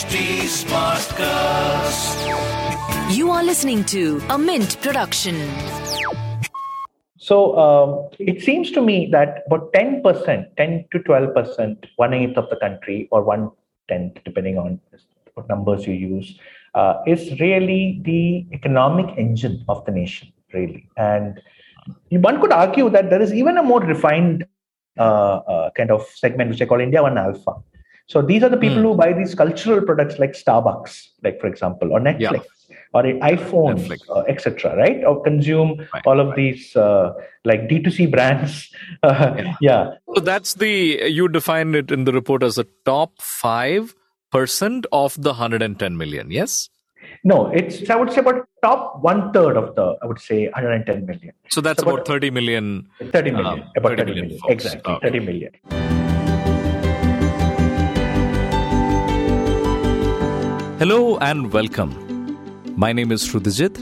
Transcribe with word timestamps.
HT 0.00 0.48
Smartcast. 0.48 2.16
You 3.14 3.30
are 3.30 3.44
listening 3.44 3.84
to 3.92 4.22
a 4.30 4.38
Mint 4.38 4.80
production. 4.80 5.36
So 7.18 7.58
um, 7.58 8.08
it 8.18 8.40
seems 8.40 8.70
to 8.70 8.80
me 8.80 9.10
that 9.12 9.42
about 9.46 9.74
10%, 9.74 10.56
10 10.56 10.84
to 10.92 10.98
12%, 11.00 11.84
one 11.96 12.14
eighth 12.14 12.38
of 12.38 12.48
the 12.48 12.56
country, 12.56 13.08
or 13.10 13.22
one 13.22 13.50
tenth, 13.90 14.16
depending 14.24 14.56
on 14.56 14.80
what 15.34 15.46
numbers 15.50 15.86
you 15.86 15.92
use, 15.92 16.38
uh, 16.74 17.02
is 17.06 17.38
really 17.38 18.00
the 18.02 18.46
economic 18.54 19.14
engine 19.18 19.62
of 19.68 19.84
the 19.84 19.92
nation, 19.92 20.32
really. 20.54 20.88
And 20.96 21.42
one 22.08 22.40
could 22.40 22.52
argue 22.52 22.88
that 22.88 23.10
there 23.10 23.20
is 23.20 23.34
even 23.34 23.58
a 23.58 23.62
more 23.62 23.80
refined 23.80 24.46
uh, 24.98 25.02
uh, 25.46 25.70
kind 25.76 25.90
of 25.90 26.06
segment, 26.14 26.48
which 26.48 26.62
I 26.62 26.64
call 26.64 26.80
India 26.80 27.02
One 27.02 27.18
Alpha. 27.18 27.56
So 28.12 28.20
these 28.30 28.42
are 28.46 28.48
the 28.54 28.56
people 28.62 28.78
Mm. 28.82 28.86
who 28.88 28.94
buy 29.00 29.12
these 29.18 29.34
cultural 29.40 29.80
products 29.88 30.16
like 30.22 30.32
Starbucks, 30.38 30.94
like 31.26 31.36
for 31.42 31.46
example, 31.46 31.92
or 31.96 32.00
Netflix, 32.06 32.46
or 32.92 33.02
iPhones, 33.32 33.84
Netflix. 33.86 34.00
uh, 34.14 34.22
etc. 34.32 34.74
Right? 34.80 35.04
Or 35.10 35.12
consume 35.26 35.70
Right, 35.94 36.02
all 36.12 36.18
of 36.24 36.34
these 36.38 36.64
uh, 36.86 37.12
like 37.50 37.68
D2C 37.68 38.10
brands. 38.14 38.56
Uh, 39.04 39.34
Yeah. 39.38 39.54
yeah. 39.68 39.90
So 40.16 40.20
that's 40.30 40.54
the 40.64 40.72
you 41.18 41.28
define 41.28 41.76
it 41.82 41.92
in 41.98 42.04
the 42.10 42.12
report 42.18 42.42
as 42.48 42.56
the 42.62 42.66
top 42.92 43.12
five 43.20 43.94
percent 44.32 44.86
of 45.04 45.14
the 45.28 45.34
110 45.34 45.96
million. 46.02 46.30
Yes. 46.40 46.68
No, 47.24 47.38
it's 47.60 47.78
I 47.90 47.94
would 48.02 48.12
say 48.12 48.20
about 48.26 48.42
top 48.66 48.98
one 49.06 49.22
third 49.38 49.56
of 49.62 49.70
the 49.78 49.86
I 50.02 50.06
would 50.06 50.18
say 50.26 50.40
110 50.48 51.06
million. 51.06 51.32
So 51.48 51.60
that's 51.60 51.80
So 51.82 51.86
about 51.88 52.00
about- 52.00 52.14
30 52.18 52.30
million. 52.40 52.88
30 53.12 53.30
million. 53.38 53.46
Um, 53.46 53.64
about 53.76 53.96
30 53.96 54.02
30 54.02 54.10
million 54.10 54.26
million. 54.26 54.40
folks. 54.40 54.52
Exactly. 54.58 54.94
Okay. 54.94 55.08
30 55.08 55.26
million. 55.30 55.99
Hello 60.80 61.18
and 61.18 61.52
welcome. 61.52 61.92
My 62.74 62.90
name 62.90 63.12
is 63.12 63.22
Sruthijith. 63.22 63.76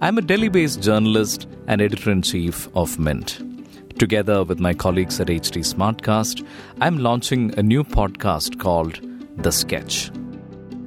I'm 0.00 0.16
a 0.16 0.22
Delhi 0.22 0.48
based 0.48 0.80
journalist 0.80 1.46
and 1.66 1.82
editor 1.82 2.10
in 2.10 2.22
chief 2.22 2.74
of 2.74 2.98
Mint. 2.98 3.42
Together 3.98 4.44
with 4.44 4.58
my 4.58 4.72
colleagues 4.72 5.20
at 5.20 5.26
HT 5.26 5.62
Smartcast, 5.74 6.46
I'm 6.80 6.96
launching 7.00 7.52
a 7.58 7.62
new 7.62 7.84
podcast 7.84 8.58
called 8.58 8.98
The 9.36 9.52
Sketch. 9.52 10.10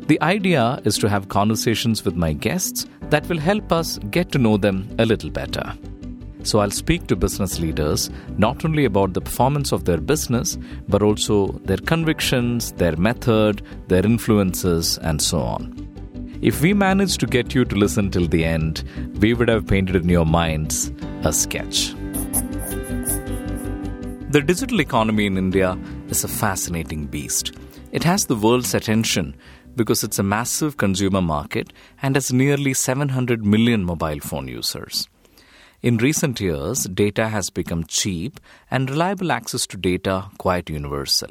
The 0.08 0.20
idea 0.24 0.82
is 0.84 0.98
to 0.98 1.08
have 1.08 1.30
conversations 1.30 2.04
with 2.04 2.16
my 2.16 2.34
guests 2.34 2.88
that 3.12 3.30
will 3.30 3.38
help 3.38 3.72
us 3.72 4.00
get 4.10 4.32
to 4.32 4.40
know 4.40 4.58
them 4.58 4.90
a 4.98 5.06
little 5.06 5.30
better. 5.30 5.76
So 6.44 6.60
I'll 6.60 6.72
speak 6.72 7.08
to 7.08 7.16
business 7.16 7.60
leaders 7.60 8.10
not 8.38 8.66
only 8.66 8.86
about 8.86 9.14
the 9.14 9.22
performance 9.22 9.72
of 9.72 9.86
their 9.86 10.00
business, 10.00 10.58
but 10.88 11.04
also 11.04 11.52
their 11.66 11.78
convictions, 11.78 12.72
their 12.74 12.96
method, 12.96 13.62
their 13.88 14.06
influences, 14.06 14.98
and 15.00 15.22
so 15.22 15.40
on. 15.40 15.88
If 16.42 16.62
we 16.62 16.74
manage 16.74 17.18
to 17.20 17.28
get 17.28 17.54
you 17.54 17.66
to 17.66 17.76
listen 17.76 18.10
till 18.10 18.28
the 18.28 18.44
end, 18.44 18.84
we 19.20 19.36
would 19.36 19.48
have 19.48 19.68
painted 19.68 19.96
in 19.98 20.10
your 20.10 20.26
minds 20.26 20.92
a 21.24 21.32
sketch. 21.32 21.94
The 24.32 24.42
digital 24.44 24.82
economy 24.82 25.28
in 25.28 25.38
India 25.38 25.78
is 26.08 26.24
a 26.24 26.28
fascinating 26.28 27.06
beast. 27.06 27.52
It 27.92 28.04
has 28.06 28.26
the 28.26 28.36
world's 28.36 28.74
attention 28.74 29.36
because 29.76 30.04
it's 30.04 30.18
a 30.20 30.24
massive 30.24 30.78
consumer 30.78 31.22
market 31.22 31.74
and 32.02 32.16
has 32.16 32.34
nearly 32.34 32.74
700 32.74 33.46
million 33.46 33.84
mobile 33.84 34.20
phone 34.20 34.48
users. 34.48 35.08
In 35.82 35.98
recent 35.98 36.40
years, 36.40 36.84
data 36.84 37.30
has 37.30 37.50
become 37.50 37.86
cheap 37.86 38.40
and 38.70 38.88
reliable 38.88 39.32
access 39.32 39.66
to 39.66 39.78
data 39.78 40.26
quite 40.38 40.70
universal. 40.70 41.30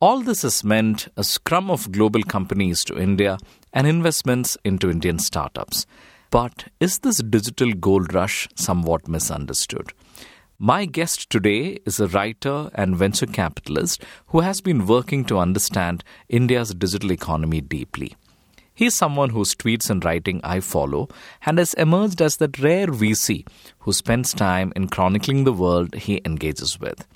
All 0.00 0.22
this 0.22 0.40
has 0.40 0.64
meant 0.64 1.08
a 1.18 1.24
scrum 1.24 1.70
of 1.70 1.92
global 1.92 2.22
companies 2.22 2.82
to 2.84 2.98
India 2.98 3.36
and 3.74 3.86
investments 3.86 4.56
into 4.64 4.90
Indian 4.90 5.18
startups. 5.18 5.84
But 6.30 6.64
is 6.80 7.00
this 7.00 7.18
digital 7.18 7.74
gold 7.74 8.14
rush 8.14 8.48
somewhat 8.54 9.06
misunderstood? 9.06 9.92
My 10.58 10.86
guest 10.86 11.28
today 11.28 11.78
is 11.84 12.00
a 12.00 12.08
writer 12.08 12.70
and 12.74 12.96
venture 12.96 13.26
capitalist 13.26 14.02
who 14.28 14.40
has 14.40 14.62
been 14.62 14.86
working 14.86 15.26
to 15.26 15.38
understand 15.38 16.04
India's 16.30 16.72
digital 16.74 17.12
economy 17.12 17.60
deeply. 17.60 18.16
He 18.76 18.86
is 18.86 18.94
someone 18.96 19.30
whose 19.30 19.54
tweets 19.54 19.88
and 19.88 20.04
writing 20.04 20.40
I 20.42 20.58
follow 20.58 21.08
and 21.46 21.58
has 21.58 21.74
emerged 21.74 22.20
as 22.20 22.38
that 22.38 22.58
rare 22.58 22.88
VC 22.88 23.46
who 23.78 23.92
spends 23.92 24.34
time 24.34 24.72
in 24.74 24.88
chronicling 24.88 25.44
the 25.44 25.52
world 25.52 25.94
he 25.94 26.20
engages 26.24 26.80
with. 26.80 27.06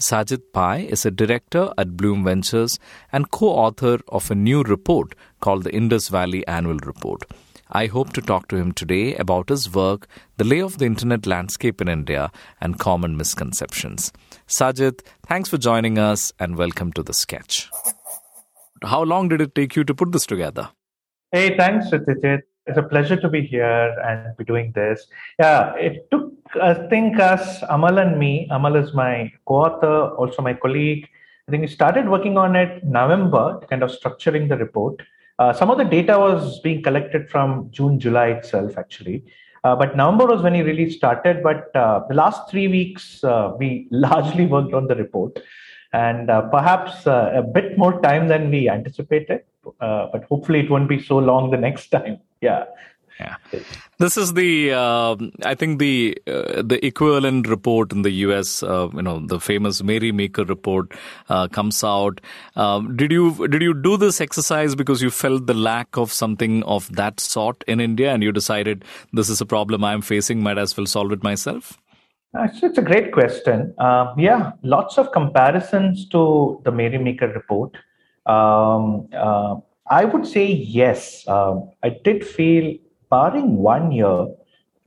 Sajith 0.00 0.42
Pai 0.52 0.88
is 0.88 1.06
a 1.06 1.12
director 1.12 1.72
at 1.78 1.96
Blume 1.96 2.24
Ventures 2.24 2.80
and 3.12 3.30
co 3.30 3.46
author 3.46 4.00
of 4.08 4.28
a 4.28 4.34
new 4.34 4.62
report 4.64 5.14
called 5.40 5.62
the 5.62 5.72
Indus 5.72 6.08
Valley 6.08 6.44
Annual 6.48 6.78
Report. 6.84 7.22
I 7.70 7.86
hope 7.86 8.12
to 8.14 8.20
talk 8.20 8.48
to 8.48 8.56
him 8.56 8.72
today 8.72 9.14
about 9.14 9.50
his 9.50 9.72
work, 9.72 10.08
the 10.36 10.44
lay 10.44 10.60
of 10.60 10.78
the 10.78 10.84
internet 10.84 11.26
landscape 11.26 11.80
in 11.80 11.88
India, 11.88 12.32
and 12.60 12.80
common 12.80 13.16
misconceptions. 13.16 14.12
Sajith, 14.48 15.00
thanks 15.26 15.48
for 15.48 15.58
joining 15.58 15.96
us 15.96 16.32
and 16.40 16.56
welcome 16.56 16.92
to 16.94 17.04
the 17.04 17.14
sketch. 17.14 17.70
How 18.82 19.02
long 19.04 19.28
did 19.28 19.40
it 19.40 19.54
take 19.54 19.76
you 19.76 19.84
to 19.84 19.94
put 19.94 20.10
this 20.10 20.26
together? 20.26 20.70
Hey, 21.34 21.56
thanks, 21.56 21.86
Satyajit. 21.90 22.42
It's 22.68 22.78
a 22.78 22.82
pleasure 22.84 23.16
to 23.16 23.28
be 23.28 23.42
here 23.42 23.98
and 24.08 24.36
be 24.36 24.44
doing 24.44 24.70
this. 24.72 25.04
Yeah, 25.40 25.74
it 25.74 26.08
took, 26.12 26.32
I 26.62 26.74
think, 26.74 27.18
us, 27.18 27.60
Amal 27.70 27.98
and 27.98 28.16
me. 28.20 28.46
Amal 28.52 28.76
is 28.76 28.94
my 28.94 29.32
co 29.44 29.54
author, 29.64 30.14
also 30.14 30.42
my 30.42 30.54
colleague. 30.54 31.08
I 31.48 31.50
think 31.50 31.62
we 31.62 31.66
started 31.66 32.08
working 32.08 32.38
on 32.38 32.54
it 32.54 32.84
November, 32.84 33.58
kind 33.68 33.82
of 33.82 33.90
structuring 33.90 34.48
the 34.48 34.56
report. 34.56 35.02
Uh, 35.40 35.52
some 35.52 35.72
of 35.72 35.78
the 35.78 35.84
data 35.84 36.16
was 36.16 36.60
being 36.60 36.84
collected 36.84 37.28
from 37.28 37.68
June, 37.72 37.98
July 37.98 38.28
itself, 38.28 38.78
actually. 38.78 39.24
Uh, 39.64 39.74
but 39.74 39.96
November 39.96 40.26
was 40.26 40.40
when 40.40 40.54
he 40.54 40.62
really 40.62 40.88
started. 40.88 41.42
But 41.42 41.74
uh, 41.74 42.02
the 42.08 42.14
last 42.14 42.48
three 42.48 42.68
weeks, 42.68 43.24
uh, 43.24 43.54
we 43.58 43.88
largely 43.90 44.46
worked 44.46 44.72
on 44.72 44.86
the 44.86 44.94
report 44.94 45.40
and 45.94 46.28
uh, 46.28 46.42
perhaps 46.50 47.06
uh, 47.06 47.30
a 47.34 47.42
bit 47.42 47.78
more 47.78 48.00
time 48.00 48.26
than 48.28 48.50
we 48.50 48.68
anticipated. 48.68 49.44
Uh, 49.80 50.08
but 50.12 50.24
hopefully, 50.24 50.60
it 50.60 50.70
won't 50.70 50.88
be 50.88 51.00
so 51.00 51.18
long 51.18 51.50
the 51.50 51.56
next 51.56 51.88
time. 51.88 52.18
Yeah. 52.40 52.64
Yeah, 53.20 53.36
this 53.98 54.16
is 54.16 54.34
the 54.34 54.72
uh, 54.72 55.16
I 55.44 55.54
think 55.54 55.78
the 55.78 56.18
uh, 56.26 56.62
the 56.62 56.84
equivalent 56.84 57.46
report 57.46 57.92
in 57.92 58.02
the 58.02 58.10
U.S. 58.10 58.60
Uh, 58.64 58.88
you 58.92 59.02
know 59.02 59.20
the 59.24 59.38
famous 59.38 59.84
Mary 59.84 60.10
Meeker 60.10 60.44
report 60.44 60.92
uh, 61.28 61.46
comes 61.46 61.84
out. 61.84 62.20
Um, 62.56 62.96
did 62.96 63.12
you 63.12 63.46
did 63.46 63.62
you 63.62 63.72
do 63.72 63.96
this 63.96 64.20
exercise 64.20 64.74
because 64.74 65.00
you 65.00 65.10
felt 65.10 65.46
the 65.46 65.54
lack 65.54 65.96
of 65.96 66.12
something 66.12 66.64
of 66.64 66.90
that 66.96 67.20
sort 67.20 67.62
in 67.68 67.78
India, 67.78 68.12
and 68.12 68.20
you 68.24 68.32
decided 68.32 68.84
this 69.12 69.28
is 69.28 69.40
a 69.40 69.46
problem 69.46 69.84
I'm 69.84 70.02
facing, 70.02 70.42
might 70.42 70.58
as 70.58 70.76
well 70.76 70.86
solve 70.86 71.12
it 71.12 71.22
myself? 71.22 71.78
Actually, 72.36 72.70
it's 72.70 72.78
a 72.78 72.82
great 72.82 73.12
question. 73.12 73.72
Uh, 73.78 74.12
yeah, 74.18 74.52
lots 74.62 74.98
of 74.98 75.12
comparisons 75.12 76.08
to 76.08 76.60
the 76.64 76.72
Mary 76.72 76.98
Meeker 76.98 77.28
report. 77.28 77.76
Um, 78.26 79.08
uh, 79.16 79.56
I 79.88 80.04
would 80.04 80.26
say 80.26 80.46
yes. 80.46 81.26
Um, 81.28 81.70
I 81.84 81.90
did 81.90 82.26
feel, 82.26 82.76
barring 83.08 83.58
one 83.58 83.92
year, 83.92 84.26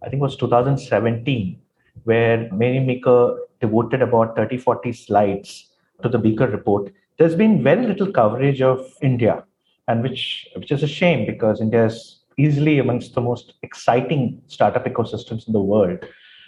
I 0.04 0.10
think 0.10 0.16
it 0.16 0.24
was 0.24 0.36
2017, 0.36 1.58
where 2.04 2.50
Mary 2.52 2.80
Meeker 2.80 3.38
devoted 3.62 4.02
about 4.02 4.36
30, 4.36 4.58
40 4.58 4.92
slides 4.92 5.72
to 6.04 6.10
the 6.10 6.18
Beaker 6.18 6.48
report. 6.48 6.92
There's 7.18 7.36
been 7.36 7.64
very 7.64 7.88
little 7.88 8.12
coverage 8.12 8.62
of 8.62 8.92
India, 9.02 9.44
and 9.88 10.04
which 10.04 10.48
which 10.56 10.72
is 10.72 10.84
a 10.84 10.88
shame 10.88 11.26
because 11.26 11.62
India 11.62 11.86
is 11.86 12.20
easily 12.38 12.78
amongst 12.78 13.16
the 13.16 13.22
most 13.22 13.54
exciting 13.64 14.42
startup 14.48 14.86
ecosystems 14.86 15.48
in 15.48 15.54
the 15.54 15.62
world. 15.62 16.06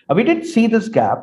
Uh, 0.09 0.15
we 0.15 0.23
did 0.23 0.45
see 0.45 0.67
this 0.67 0.87
gap, 0.89 1.21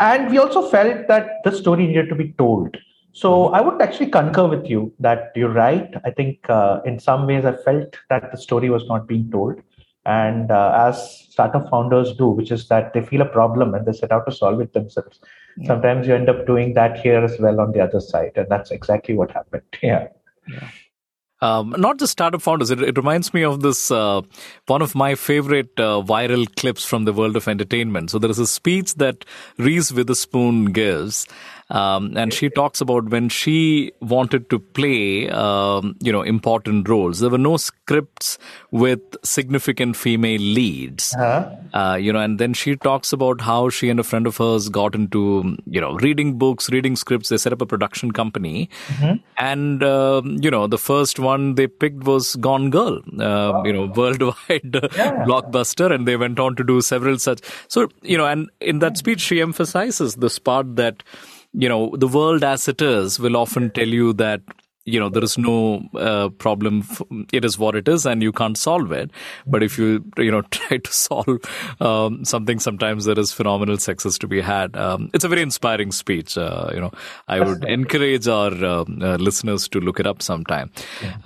and 0.00 0.30
we 0.30 0.38
also 0.38 0.68
felt 0.68 1.06
that 1.08 1.42
the 1.44 1.52
story 1.52 1.86
needed 1.86 2.08
to 2.08 2.14
be 2.14 2.32
told. 2.32 2.76
So 3.12 3.46
I 3.48 3.60
would 3.62 3.80
actually 3.80 4.10
concur 4.10 4.46
with 4.46 4.66
you 4.66 4.92
that 5.00 5.32
you're 5.34 5.52
right. 5.52 5.94
I 6.04 6.10
think 6.10 6.50
uh, 6.50 6.80
in 6.84 6.98
some 6.98 7.26
ways 7.26 7.46
I 7.46 7.56
felt 7.56 7.96
that 8.10 8.30
the 8.30 8.36
story 8.36 8.68
was 8.68 8.86
not 8.88 9.08
being 9.08 9.30
told. 9.30 9.62
And 10.04 10.50
uh, 10.50 10.72
as 10.76 11.26
startup 11.30 11.70
founders 11.70 12.14
do, 12.14 12.28
which 12.28 12.52
is 12.52 12.68
that 12.68 12.92
they 12.92 13.00
feel 13.00 13.22
a 13.22 13.26
problem 13.26 13.74
and 13.74 13.86
they 13.86 13.92
set 13.92 14.12
out 14.12 14.26
to 14.26 14.32
solve 14.32 14.60
it 14.60 14.72
themselves. 14.72 15.18
Sometimes 15.64 16.06
you 16.06 16.14
end 16.14 16.28
up 16.28 16.46
doing 16.46 16.74
that 16.74 16.98
here 16.98 17.24
as 17.24 17.40
well 17.40 17.60
on 17.60 17.72
the 17.72 17.80
other 17.80 18.00
side. 18.00 18.32
And 18.36 18.46
that's 18.50 18.70
exactly 18.70 19.14
what 19.14 19.30
happened. 19.30 19.62
Yeah. 19.82 20.08
Um, 21.42 21.74
not 21.76 21.98
just 21.98 22.12
startup 22.12 22.40
founders. 22.40 22.70
It, 22.70 22.80
it 22.80 22.96
reminds 22.96 23.34
me 23.34 23.44
of 23.44 23.60
this 23.60 23.90
uh, 23.90 24.22
one 24.66 24.80
of 24.80 24.94
my 24.94 25.14
favorite 25.14 25.78
uh, 25.78 26.02
viral 26.02 26.46
clips 26.56 26.84
from 26.84 27.04
the 27.04 27.12
world 27.12 27.36
of 27.36 27.46
entertainment. 27.46 28.10
So 28.10 28.18
there 28.18 28.30
is 28.30 28.38
a 28.38 28.46
speech 28.46 28.94
that 28.94 29.24
Reese 29.58 29.92
Witherspoon 29.92 30.72
gives, 30.72 31.26
Um, 31.68 32.16
and 32.16 32.32
she 32.32 32.48
talks 32.48 32.80
about 32.80 33.08
when 33.10 33.28
she 33.28 33.92
wanted 34.00 34.48
to 34.50 34.58
play, 34.58 35.28
um, 35.30 35.96
you 36.00 36.12
know, 36.12 36.22
important 36.22 36.88
roles. 36.88 37.18
There 37.20 37.30
were 37.30 37.38
no 37.38 37.56
scripts 37.56 38.38
with 38.70 39.00
significant 39.24 39.96
female 39.96 40.40
leads. 40.40 41.14
Uh-huh. 41.14 41.56
Uh, 41.74 41.94
you 41.96 42.12
know, 42.12 42.20
and 42.20 42.38
then 42.38 42.54
she 42.54 42.76
talks 42.76 43.12
about 43.12 43.40
how 43.40 43.68
she 43.68 43.90
and 43.90 43.98
a 43.98 44.04
friend 44.04 44.26
of 44.26 44.36
hers 44.36 44.68
got 44.68 44.94
into, 44.94 45.56
you 45.66 45.80
know, 45.80 45.94
reading 45.94 46.38
books, 46.38 46.70
reading 46.70 46.94
scripts. 46.94 47.30
They 47.30 47.36
set 47.36 47.52
up 47.52 47.60
a 47.60 47.66
production 47.66 48.12
company, 48.12 48.70
mm-hmm. 48.88 49.16
and 49.38 49.82
um, 49.82 50.36
you 50.40 50.50
know, 50.50 50.66
the 50.68 50.78
first 50.78 51.18
one 51.18 51.56
they 51.56 51.66
picked 51.66 52.04
was 52.04 52.36
Gone 52.36 52.70
Girl. 52.70 52.98
Uh, 52.98 53.52
wow. 53.52 53.64
You 53.64 53.72
know, 53.72 53.86
worldwide 53.96 54.36
yeah. 54.48 55.24
blockbuster, 55.26 55.92
and 55.92 56.06
they 56.06 56.16
went 56.16 56.38
on 56.38 56.54
to 56.56 56.64
do 56.64 56.80
several 56.80 57.18
such. 57.18 57.40
So 57.68 57.88
you 58.02 58.16
know, 58.16 58.26
and 58.26 58.50
in 58.60 58.78
that 58.78 58.96
speech, 58.96 59.20
she 59.20 59.40
emphasizes 59.40 60.14
this 60.16 60.38
part 60.38 60.76
that 60.76 61.02
you 61.62 61.68
know 61.68 61.94
the 61.96 62.08
world 62.16 62.44
as 62.44 62.68
it 62.68 62.82
is 62.82 63.18
will 63.18 63.36
often 63.36 63.70
tell 63.70 63.88
you 63.88 64.12
that 64.12 64.40
you 64.86 65.00
know 65.00 65.08
there 65.08 65.24
is 65.24 65.36
no 65.36 65.82
uh, 65.94 66.28
problem 66.30 66.84
it 67.32 67.44
is 67.44 67.58
what 67.58 67.74
it 67.74 67.88
is 67.88 68.06
and 68.06 68.22
you 68.22 68.32
can't 68.32 68.56
solve 68.56 68.92
it. 68.92 69.10
But 69.46 69.62
if 69.62 69.78
you 69.78 70.04
you 70.16 70.30
know 70.30 70.42
try 70.50 70.78
to 70.78 70.92
solve 70.92 71.38
um, 71.80 72.24
something 72.24 72.58
sometimes 72.58 73.04
there 73.04 73.18
is 73.18 73.32
phenomenal 73.32 73.76
success 73.78 74.16
to 74.18 74.28
be 74.28 74.40
had. 74.40 74.76
Um, 74.76 75.10
it's 75.12 75.24
a 75.24 75.28
very 75.28 75.42
inspiring 75.42 75.92
speech 75.92 76.38
uh, 76.38 76.70
you 76.72 76.80
know. 76.80 76.92
I 77.28 77.40
would 77.40 77.64
encourage 77.64 78.28
our 78.28 78.52
uh, 78.52 78.84
uh, 79.02 79.16
listeners 79.16 79.68
to 79.68 79.80
look 79.80 80.00
it 80.00 80.06
up 80.06 80.22
sometime. 80.22 80.70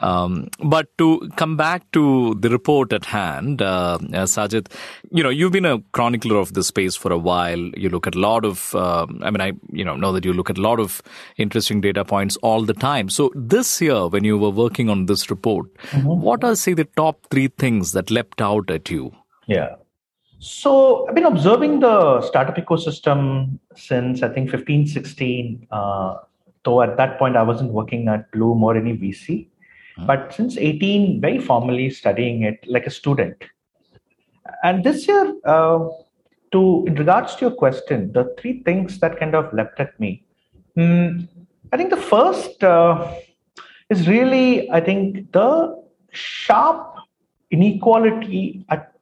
Um, 0.01 0.49
but 0.65 0.97
to 0.99 1.29
come 1.37 1.57
back 1.57 1.91
to 1.93 2.35
the 2.41 2.51
report 2.51 2.93
at 2.93 3.05
hand 3.05 3.63
uh, 3.63 3.99
uh, 4.01 4.27
Sajith 4.27 4.73
you 5.11 5.23
know 5.23 5.31
you've 5.31 5.53
been 5.53 5.67
a 5.67 5.81
chronicler 5.93 6.37
of 6.37 6.55
this 6.55 6.69
space 6.69 6.97
for 6.97 7.13
a 7.13 7.19
while. 7.19 7.59
You 7.59 7.91
look 7.91 8.07
at 8.07 8.15
a 8.15 8.21
lot 8.21 8.45
of 8.45 8.75
um, 8.75 9.21
i 9.23 9.31
mean 9.31 9.41
i 9.41 9.53
you 9.71 9.85
know 9.85 9.97
know 9.97 10.13
that 10.13 10.25
you 10.25 10.33
look 10.33 10.51
at 10.51 10.59
a 10.59 10.63
lot 10.63 10.81
of 10.81 11.03
interesting 11.37 11.81
data 11.81 12.05
points 12.05 12.37
all 12.39 12.63
the 12.63 12.75
time. 12.75 13.09
So 13.09 13.31
this 13.51 13.81
year, 13.81 14.09
when 14.09 14.25
you 14.25 14.39
were 14.39 14.51
working 14.51 14.89
on 14.89 15.07
this 15.07 15.31
report, 15.31 15.73
mm-hmm. 15.91 16.07
what 16.07 16.43
are, 16.45 16.55
say, 16.55 16.73
the 16.73 16.85
top 16.85 17.27
three 17.31 17.49
things 17.49 17.93
that 17.93 18.11
leapt 18.11 18.41
out 18.41 18.71
at 18.71 18.91
you? 18.91 19.13
Yeah. 19.47 19.77
So 20.39 21.07
I've 21.07 21.15
been 21.15 21.27
observing 21.27 21.81
the 21.81 22.23
startup 22.23 22.57
ecosystem 22.57 23.59
since 23.77 24.23
I 24.23 24.29
think 24.31 24.51
15, 24.51 24.87
16. 24.87 25.67
Uh, 25.71 26.17
though 26.65 26.83
at 26.83 26.97
that 26.97 27.19
point 27.19 27.37
I 27.37 27.43
wasn't 27.43 27.73
working 27.73 28.09
at 28.09 28.31
Blume 28.33 28.63
or 28.63 28.77
any 28.77 28.97
VC. 28.97 29.49
Mm-hmm. 29.99 30.07
But 30.07 30.33
since 30.33 30.57
18, 30.57 31.21
very 31.21 31.39
formally 31.39 31.91
studying 31.91 32.43
it 32.43 32.65
like 32.67 32.87
a 32.87 32.91
student. 32.91 33.37
And 34.63 34.85
this 34.85 35.07
year, 35.07 35.35
uh, 35.45 35.89
to 36.53 36.85
in 36.87 36.95
regards 36.95 37.37
to 37.37 37.47
your 37.47 37.55
question, 37.55 38.13
the 38.13 38.35
three 38.39 38.63
things 38.63 38.99
that 39.01 39.19
kind 39.19 39.35
of 39.35 39.53
leapt 39.53 39.79
at 39.79 39.99
me. 40.01 40.25
Mm, 40.77 41.29
I 41.73 41.77
think 41.77 41.91
the 41.91 41.97
first 41.97 42.63
uh, 42.65 43.13
is 43.91 44.09
really, 44.09 44.71
I 44.71 44.81
think, 44.81 45.33
the 45.33 45.83
sharp 46.13 46.95
inequality 47.51 48.65
at 48.71 48.93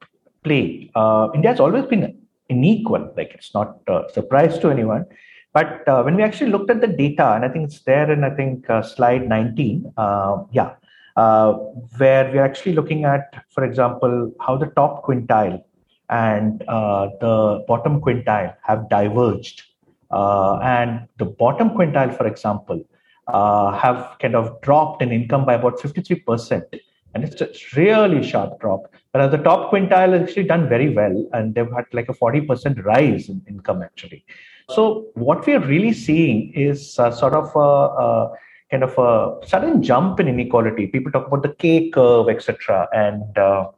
play. 0.43 0.91
Uh, 0.95 1.29
India 1.35 1.51
has 1.51 1.59
always 1.59 1.85
been 1.85 2.17
unequal, 2.49 3.13
like 3.15 3.31
it's 3.33 3.53
not 3.53 3.77
a 3.87 4.03
surprise 4.11 4.57
to 4.59 4.69
anyone. 4.69 5.05
But 5.53 5.87
uh, 5.87 6.03
when 6.03 6.15
we 6.15 6.23
actually 6.23 6.51
looked 6.51 6.69
at 6.69 6.81
the 6.81 6.87
data, 6.87 7.33
and 7.33 7.43
I 7.45 7.49
think 7.49 7.65
it's 7.65 7.81
there 7.81 8.11
in, 8.11 8.23
I 8.23 8.29
think, 8.29 8.69
uh, 8.69 8.81
slide 8.81 9.27
19, 9.27 9.93
uh, 9.97 10.43
yeah, 10.51 10.73
uh, 11.15 11.53
where 11.97 12.31
we're 12.31 12.43
actually 12.43 12.73
looking 12.73 13.05
at, 13.05 13.43
for 13.49 13.63
example, 13.63 14.31
how 14.39 14.57
the 14.57 14.67
top 14.67 15.03
quintile 15.05 15.63
and 16.09 16.63
uh, 16.67 17.09
the 17.19 17.63
bottom 17.67 17.99
quintile 18.01 18.55
have 18.63 18.89
diverged. 18.89 19.63
and 20.11 21.07
the 21.17 21.25
bottom 21.25 21.71
quintile, 21.71 22.15
for 22.15 22.25
example, 22.27 22.83
uh, 23.33 23.71
have 23.77 24.15
kind 24.19 24.35
of 24.35 24.59
dropped 24.61 25.01
in 25.01 25.11
income 25.11 25.45
by 25.45 25.53
about 25.53 25.79
53%. 25.79 26.79
And 27.13 27.23
it's 27.23 27.41
a 27.41 27.49
really 27.75 28.21
sharp 28.23 28.59
drop. 28.59 28.93
But 29.11 29.29
the 29.29 29.37
top 29.37 29.71
quintile 29.71 30.13
has 30.13 30.21
actually 30.21 30.43
done 30.43 30.69
very 30.69 30.93
well, 30.93 31.27
and 31.33 31.55
they've 31.55 31.71
had 31.71 31.85
like 31.93 32.09
a 32.09 32.13
40% 32.13 32.85
rise 32.85 33.27
in 33.29 33.41
income 33.47 33.81
actually. 33.81 34.23
So 34.69 35.07
what 35.15 35.47
we 35.47 35.53
are 35.53 35.59
really 35.59 35.93
seeing 35.93 36.53
is 36.53 36.93
sort 36.93 37.33
of 37.33 37.55
a, 37.55 37.59
a, 37.59 38.31
kind 38.69 38.83
of 38.83 38.95
a 38.99 39.47
sudden 39.47 39.81
jump 39.81 40.19
in 40.19 40.27
inequality. 40.27 40.85
People 40.85 41.11
talk 41.11 41.25
about 41.25 41.41
the 41.41 41.55
K 41.55 41.89
curve, 41.89 42.29
etc., 42.29 42.87
and 42.93 43.35
uh, 43.35 43.69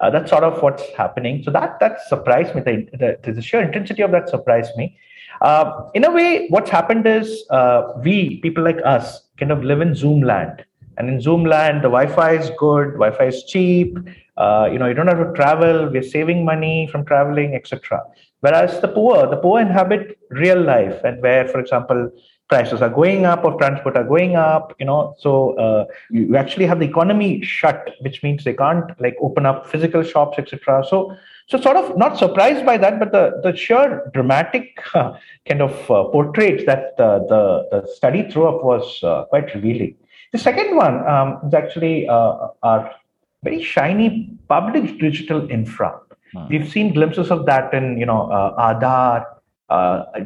uh, 0.00 0.10
that's 0.10 0.30
sort 0.30 0.44
of 0.44 0.62
what's 0.62 0.84
happening. 0.94 1.42
So 1.42 1.50
that 1.50 1.80
that 1.80 2.02
surprised 2.08 2.54
me. 2.54 2.60
The, 2.60 3.18
the, 3.22 3.32
the 3.32 3.42
sheer 3.42 3.62
intensity 3.62 4.02
of 4.02 4.10
that 4.10 4.28
surprised 4.28 4.76
me. 4.76 4.98
Uh, 5.40 5.88
in 5.94 6.04
a 6.04 6.10
way, 6.10 6.48
what's 6.48 6.70
happened 6.70 7.06
is 7.06 7.44
uh, 7.50 7.92
we, 8.02 8.38
people 8.40 8.64
like 8.64 8.78
us, 8.84 9.22
kind 9.38 9.52
of 9.52 9.62
live 9.64 9.80
in 9.80 9.94
Zoom 9.94 10.22
land. 10.22 10.64
And 10.96 11.08
in 11.08 11.20
Zoom 11.20 11.44
land, 11.44 11.78
the 11.78 11.88
Wi-Fi 11.88 12.32
is 12.32 12.50
good, 12.58 12.94
Wi-Fi 12.94 13.24
is 13.26 13.44
cheap. 13.44 13.96
Uh, 14.36 14.68
you 14.70 14.78
know, 14.78 14.86
you 14.86 14.94
don't 14.94 15.06
have 15.06 15.18
to 15.18 15.32
travel. 15.32 15.88
We're 15.88 16.02
saving 16.02 16.44
money 16.44 16.88
from 16.90 17.04
traveling, 17.04 17.54
etc. 17.54 18.02
Whereas 18.40 18.80
the 18.80 18.88
poor, 18.88 19.26
the 19.28 19.36
poor 19.36 19.60
inhabit 19.60 20.18
real 20.30 20.60
life, 20.60 21.02
and 21.04 21.22
where, 21.22 21.46
for 21.46 21.60
example, 21.60 22.10
prices 22.48 22.82
are 22.82 22.88
going 22.88 23.26
up 23.26 23.44
or 23.44 23.56
transport 23.58 23.96
are 23.96 24.04
going 24.04 24.34
up. 24.34 24.74
You 24.80 24.86
know, 24.86 25.14
so 25.18 25.56
uh, 25.56 25.84
you 26.10 26.36
actually 26.36 26.66
have 26.66 26.80
the 26.80 26.86
economy 26.86 27.42
shut, 27.42 27.90
which 28.00 28.22
means 28.22 28.42
they 28.42 28.54
can't 28.54 28.90
like 29.00 29.16
open 29.20 29.46
up 29.46 29.66
physical 29.68 30.02
shops, 30.02 30.38
etc. 30.38 30.84
So 30.88 31.16
so, 31.48 31.58
sort 31.58 31.78
of 31.78 31.96
not 31.96 32.18
surprised 32.18 32.66
by 32.66 32.76
that, 32.76 32.98
but 32.98 33.10
the, 33.10 33.40
the 33.42 33.56
sheer 33.56 34.10
dramatic 34.12 34.78
uh, 34.94 35.14
kind 35.48 35.62
of 35.62 35.72
uh, 35.90 36.04
portraits 36.04 36.64
that 36.66 36.92
uh, 36.98 37.20
the, 37.20 37.66
the 37.70 37.88
study 37.94 38.30
threw 38.30 38.46
up 38.46 38.62
was 38.62 39.02
uh, 39.02 39.24
quite 39.24 39.54
revealing. 39.54 39.94
The 40.32 40.38
second 40.38 40.76
one 40.76 41.08
um, 41.08 41.40
is 41.46 41.54
actually 41.54 42.06
uh, 42.06 42.48
our 42.62 42.94
very 43.42 43.62
shiny 43.62 44.36
public 44.46 44.98
digital 44.98 45.50
infra. 45.50 45.98
Hmm. 46.34 46.48
We've 46.48 46.68
seen 46.68 46.92
glimpses 46.92 47.30
of 47.30 47.46
that 47.46 47.72
in, 47.72 47.96
you 47.96 48.04
know, 48.04 48.30
uh, 48.30 48.74
Aadhaar, 48.74 49.24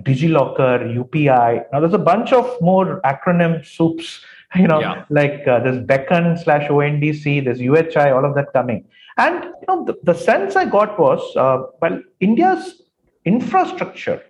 DigiLocker, 0.02 0.92
UPI. 0.92 1.66
Now, 1.72 1.78
there's 1.78 1.94
a 1.94 1.98
bunch 1.98 2.32
of 2.32 2.60
more 2.60 3.00
acronym 3.02 3.64
soups 3.64 4.24
you 4.56 4.66
know, 4.66 4.80
yeah. 4.80 5.04
like 5.10 5.46
uh, 5.46 5.60
there's 5.60 5.78
Beckn 5.78 6.42
slash 6.42 6.68
ONDC, 6.68 7.44
there's 7.44 7.58
UHI, 7.58 8.14
all 8.14 8.24
of 8.24 8.34
that 8.34 8.52
coming. 8.52 8.84
And 9.18 9.44
you 9.44 9.66
know, 9.68 9.84
the, 9.84 9.98
the 10.02 10.14
sense 10.14 10.56
I 10.56 10.64
got 10.64 10.98
was, 10.98 11.20
uh, 11.36 11.64
well, 11.80 12.02
India's 12.20 12.82
infrastructure, 13.24 14.22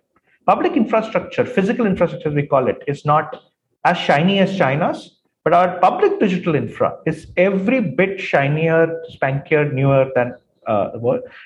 public 0.46 0.76
infrastructure, 0.76 1.44
physical 1.44 1.86
infrastructure, 1.86 2.30
we 2.30 2.46
call 2.46 2.68
it, 2.68 2.82
is 2.86 3.04
not 3.04 3.42
as 3.84 3.96
shiny 3.96 4.38
as 4.38 4.56
China's, 4.56 5.18
but 5.44 5.52
our 5.52 5.78
public 5.80 6.20
digital 6.20 6.54
infra 6.54 6.96
is 7.06 7.26
every 7.36 7.80
bit 7.80 8.20
shinier, 8.20 9.00
spankier, 9.12 9.72
newer 9.72 10.08
than 10.14 10.34
uh, 10.68 10.90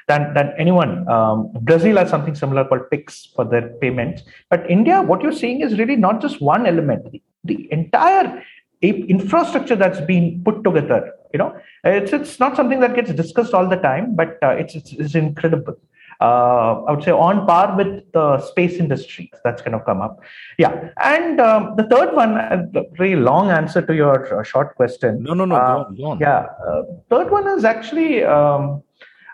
than 0.09 0.35
than 0.35 0.53
anyone. 0.59 1.09
Um, 1.09 1.51
Brazil 1.63 1.97
has 1.97 2.11
something 2.11 2.35
similar 2.35 2.65
called 2.67 2.91
Pix 2.91 3.31
for 3.35 3.47
their 3.47 3.69
payments, 3.81 4.23
but 4.51 4.71
India, 4.71 5.01
what 5.01 5.23
you're 5.23 5.33
seeing 5.33 5.63
is 5.63 5.79
really 5.79 5.97
not 5.97 6.21
just 6.21 6.43
one 6.43 6.67
element. 6.67 7.23
The 7.45 7.69
entire 7.73 8.43
infrastructure 8.83 9.77
that's 9.77 10.01
been 10.01 10.43
put 10.45 10.63
together 10.65 11.13
you 11.33 11.39
know 11.39 11.57
it's 11.85 12.13
it's 12.13 12.39
not 12.39 12.55
something 12.57 12.81
that 12.81 12.95
gets 12.95 13.13
discussed 13.13 13.55
all 13.55 13.69
the 13.69 13.77
time 13.77 14.15
but 14.15 14.39
uh, 14.43 14.51
it's, 14.51 14.75
it's, 14.75 14.93
it's 14.93 15.15
incredible 15.15 15.77
uh, 16.21 16.83
I 16.87 16.93
would 16.93 17.05
say 17.05 17.11
on 17.11 17.47
par 17.47 17.77
with 17.77 18.11
the 18.13 18.41
space 18.41 18.75
industry 18.75 19.31
that's 19.45 19.61
going 19.61 19.73
to 19.73 19.81
come 19.81 20.01
up. 20.01 20.21
Yeah, 20.59 20.91
and 21.03 21.41
um, 21.41 21.75
the 21.77 21.85
third 21.85 22.15
one, 22.15 22.37
a 22.39 22.67
very 22.97 23.17
long 23.17 23.51
answer 23.51 23.83
to 23.83 23.95
your 23.95 24.41
uh, 24.41 24.43
short 24.43 24.75
question. 24.77 25.23
No, 25.23 25.35
no, 25.35 25.45
no. 25.45 25.57
Uh, 25.57 25.75
go 25.75 25.85
on, 25.85 25.97
go 25.97 26.05
on. 26.05 26.19
Yeah, 26.19 26.47
uh, 26.67 26.83
third 27.11 27.31
one 27.31 27.47
is 27.49 27.65
actually 27.65 28.25
um, 28.25 28.83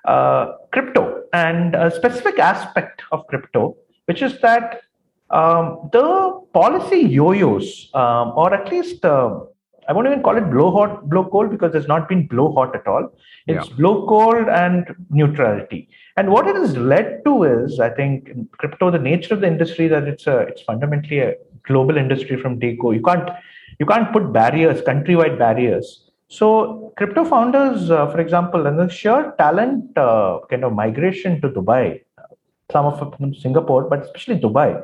uh, 0.04 0.54
crypto 0.72 1.22
and 1.32 1.74
a 1.74 1.90
specific 1.90 2.38
aspect 2.38 3.02
of 3.12 3.26
crypto, 3.28 3.76
which 4.06 4.22
is 4.22 4.40
that 4.40 4.82
um, 5.32 5.88
the 5.92 6.40
policy 6.52 7.00
yo-yos, 7.00 7.90
um, 7.94 8.32
or 8.36 8.52
at 8.54 8.70
least 8.70 9.04
uh, 9.04 9.40
I 9.88 9.92
won't 9.92 10.06
even 10.06 10.22
call 10.22 10.36
it 10.36 10.50
blow 10.50 10.70
hot, 10.70 11.08
blow 11.08 11.24
cold 11.24 11.50
because 11.50 11.72
there's 11.72 11.88
not 11.88 12.08
been 12.08 12.26
blow 12.26 12.52
hot 12.52 12.74
at 12.76 12.86
all. 12.86 13.12
It's 13.46 13.68
yeah. 13.68 13.76
blow 13.76 14.06
cold 14.06 14.48
and 14.48 14.94
neutrality. 15.10 15.88
And 16.16 16.30
what 16.30 16.46
it 16.46 16.54
has 16.54 16.76
led 16.76 17.24
to 17.24 17.44
is, 17.44 17.80
I 17.80 17.88
think, 17.88 18.30
crypto, 18.58 18.90
the 18.90 18.98
nature 18.98 19.34
of 19.34 19.40
the 19.40 19.48
industry 19.48 19.88
that 19.88 20.04
it's 20.04 20.26
a, 20.26 20.38
it's 20.40 20.62
fundamentally 20.62 21.20
a 21.20 21.34
global 21.66 21.96
industry 21.96 22.40
from 22.40 22.58
day 22.58 22.76
go. 22.76 22.92
You 22.92 23.02
can't, 23.02 23.28
you 23.80 23.86
can't 23.86 24.12
put 24.12 24.32
barriers, 24.32 24.82
countrywide 24.82 25.38
barriers. 25.38 26.10
So 26.28 26.92
crypto 26.96 27.24
founders, 27.24 27.90
uh, 27.90 28.06
for 28.10 28.20
example, 28.20 28.66
and 28.66 28.78
the 28.78 28.88
sheer 28.88 29.34
talent 29.36 29.96
uh, 29.98 30.40
kind 30.48 30.64
of 30.64 30.72
migration 30.72 31.40
to 31.40 31.48
Dubai, 31.48 32.02
some 32.70 32.86
of 32.86 33.14
Singapore, 33.36 33.88
but 33.88 34.02
especially 34.02 34.38
Dubai, 34.38 34.82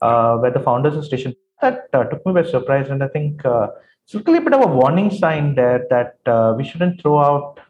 uh, 0.00 0.36
where 0.38 0.50
the 0.50 0.60
founders 0.60 0.96
are 0.96 1.02
stationed. 1.02 1.36
That 1.60 1.88
uh, 1.92 2.04
took 2.04 2.24
me 2.24 2.32
by 2.32 2.44
surprise, 2.44 2.88
and 2.88 3.02
I 3.02 3.08
think 3.08 3.44
uh, 3.44 3.68
it's 4.04 4.14
a 4.14 4.18
bit 4.18 4.54
of 4.54 4.62
a 4.62 4.66
warning 4.66 5.10
sign 5.10 5.54
there 5.54 5.86
that 5.90 6.16
uh, 6.26 6.54
we 6.56 6.64
shouldn't 6.64 7.00
throw 7.02 7.18
out 7.18 7.60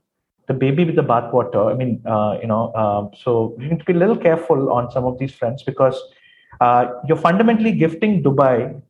the 0.46 0.54
baby 0.54 0.84
with 0.84 0.96
the 0.96 1.02
bathwater. 1.02 1.72
I 1.72 1.74
mean, 1.74 2.02
uh, 2.06 2.38
you 2.40 2.46
know, 2.46 2.72
um, 2.74 3.10
so 3.22 3.54
we 3.58 3.68
need 3.68 3.80
to 3.80 3.84
be 3.84 3.92
a 3.92 3.96
little 3.96 4.16
careful 4.16 4.72
on 4.72 4.90
some 4.90 5.04
of 5.04 5.18
these 5.18 5.34
fronts 5.34 5.62
because 5.62 6.00
uh, 6.60 6.86
you're 7.06 7.16
fundamentally 7.16 7.72
gifting 7.72 8.22
Dubai 8.22 8.80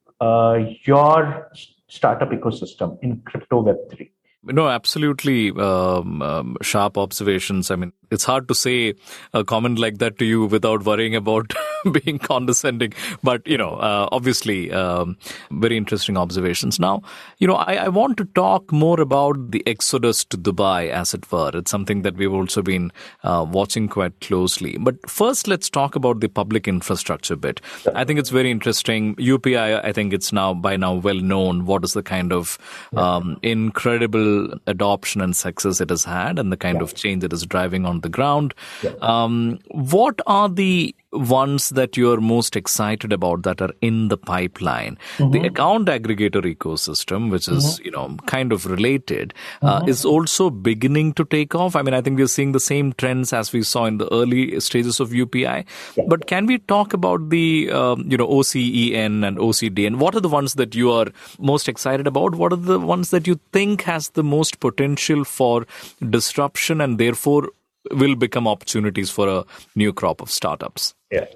your 0.85 1.51
startup 1.89 2.31
ecosystem 2.31 2.99
in 3.03 3.21
crypto 3.23 3.63
Web3. 3.65 4.11
No, 4.43 4.69
absolutely 4.69 5.51
um, 5.51 6.23
um, 6.23 6.57
sharp 6.63 6.97
observations. 6.97 7.71
I 7.71 7.77
mean, 7.77 7.93
it's 8.11 8.25
hard 8.25 8.49
to 8.49 8.55
say 8.55 8.95
a 9.35 9.45
comment 9.45 9.79
like 9.79 9.99
that 9.99 10.19
to 10.19 10.25
you 10.25 10.47
without 10.47 10.85
worrying 10.85 11.15
about 11.15 11.53
being 12.05 12.19
condescending. 12.19 12.93
But, 13.23 13.47
you 13.47 13.59
know, 13.59 13.75
uh, 13.75 14.09
obviously, 14.13 14.73
um, 14.73 15.17
very 15.51 15.77
interesting 15.77 16.17
observations. 16.17 16.79
Now, 16.79 17.03
you 17.39 17.47
know, 17.47 17.55
I, 17.55 17.75
I, 17.75 17.89
want 17.89 18.17
to 18.19 18.25
talk 18.25 18.73
more 18.73 19.01
about 19.01 19.51
the 19.51 19.63
exodus 19.67 20.25
to 20.27 20.39
Dubai, 20.39 20.91
as 20.91 21.15
it 21.15 21.31
were. 21.31 21.51
It's 21.55 21.71
something 21.71 22.03
that 22.03 22.17
we've 22.17 22.33
also 22.33 22.63
been 22.63 22.93
uh, 23.25 23.47
watching 23.49 23.89
quite 23.89 24.21
closely. 24.21 24.77
But 24.79 25.09
first, 25.09 25.49
let's 25.49 25.69
talk 25.69 25.95
about 25.97 26.21
the 26.21 26.29
public 26.29 26.69
infrastructure 26.69 27.37
bit. 27.37 27.61
I 27.95 28.05
think 28.05 28.19
it's 28.19 28.31
very 28.31 28.51
interesting. 28.51 29.15
UPI, 29.17 29.85
I 29.85 29.93
think 29.93 30.13
it's 30.13 30.33
now 30.33 30.55
by 30.55 30.77
now 30.77 30.95
well 30.95 31.21
known 31.21 31.67
what 31.67 31.85
is 31.85 31.93
the 31.93 32.03
kind 32.03 32.33
of 32.33 32.59
um, 32.97 33.39
incredible 33.43 34.53
adoption 34.67 35.21
and 35.21 35.35
success 35.35 35.81
it 35.81 35.91
has 35.91 36.05
had 36.05 36.39
and 36.39 36.53
the 36.53 36.57
kind 36.57 36.79
yeah. 36.79 36.83
of 36.83 36.95
change 36.95 37.25
it 37.25 37.33
is 37.33 37.45
driving 37.47 37.87
on 37.87 38.01
the 38.01 38.09
ground. 38.09 38.55
Yeah. 38.83 38.93
Um, 39.01 39.59
what 39.71 40.21
are 40.27 40.49
the 40.49 40.95
ones 41.13 41.71
that 41.71 41.97
you're 41.97 42.21
most 42.21 42.57
excited 42.57 43.13
about 43.13 43.43
that 43.43 43.61
are 43.61 43.73
in 43.81 44.09
the 44.09 44.17
pipeline. 44.17 44.97
Mm-hmm. 45.17 45.31
The 45.33 45.47
account 45.47 45.89
aggregator 45.89 46.43
ecosystem, 46.55 47.31
which 47.31 47.49
is, 47.49 47.65
mm-hmm. 47.65 47.85
you 47.85 47.91
know, 47.91 48.17
kind 48.27 48.53
of 48.53 48.67
related, 48.67 49.35
uh, 49.63 49.81
mm-hmm. 49.81 49.89
is 49.89 50.05
also 50.05 50.51
beginning 50.51 51.13
to 51.15 51.25
take 51.25 51.55
off. 51.55 51.75
I 51.75 51.83
mean, 51.83 51.95
I 51.95 52.01
think 52.01 52.19
we're 52.19 52.29
seeing 52.29 52.53
the 52.53 52.61
same 52.61 52.93
trends 52.93 53.33
as 53.33 53.53
we 53.53 53.63
saw 53.63 53.87
in 53.87 53.99
the 53.99 54.13
early 54.13 54.59
stages 54.61 55.01
of 55.01 55.11
UPI. 55.11 55.65
But 56.09 56.27
can 56.27 56.47
we 56.47 56.59
talk 56.59 56.93
about 56.93 57.31
the, 57.31 57.71
um, 57.73 58.07
you 58.09 58.17
know, 58.17 58.29
OCEN 58.29 59.27
and 59.27 59.37
OCDN? 59.39 59.97
What 59.97 60.15
are 60.15 60.21
the 60.21 60.29
ones 60.29 60.55
that 60.55 60.75
you 60.75 60.93
are 60.93 61.07
most 61.39 61.69
excited 61.69 62.07
about? 62.07 62.35
What 62.37 62.53
are 62.53 62.57
the 62.57 62.79
ones 62.79 63.11
that 63.11 63.27
you 63.27 63.41
think 63.53 63.83
has 63.83 64.11
the 64.11 64.23
most 64.23 64.61
potential 64.61 65.25
for 65.25 65.67
disruption 66.09 66.81
and 66.81 66.99
therefore 66.99 67.51
will 67.91 68.15
become 68.15 68.47
opportunities 68.47 69.11
for 69.11 69.29
a 69.29 69.45
new 69.75 69.93
crop 69.93 70.21
of 70.21 70.31
startups? 70.31 70.95
Yeah. 71.11 71.27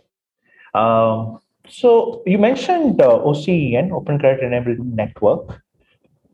Um, 0.75 1.39
so 1.69 2.23
you 2.27 2.39
mentioned 2.39 3.01
uh, 3.01 3.19
OCEN, 3.19 3.93
Open 3.93 4.19
Credit 4.19 4.45
Enabled 4.45 4.79
Network. 4.79 5.63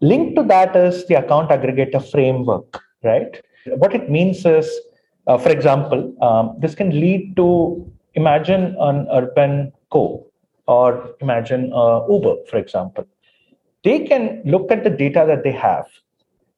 Linked 0.01 0.37
to 0.37 0.43
that 0.45 0.75
is 0.75 1.07
the 1.07 1.15
account 1.15 1.51
aggregator 1.51 2.03
framework, 2.11 2.83
right? 3.05 3.41
What 3.67 3.95
it 3.95 4.11
means 4.11 4.45
is, 4.47 4.69
uh, 5.27 5.37
for 5.37 5.51
example, 5.51 6.15
um, 6.23 6.57
this 6.59 6.75
can 6.75 6.91
lead 6.91 7.37
to 7.37 7.87
imagine 8.15 8.77
an 8.81 9.07
urban 9.13 9.73
co 9.91 10.27
or 10.67 11.15
imagine 11.21 11.73
uh, 11.73 12.07
Uber, 12.09 12.37
for 12.49 12.57
example. 12.57 13.07
They 13.85 14.01
can 14.01 14.43
look 14.45 14.71
at 14.71 14.85
the 14.85 14.91
data 14.91 15.25
that 15.27 15.45
they 15.45 15.53
have 15.53 15.87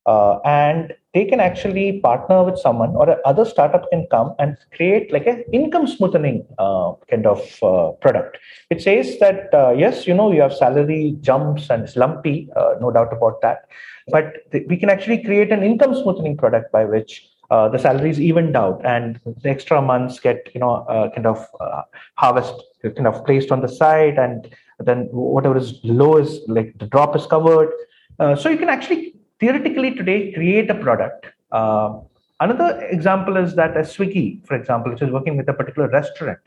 uh, 0.07 0.39
and 0.45 0.95
they 1.15 1.25
can 1.27 1.41
actually 1.41 2.01
partner 2.01 2.43
with 2.43 2.59
someone 2.59 2.91
or 2.97 3.19
other 3.27 3.45
startup 3.45 3.89
can 3.91 4.07
come 4.11 4.35
and 4.39 4.57
create 4.75 5.13
like 5.13 5.27
an 5.27 5.45
income 5.53 5.87
smoothing 5.87 6.45
uh, 6.59 6.93
kind 7.11 7.27
of 7.27 7.41
uh, 7.63 7.91
product. 8.01 8.39
It 8.71 8.81
says 8.81 9.19
that 9.19 9.53
uh, 9.53 9.73
yes 9.77 10.07
you 10.07 10.15
know 10.15 10.33
you 10.33 10.41
have 10.41 10.55
salary 10.55 11.17
jumps 11.21 11.69
and 11.71 11.85
it's 11.85 11.97
lumpy 11.97 12.49
uh, 12.57 12.75
no 12.81 12.91
doubt 12.91 13.13
about 13.13 13.43
that. 13.43 13.67
But 14.09 14.51
th- 14.53 14.65
we 14.69 14.77
can 14.77 14.89
actually 14.89 15.23
create 15.23 15.53
an 15.53 15.63
income 15.63 15.95
smoothing 15.95 16.37
product 16.37 16.73
by 16.73 16.85
which 16.87 17.29
uh, 17.51 17.69
the 17.69 17.79
salary 17.79 18.09
is 18.09 18.19
evened 18.19 18.57
out 18.57 18.81
and 18.85 19.21
the 19.43 19.51
extra 19.51 19.83
months 19.83 20.19
get 20.19 20.49
you 20.55 20.61
know 20.61 20.85
kind 21.15 21.27
of 21.27 21.47
harvest 22.15 22.55
kind 22.83 23.07
of 23.07 23.25
placed 23.27 23.53
on 23.53 23.61
the 23.61 23.69
side 23.69 24.19
and 24.19 24.55
then 24.81 25.09
whatever 25.13 25.59
is 25.59 25.79
low 25.85 26.17
is 26.17 26.41
like 26.49 26.75
the 26.79 26.87
drop 26.87 27.15
is 27.15 27.27
covered. 27.27 27.71
So 28.19 28.49
you 28.49 28.57
can 28.57 28.69
actually 28.69 29.12
theoretically 29.43 29.93
today 30.01 30.33
create 30.33 30.71
a 30.71 30.75
product. 30.75 31.27
Uh, 31.51 31.99
another 32.39 32.69
example 32.97 33.37
is 33.37 33.57
that 33.57 33.77
a 33.77 33.81
Swiggy, 33.81 34.47
for 34.47 34.55
example, 34.55 34.93
which 34.93 35.03
is 35.03 35.11
working 35.11 35.37
with 35.37 35.49
a 35.49 35.53
particular 35.53 35.89
restaurant, 35.89 36.39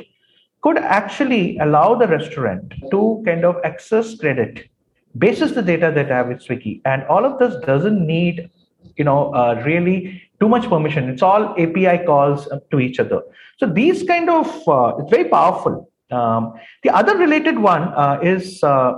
could 0.61 0.77
actually 0.77 1.57
allow 1.57 1.93
the 1.93 2.07
restaurant 2.07 2.73
to 2.91 3.21
kind 3.25 3.43
of 3.43 3.57
access 3.63 4.15
credit 4.15 4.69
basis 5.17 5.51
the 5.51 5.61
data 5.61 5.91
that 5.93 6.11
I 6.11 6.17
have 6.17 6.29
with 6.29 6.39
Swiggy. 6.39 6.81
And 6.85 7.03
all 7.03 7.25
of 7.25 7.37
this 7.39 7.53
doesn't 7.65 8.05
need, 8.05 8.49
you 8.97 9.03
know, 9.03 9.33
uh, 9.33 9.61
really 9.65 10.23
too 10.39 10.49
much 10.49 10.67
permission. 10.67 11.09
It's 11.09 11.21
all 11.21 11.51
API 11.59 12.05
calls 12.05 12.47
to 12.71 12.79
each 12.79 12.99
other. 12.99 13.21
So 13.57 13.65
these 13.67 14.03
kind 14.03 14.29
of, 14.29 14.47
uh, 14.67 14.95
it's 14.99 15.09
very 15.09 15.29
powerful. 15.29 15.89
Um, 16.11 16.53
the 16.83 16.89
other 16.89 17.17
related 17.17 17.59
one 17.59 17.83
uh, 17.83 18.19
is 18.21 18.63
uh, 18.63 18.93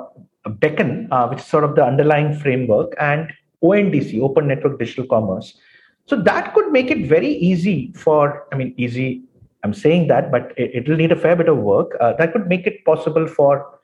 Beckn, 0.45 1.07
uh, 1.11 1.27
which 1.27 1.39
is 1.39 1.45
sort 1.45 1.63
of 1.63 1.75
the 1.75 1.83
underlying 1.83 2.37
framework. 2.39 2.93
And 2.99 3.31
ONDC, 3.63 4.21
Open 4.21 4.47
Network 4.47 4.79
Digital 4.79 5.05
Commerce. 5.05 5.57
So 6.05 6.15
that 6.15 6.53
could 6.53 6.71
make 6.71 6.89
it 6.89 7.07
very 7.07 7.29
easy 7.29 7.91
for, 7.95 8.47
I 8.51 8.55
mean, 8.55 8.73
easy, 8.77 9.23
I'm 9.63 9.73
saying 9.73 10.07
that, 10.07 10.31
but 10.31 10.53
it, 10.55 10.87
will 10.87 10.95
need 10.95 11.11
a 11.11 11.15
fair 11.15 11.35
bit 11.35 11.49
of 11.49 11.57
work. 11.57 11.97
Uh, 11.99 12.13
that 12.13 12.31
could 12.31 12.47
make 12.47 12.65
it 12.65 12.85
possible 12.85 13.27
for 13.27 13.79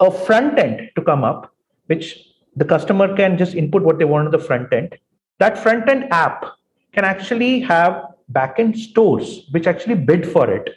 a 0.00 0.10
front 0.10 0.58
end 0.58 0.90
to 0.96 1.02
come 1.02 1.24
up, 1.24 1.52
which 1.86 2.30
the 2.56 2.64
customer 2.64 3.14
can 3.14 3.36
just 3.36 3.54
input 3.54 3.82
what 3.82 3.98
they 3.98 4.04
want 4.04 4.26
on 4.26 4.32
the 4.32 4.38
front 4.38 4.72
end. 4.72 4.96
That 5.38 5.58
front 5.58 5.88
end 5.88 6.10
app 6.12 6.46
can 6.92 7.04
actually 7.04 7.60
have 7.60 8.04
backend 8.32 8.76
stores 8.76 9.48
which 9.50 9.66
actually 9.66 9.96
bid 9.96 10.26
for 10.26 10.50
it. 10.50 10.70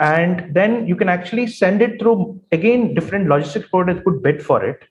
And 0.00 0.54
then 0.54 0.86
you 0.86 0.96
can 0.96 1.10
actually 1.10 1.46
send 1.46 1.82
it 1.82 2.00
through, 2.00 2.40
again, 2.52 2.94
different 2.94 3.28
logistics 3.28 3.68
providers 3.68 4.02
could 4.04 4.22
bid 4.22 4.42
for 4.42 4.64
it 4.64 4.82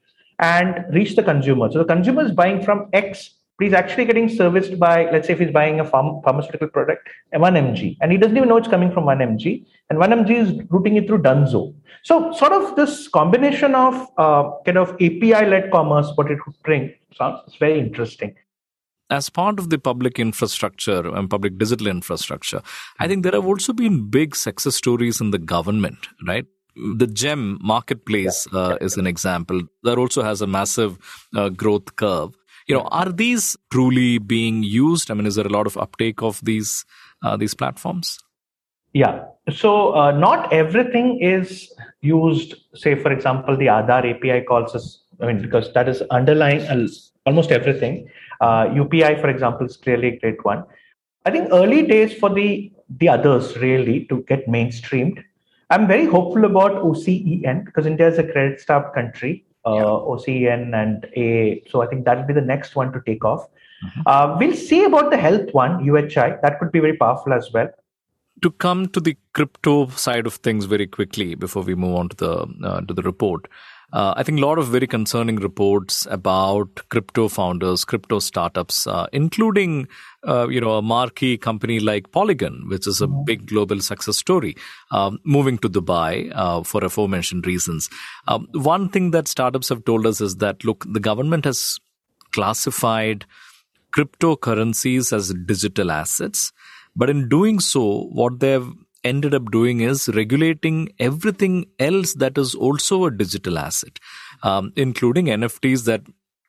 and 0.42 0.84
reach 0.92 1.14
the 1.16 1.22
consumer. 1.22 1.70
So 1.70 1.78
the 1.78 1.84
consumer 1.84 2.24
is 2.24 2.32
buying 2.32 2.62
from 2.62 2.88
X, 2.92 3.30
but 3.56 3.64
he's 3.64 3.74
actually 3.74 4.04
getting 4.06 4.28
serviced 4.28 4.78
by, 4.78 5.08
let's 5.10 5.28
say, 5.28 5.34
if 5.34 5.38
he's 5.38 5.52
buying 5.52 5.78
a 5.78 5.84
pharm- 5.84 6.22
pharmaceutical 6.24 6.68
product, 6.68 7.08
1mg, 7.32 7.96
and 8.00 8.10
he 8.10 8.18
doesn't 8.18 8.36
even 8.36 8.48
know 8.48 8.56
it's 8.56 8.68
coming 8.68 8.90
from 8.92 9.04
1mg, 9.04 9.64
and 9.88 9.98
1mg 9.98 10.30
is 10.30 10.52
routing 10.68 10.96
it 10.96 11.06
through 11.06 11.22
Dunzo. 11.22 11.74
So 12.02 12.32
sort 12.32 12.52
of 12.52 12.74
this 12.74 13.06
combination 13.06 13.76
of 13.76 13.94
uh, 14.18 14.50
kind 14.66 14.78
of 14.78 14.90
API-led 14.94 15.70
commerce, 15.70 16.10
what 16.16 16.30
it 16.30 16.38
would 16.44 16.60
bring, 16.64 16.92
sounds 17.16 17.56
very 17.58 17.78
interesting 17.78 18.34
as 19.10 19.28
part 19.28 19.58
of 19.58 19.68
the 19.68 19.78
public 19.78 20.18
infrastructure 20.18 21.06
and 21.14 21.28
public 21.28 21.58
digital 21.58 21.86
infrastructure, 21.86 22.62
I 22.98 23.06
think 23.06 23.22
there 23.22 23.32
have 23.32 23.44
also 23.44 23.74
been 23.74 24.08
big 24.08 24.34
success 24.34 24.76
stories 24.76 25.20
in 25.20 25.32
the 25.32 25.38
government, 25.38 25.98
right? 26.26 26.46
The 26.74 27.06
GeM 27.06 27.60
marketplace 27.60 28.46
yeah, 28.52 28.58
uh, 28.58 28.68
yeah, 28.70 28.86
is 28.86 28.96
an 28.96 29.06
example. 29.06 29.62
That 29.82 29.98
also 29.98 30.22
has 30.22 30.40
a 30.40 30.46
massive 30.46 30.98
uh, 31.36 31.50
growth 31.50 31.96
curve. 31.96 32.34
You 32.68 32.76
know 32.76 32.88
are 32.90 33.10
these 33.10 33.56
truly 33.70 34.18
being 34.18 34.62
used? 34.62 35.10
I 35.10 35.14
mean 35.14 35.26
is 35.26 35.34
there 35.34 35.46
a 35.46 35.50
lot 35.50 35.66
of 35.66 35.76
uptake 35.76 36.22
of 36.22 36.40
these 36.42 36.84
uh, 37.22 37.36
these 37.36 37.54
platforms? 37.54 38.18
Yeah. 38.92 39.24
So 39.50 39.94
uh, 39.94 40.12
not 40.12 40.52
everything 40.52 41.20
is 41.20 41.72
used. 42.00 42.54
Say 42.74 42.94
for 42.94 43.10
example 43.10 43.56
the 43.56 43.66
aadhaar 43.66 44.08
api 44.14 44.44
calls 44.46 44.74
is 44.74 45.02
i 45.20 45.26
mean 45.26 45.42
because 45.42 45.72
that 45.74 45.88
is 45.88 46.02
underlying 46.10 46.62
almost 47.26 47.50
everything. 47.50 48.08
Upi 48.40 49.02
uh, 49.02 49.20
for 49.20 49.28
example 49.28 49.66
is 49.66 49.76
clearly 49.76 50.08
a 50.08 50.18
great 50.18 50.44
one. 50.44 50.64
I 51.24 51.30
think 51.30 51.48
early 51.52 51.82
days 51.86 52.14
for 52.14 52.30
the 52.30 52.72
the 52.98 53.08
others 53.08 53.56
really 53.56 54.06
to 54.06 54.22
get 54.28 54.46
mainstreamed 54.46 55.22
I'm 55.72 55.86
very 55.88 56.04
hopeful 56.04 56.44
about 56.44 56.72
OCEN 56.82 57.64
because 57.64 57.86
India 57.86 58.06
is 58.06 58.18
a 58.18 58.24
credit 58.24 58.60
starved 58.60 58.94
country. 58.94 59.44
Uh, 59.64 59.74
yeah. 59.74 59.84
OCEN 59.84 60.74
and 60.74 61.06
A. 61.16 61.62
So 61.70 61.82
I 61.82 61.86
think 61.86 62.04
that 62.04 62.18
will 62.18 62.26
be 62.26 62.34
the 62.34 62.48
next 62.54 62.76
one 62.76 62.92
to 62.92 63.00
take 63.06 63.24
off. 63.24 63.48
Mm-hmm. 63.84 64.02
Uh, 64.06 64.36
we'll 64.38 64.56
see 64.56 64.84
about 64.84 65.10
the 65.10 65.16
health 65.16 65.52
one, 65.52 65.84
UHI. 65.84 66.42
That 66.42 66.58
could 66.58 66.72
be 66.72 66.80
very 66.80 66.96
powerful 66.96 67.32
as 67.32 67.50
well. 67.52 67.70
To 68.42 68.50
come 68.50 68.88
to 68.88 69.00
the 69.00 69.16
crypto 69.32 69.88
side 69.88 70.26
of 70.26 70.34
things 70.34 70.66
very 70.66 70.86
quickly 70.86 71.34
before 71.34 71.62
we 71.62 71.74
move 71.74 71.96
on 71.96 72.08
to 72.10 72.16
the 72.16 72.68
uh, 72.68 72.80
to 72.82 72.92
the 72.92 73.02
report, 73.02 73.48
uh, 73.92 74.14
I 74.16 74.22
think 74.22 74.38
a 74.38 74.42
lot 74.42 74.58
of 74.58 74.68
very 74.68 74.86
concerning 74.86 75.36
reports 75.36 76.06
about 76.10 76.80
crypto 76.88 77.28
founders, 77.28 77.84
crypto 77.84 78.20
startups, 78.20 78.86
uh, 78.86 79.06
including 79.12 79.86
uh, 80.26 80.48
you 80.48 80.60
know 80.60 80.78
a 80.78 80.82
marquee 80.82 81.36
company 81.36 81.78
like 81.78 82.10
Polygon, 82.10 82.64
which 82.68 82.86
is 82.86 83.02
a 83.02 83.06
mm-hmm. 83.06 83.24
big 83.24 83.46
global 83.46 83.80
success 83.80 84.16
story, 84.16 84.56
um, 84.92 85.18
moving 85.24 85.58
to 85.58 85.68
Dubai 85.68 86.32
uh, 86.34 86.62
for 86.62 86.82
aforementioned 86.82 87.46
reasons. 87.46 87.90
Um, 88.28 88.48
one 88.52 88.88
thing 88.88 89.10
that 89.10 89.28
startups 89.28 89.68
have 89.68 89.84
told 89.84 90.06
us 90.06 90.20
is 90.20 90.36
that 90.36 90.64
look, 90.64 90.86
the 90.88 91.00
government 91.00 91.44
has 91.44 91.78
classified 92.32 93.26
cryptocurrencies 93.94 95.12
as 95.12 95.34
digital 95.46 95.90
assets, 95.90 96.50
but 96.96 97.10
in 97.10 97.28
doing 97.28 97.60
so, 97.60 98.04
what 98.12 98.40
they've 98.40 98.72
ended 99.04 99.34
up 99.34 99.50
doing 99.50 99.80
is 99.80 100.08
regulating 100.08 100.88
everything 100.98 101.66
else 101.78 102.14
that 102.14 102.38
is 102.38 102.54
also 102.54 103.04
a 103.04 103.10
digital 103.10 103.58
asset, 103.58 103.98
um, 104.42 104.72
including 104.76 105.26
NFTs 105.26 105.84
that 105.84 106.02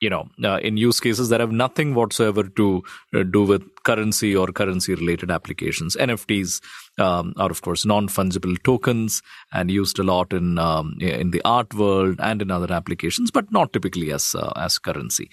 you 0.03 0.09
know, 0.09 0.27
uh, 0.43 0.57
in 0.57 0.75
use 0.75 0.99
cases 0.99 1.29
that 1.29 1.39
have 1.39 1.53
nothing 1.53 1.95
whatsoever 1.95 2.43
to 2.43 2.83
uh, 3.13 3.23
do 3.23 3.43
with 3.43 3.63
currency 3.83 4.35
or 4.35 4.47
currency 4.47 4.93
related 4.95 5.31
applications. 5.31 5.95
NFTs 5.95 6.61
um, 6.99 7.33
are, 7.37 7.49
of 7.49 7.61
course, 7.61 7.85
non 7.85 8.09
fungible 8.09 8.61
tokens 8.63 9.21
and 9.53 9.71
used 9.71 9.97
a 9.99 10.03
lot 10.03 10.33
in 10.33 10.57
um, 10.57 10.97
in 10.99 11.31
the 11.31 11.41
art 11.45 11.73
world 11.73 12.17
and 12.19 12.41
in 12.41 12.51
other 12.51 12.71
applications, 12.73 13.31
but 13.31 13.49
not 13.49 13.71
typically 13.71 14.11
as 14.11 14.35
uh, 14.35 14.51
as 14.57 14.77
currency. 14.77 15.29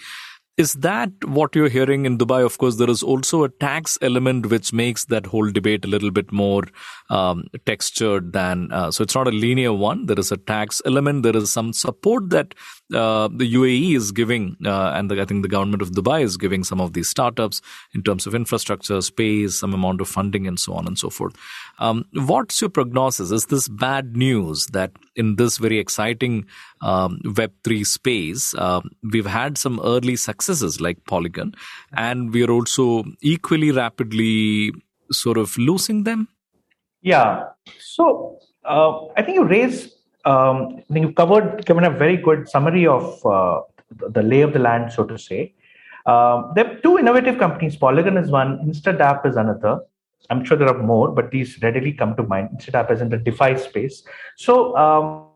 Is 0.61 0.75
that 0.75 1.11
what 1.25 1.57
you're 1.57 1.71
hearing 1.71 2.05
in 2.05 2.19
Dubai? 2.19 2.45
Of 2.45 2.59
course, 2.59 2.76
there 2.76 2.90
is 2.90 3.02
also 3.02 3.45
a 3.45 3.49
tax 3.49 3.97
element 4.02 4.50
which 4.50 4.75
makes 4.75 5.07
that 5.07 5.25
whole 5.25 5.50
debate 5.50 5.87
a 5.87 5.88
little 5.88 6.11
bit 6.11 6.31
more 6.33 6.64
um, 7.09 7.45
textured 7.64 8.35
than. 8.35 8.71
Uh, 8.71 8.90
so 8.90 9.02
it's 9.02 9.14
not 9.14 9.26
a 9.26 9.31
linear 9.31 9.73
one. 9.73 10.05
There 10.05 10.21
is 10.21 10.31
a 10.31 10.37
tax 10.37 10.83
element. 10.85 11.23
There 11.23 11.35
is 11.35 11.50
some 11.50 11.73
support 11.73 12.29
that 12.29 12.55
uh, 12.92 13.28
the 13.28 13.54
UAE 13.54 13.97
is 13.97 14.12
giving, 14.12 14.56
uh, 14.64 14.92
and 14.94 15.11
the, 15.11 15.20
I 15.20 15.25
think 15.25 15.42
the 15.42 15.49
government 15.49 15.82
of 15.82 15.90
Dubai 15.90 16.23
is 16.23 16.37
giving 16.37 16.64
some 16.64 16.80
of 16.80 16.92
these 16.92 17.09
startups 17.09 17.62
in 17.94 18.02
terms 18.02 18.26
of 18.26 18.35
infrastructure, 18.35 19.00
space, 19.00 19.59
some 19.59 19.75
amount 19.75 20.00
of 20.00 20.09
funding, 20.09 20.47
and 20.47 20.59
so 20.59 20.75
on 20.75 20.87
and 20.87 20.99
so 20.99 21.11
forth. 21.11 21.35
Um, 21.78 22.04
what's 22.12 22.61
your 22.61 22.70
prognosis? 22.70 23.30
Is 23.30 23.47
this 23.47 23.68
bad 23.68 24.16
news 24.16 24.66
that 24.68 24.92
in 25.16 25.37
this 25.37 25.59
very 25.59 25.78
exciting 25.78 26.47
um, 26.82 27.20
Web3 27.25 27.87
space, 27.87 28.54
uh, 28.54 28.80
we've 29.12 29.26
had 29.26 29.59
some 29.59 29.80
early 29.85 30.16
successes 30.16 30.80
like 30.80 31.04
Polygon, 31.04 31.54
and 31.92 32.32
we 32.32 32.44
are 32.44 32.50
also 32.50 33.04
equally 33.20 33.70
rapidly 33.70 34.73
sort 35.12 35.38
of 35.38 35.56
losing 35.59 36.04
them? 36.04 36.28
Yeah. 37.02 37.44
So 37.78 38.38
uh, 38.64 39.06
I 39.16 39.23
think 39.23 39.37
you 39.37 39.44
raised, 39.44 39.92
um, 40.25 40.83
I 40.89 40.93
think 40.93 41.07
you've 41.07 41.15
covered, 41.15 41.65
given 41.67 41.85
a 41.85 41.91
very 41.91 42.17
good 42.17 42.49
summary 42.49 42.87
of 42.87 43.25
uh, 43.25 43.61
the 44.11 44.23
lay 44.23 44.43
of 44.43 44.53
the 44.53 44.59
land, 44.59 44.93
so 44.93 45.05
to 45.05 45.19
say. 45.19 45.55
Um, 46.07 46.53
there 46.55 46.67
are 46.67 46.77
two 46.81 46.99
innovative 46.99 47.39
companies. 47.39 47.77
Polygon 47.77 48.17
is 48.17 48.31
one, 48.31 48.59
InstaDApp 48.67 49.27
is 49.27 49.37
another. 49.37 49.81
I'm 50.29 50.45
sure 50.45 50.57
there 50.57 50.69
are 50.69 50.83
more, 50.83 51.11
but 51.11 51.31
these 51.31 51.61
readily 51.62 51.93
come 51.93 52.15
to 52.17 52.23
mind. 52.23 52.50
InstaDApp 52.50 52.91
is 52.93 53.00
in 53.00 53.09
the 53.09 53.19
DeFi 53.19 53.59
space. 53.59 54.03
So, 54.37 54.77
um, 54.77 55.27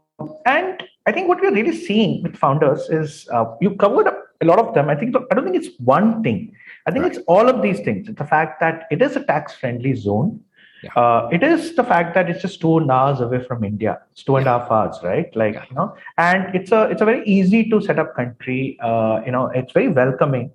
and 0.47 0.83
I 1.07 1.13
think 1.13 1.29
what 1.29 1.41
we're 1.41 1.53
really 1.53 1.77
seeing 1.77 2.23
with 2.23 2.37
founders 2.37 2.89
is 2.89 3.29
uh, 3.33 3.47
you 3.61 3.75
covered 3.77 4.07
a 4.41 4.45
lot 4.45 4.59
of 4.59 4.75
them. 4.75 4.89
I 4.89 4.95
think 4.95 5.17
I 5.31 5.35
don't 5.35 5.45
think 5.45 5.57
it's 5.57 5.79
one 5.79 6.23
thing. 6.23 6.53
I 6.87 6.91
think 6.91 7.05
right. 7.05 7.15
it's 7.15 7.25
all 7.27 7.49
of 7.49 7.63
these 7.63 7.81
things. 7.81 8.09
It's 8.09 8.19
the 8.19 8.27
fact 8.27 8.61
that 8.61 8.87
it 8.91 9.03
is 9.03 9.17
a 9.17 9.25
tax-friendly 9.25 9.95
zone. 9.95 10.41
Yeah. 10.85 11.03
Uh, 11.03 11.29
it 11.33 11.43
is 11.43 11.75
the 11.77 11.85
fact 11.85 12.15
that 12.15 12.29
it's 12.29 12.43
just 12.43 12.61
two 12.61 12.91
hours 12.91 13.21
away 13.21 13.43
from 13.43 13.65
India. 13.65 14.01
It's 14.13 14.23
two 14.23 14.37
and 14.37 14.47
a 14.47 14.59
half 14.59 14.71
hours, 14.71 14.97
right? 15.03 15.35
Like 15.35 15.55
yeah. 15.55 15.65
you 15.71 15.77
know, 15.77 15.97
and 16.19 16.55
it's 16.55 16.73
a 16.73 16.83
it's 16.91 17.01
a 17.01 17.05
very 17.05 17.25
easy 17.27 17.69
to 17.71 17.81
set 17.81 17.99
up 17.99 18.15
country. 18.15 18.79
Uh, 18.83 19.21
you 19.25 19.33
know, 19.33 19.47
it's 19.47 19.73
very 19.73 19.89
welcoming. 19.89 20.51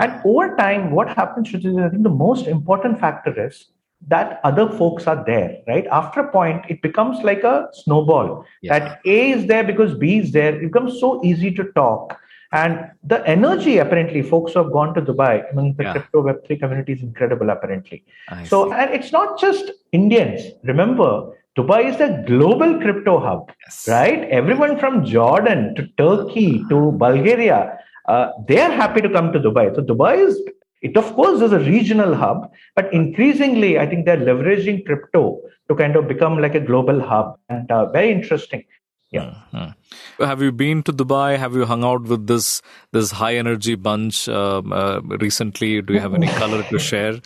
And 0.00 0.20
over 0.24 0.56
time, 0.56 0.90
what 0.90 1.08
happens 1.08 1.54
is 1.54 1.76
I 1.76 1.88
think 1.88 2.02
the 2.02 2.16
most 2.26 2.46
important 2.46 2.98
factor 2.98 3.46
is 3.46 3.66
that 4.08 4.40
other 4.44 4.68
folks 4.68 5.06
are 5.06 5.22
there, 5.24 5.58
right? 5.66 5.86
After 5.86 6.20
a 6.20 6.30
point, 6.30 6.64
it 6.68 6.82
becomes 6.82 7.22
like 7.24 7.44
a 7.44 7.68
snowball. 7.72 8.44
That 8.64 9.00
A 9.04 9.30
is 9.30 9.46
there 9.46 9.64
because 9.64 9.94
B 9.94 10.18
is 10.18 10.32
there. 10.32 10.56
It 10.56 10.72
becomes 10.72 11.00
so 11.00 11.24
easy 11.24 11.50
to 11.52 11.64
talk. 11.72 12.18
And 12.54 12.90
the 13.02 13.26
energy, 13.26 13.78
apparently, 13.78 14.22
folks 14.22 14.52
who 14.52 14.62
have 14.62 14.72
gone 14.72 14.94
to 14.94 15.02
Dubai 15.02 15.50
among 15.50 15.74
the 15.74 15.82
yeah. 15.84 15.92
crypto 15.92 16.22
Web3 16.22 16.60
community 16.60 16.92
is 16.92 17.02
incredible, 17.02 17.50
apparently. 17.50 18.04
I 18.28 18.44
so, 18.44 18.68
see. 18.68 18.74
and 18.74 18.94
it's 18.94 19.10
not 19.10 19.40
just 19.40 19.72
Indians. 19.90 20.40
Remember, 20.62 21.32
Dubai 21.58 21.80
is 21.92 22.00
a 22.00 22.22
global 22.28 22.78
crypto 22.80 23.18
hub, 23.18 23.50
yes. 23.64 23.88
right? 23.88 24.22
Everyone 24.40 24.78
from 24.78 25.04
Jordan 25.04 25.74
to 25.74 25.88
Turkey 25.98 26.64
to 26.68 26.92
Bulgaria, 26.92 27.76
uh, 28.08 28.28
they 28.46 28.60
are 28.60 28.70
happy 28.70 29.00
to 29.00 29.10
come 29.10 29.32
to 29.32 29.40
Dubai. 29.40 29.74
So, 29.74 29.82
Dubai 29.82 30.18
is 30.28 30.40
it, 30.82 30.96
of 30.98 31.12
course, 31.14 31.40
is 31.40 31.52
a 31.52 31.58
regional 31.58 32.14
hub, 32.14 32.52
but 32.76 32.92
increasingly, 32.92 33.78
I 33.78 33.86
think 33.86 34.04
they're 34.04 34.18
leveraging 34.18 34.84
crypto 34.84 35.40
to 35.68 35.74
kind 35.74 35.96
of 35.96 36.06
become 36.06 36.38
like 36.38 36.54
a 36.54 36.60
global 36.60 37.00
hub 37.00 37.38
and 37.48 37.70
uh, 37.70 37.90
very 37.90 38.12
interesting. 38.12 38.64
Yeah. 39.10 39.34
Mm-hmm. 39.52 39.70
Have 40.18 40.42
you 40.42 40.52
been 40.52 40.82
to 40.84 40.92
Dubai? 40.92 41.38
Have 41.38 41.54
you 41.54 41.64
hung 41.64 41.84
out 41.84 42.02
with 42.02 42.26
this 42.26 42.62
this 42.92 43.10
high 43.10 43.34
energy 43.36 43.74
bunch 43.74 44.28
um, 44.28 44.72
uh, 44.72 45.00
recently? 45.20 45.82
Do 45.82 45.94
you 45.94 46.00
have 46.00 46.14
any 46.14 46.26
color 46.42 46.62
to 46.62 46.78
share? 46.78 47.20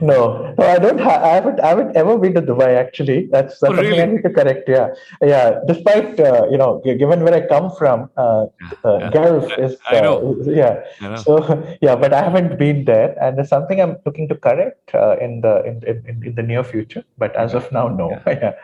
No, 0.00 0.54
no, 0.58 0.64
I 0.64 0.78
don't. 0.78 1.00
Ha- 1.00 1.22
I 1.22 1.34
haven't. 1.34 1.60
I 1.60 1.68
haven't 1.68 1.96
ever 1.96 2.18
been 2.18 2.34
to 2.34 2.42
Dubai. 2.42 2.76
Actually, 2.76 3.28
that's, 3.32 3.58
that's 3.60 3.72
oh, 3.72 3.76
something 3.76 3.84
really? 3.84 4.02
I 4.02 4.06
need 4.06 4.22
to 4.22 4.30
correct. 4.30 4.68
Yeah, 4.68 4.88
yeah. 5.22 5.60
Despite 5.66 6.20
uh, 6.20 6.46
you 6.50 6.58
know, 6.58 6.82
given 6.84 7.24
where 7.24 7.34
I 7.34 7.46
come 7.46 7.70
from, 7.78 8.10
uh, 8.16 8.46
uh 8.84 8.98
yeah. 8.98 9.10
Gulf 9.10 9.50
is. 9.58 9.76
I 9.86 10.00
know. 10.00 10.36
Uh, 10.46 10.50
yeah. 10.50 10.84
I 11.00 11.08
know. 11.08 11.16
So 11.16 11.76
yeah, 11.80 11.96
but 11.96 12.12
I 12.12 12.22
haven't 12.22 12.58
been 12.58 12.84
there, 12.84 13.16
and 13.22 13.38
it's 13.38 13.48
something 13.48 13.80
I'm 13.80 13.96
looking 14.04 14.28
to 14.28 14.34
correct 14.34 14.94
uh, 14.94 15.16
in 15.20 15.40
the 15.40 15.64
in, 15.64 15.82
in, 15.86 16.22
in 16.26 16.34
the 16.34 16.42
near 16.42 16.64
future. 16.64 17.04
But 17.18 17.34
as 17.36 17.54
of 17.54 17.70
now, 17.72 17.88
no. 17.88 18.10
Yeah. 18.10 18.22
yeah. 18.26 18.54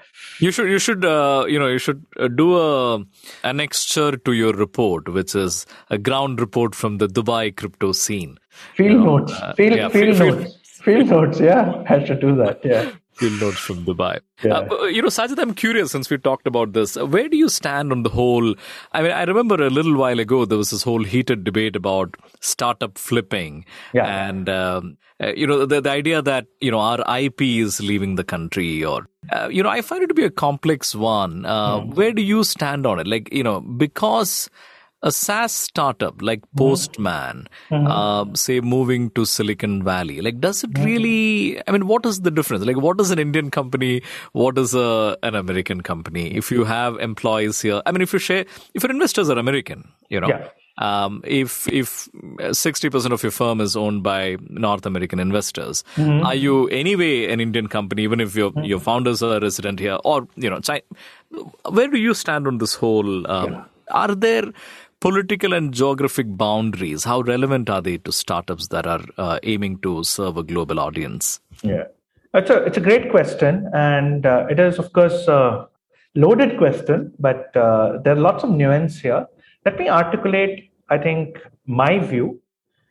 You 0.41 0.51
should 0.51 0.69
you 0.69 0.79
should 0.79 1.03
you 1.03 1.59
know 1.59 1.69
you 1.69 1.79
should 1.79 2.05
do 2.37 2.59
a 2.59 3.05
annexure 3.45 4.23
to 4.25 4.33
your 4.33 4.53
report, 4.53 5.09
which 5.09 5.35
is 5.35 5.67
a 5.91 5.99
ground 5.99 6.41
report 6.41 6.75
from 6.75 6.99
the 6.99 7.09
Dubai 7.09 7.55
crypto 7.57 7.93
scene. 7.93 8.39
Field 8.77 8.91
you 8.91 8.99
know, 8.99 9.19
notes. 9.19 9.33
Uh, 9.33 9.55
field, 9.55 9.77
yeah, 9.77 9.89
field, 9.89 10.17
field, 10.17 10.41
notes. 10.41 10.59
Field 10.65 11.07
notes. 11.09 11.41
Yeah, 11.41 11.85
I 11.89 12.05
should 12.05 12.21
do 12.21 12.37
that. 12.37 12.61
Yeah. 12.65 12.91
Field 13.15 13.41
notes 13.41 13.59
from 13.59 13.85
Dubai. 13.85 14.21
Yeah. 14.43 14.61
Uh, 14.71 14.85
you 14.85 15.03
know, 15.03 15.09
Sajith, 15.09 15.39
I'm 15.39 15.55
curious 15.55 15.93
since 15.93 16.09
we 16.09 16.19
talked 16.19 16.47
about 16.47 16.73
this. 16.73 16.97
Where 16.97 17.29
do 17.29 17.37
you 17.37 17.49
stand 17.49 17.93
on 17.93 18.03
the 18.03 18.11
whole? 18.11 18.55
I 18.93 19.03
mean, 19.03 19.13
I 19.13 19.25
remember 19.25 19.55
a 19.55 19.71
little 19.71 19.97
while 19.97 20.19
ago 20.19 20.45
there 20.45 20.59
was 20.59 20.71
this 20.71 20.83
whole 20.83 21.05
heated 21.05 21.45
debate 21.45 21.77
about 21.77 22.17
startup 22.41 22.97
flipping, 22.97 23.65
yeah. 23.93 24.29
and 24.29 24.49
um, 24.49 24.97
uh, 25.23 25.33
you 25.37 25.47
know 25.47 25.67
the, 25.67 25.81
the 25.81 25.91
idea 25.91 26.23
that 26.23 26.47
you 26.61 26.71
know 26.71 26.81
our 26.81 27.19
IP 27.19 27.43
is 27.43 27.81
leaving 27.81 28.17
the 28.17 28.25
country, 28.25 28.85
or 28.85 29.07
uh, 29.31 29.49
you 29.49 29.63
know, 29.63 29.69
I 29.69 29.83
find 29.83 30.03
it 30.03 30.09
to 30.09 30.15
be 30.15 30.25
a 30.25 30.31
complex 30.31 30.95
one. 30.95 31.47
Uh, 31.47 31.81
mm. 31.81 31.95
Where 31.95 32.13
do 32.13 32.23
you 32.23 32.43
stand 32.45 32.87
on 32.87 32.99
it? 32.99 33.07
Like, 33.07 33.33
you 33.33 33.43
know, 33.43 33.61
because 33.61 34.51
a 35.03 35.11
SaaS 35.11 35.53
startup 35.53 36.23
like 36.23 36.41
mm-hmm. 36.41 36.59
Postman, 36.59 37.49
mm-hmm. 37.71 37.87
uh, 37.87 38.27
say 38.35 38.61
moving 38.61 39.11
to 39.11 39.25
Silicon 39.25 39.83
Valley, 39.83 40.21
like 40.21 40.41
does 40.41 40.63
it 40.65 40.73
mm-hmm. 40.73 40.85
really? 40.85 41.63
I 41.69 41.73
mean, 41.73 41.87
what 41.87 42.07
is 42.07 42.21
the 42.21 42.31
difference? 42.31 42.65
Like, 42.65 42.77
what 42.77 43.01
is 43.01 43.11
an 43.11 43.19
Indian 43.19 43.51
company? 43.51 44.03
What 44.33 44.59
is 44.59 44.75
a, 44.75 45.17
an 45.23 45.35
American 45.35 45.83
company? 45.83 46.35
If 46.35 46.51
you 46.51 46.65
have 46.65 46.99
employees 46.99 47.61
here, 47.61 47.83
I 47.85 47.93
mean, 47.93 48.03
if 48.03 48.13
you 48.13 48.19
share, 48.19 48.45
if 48.75 48.83
your 48.83 48.91
investors 48.93 49.29
are 49.29 49.39
American, 49.39 49.89
you 50.09 50.21
know. 50.21 50.29
Yeah. 50.29 50.49
Um, 50.79 51.21
if 51.25 51.69
if 51.69 52.09
sixty 52.53 52.89
percent 52.89 53.13
of 53.13 53.23
your 53.23 53.31
firm 53.31 53.61
is 53.61 53.77
owned 53.77 54.03
by 54.03 54.39
North 54.49 54.87
American 54.87 55.21
investors, 55.21 55.85
mm-hmm. 55.97 56.25
are 56.25 56.35
you 56.35 56.67
anyway 56.69 57.31
an 57.31 57.41
Indian 57.41 57.67
company, 57.67 58.03
even 58.05 58.21
if 58.21 58.35
your 58.35 58.53
mm-hmm. 58.53 58.65
your 58.65 58.81
founders 58.81 59.23
are 59.23 59.39
resident 59.39 59.81
here, 59.81 59.99
or 60.03 60.27
you 60.37 60.49
know, 60.49 60.61
China, 60.61 60.81
where 61.69 61.89
do 61.89 61.99
you 61.99 62.15
stand 62.15 62.47
on 62.47 62.57
this 62.57 62.75
whole? 62.75 63.31
Um, 63.31 63.53
yeah. 63.53 63.65
Are 63.91 64.15
there 64.15 64.45
political 65.03 65.53
and 65.53 65.75
geographic 65.75 66.29
boundaries, 66.37 67.03
how 67.03 67.21
relevant 67.23 67.69
are 67.69 67.83
they 67.83 67.99
to 67.99 68.13
startups 68.13 68.69
that 68.69 68.87
are 68.87 69.05
uh, 69.19 69.39
aiming 69.43 69.77
to 69.81 70.05
serve 70.05 70.37
a 70.37 70.45
global 70.45 70.79
audience? 70.79 71.41
Yeah, 71.63 71.87
it's 72.35 72.51
a 72.51 72.59
it's 72.63 72.77
a 72.77 72.81
great 72.89 73.11
question, 73.11 73.69
and 73.75 74.25
uh, 74.25 74.47
it 74.49 74.61
is 74.61 74.79
of 74.79 74.93
course 74.93 75.27
a 75.27 75.67
loaded 76.15 76.57
question, 76.57 77.13
but 77.19 77.57
uh, 77.57 77.99
there 78.05 78.15
are 78.17 78.21
lots 78.29 78.45
of 78.45 78.51
nuance 78.51 79.01
here. 79.01 79.27
Let 79.65 79.77
me 79.77 79.89
articulate. 79.89 80.71
I 80.89 80.99
think 80.99 81.43
my 81.67 81.99
view. 81.99 82.39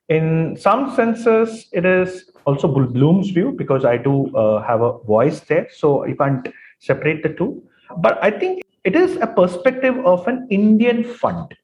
In 0.10 0.58
some 0.58 0.94
senses, 0.94 1.68
it 1.72 1.86
is 1.86 2.30
also 2.46 2.68
Blume's 2.68 3.30
view 3.30 3.54
because 3.58 3.86
I 3.86 3.96
do 3.96 4.36
uh, 4.36 4.62
have 4.64 4.82
a 4.82 4.98
voice 5.14 5.40
there, 5.40 5.70
so 5.72 6.06
you 6.06 6.18
can't 6.18 6.50
separate 6.80 7.24
the 7.24 7.30
two. 7.30 7.64
But 8.00 8.22
I 8.22 8.32
think 8.32 8.64
it 8.84 8.98
is 8.98 9.16
a 9.22 9.28
perspective 9.28 10.06
of 10.06 10.28
an 10.28 10.48
Indian 10.50 11.06
fund 11.06 11.56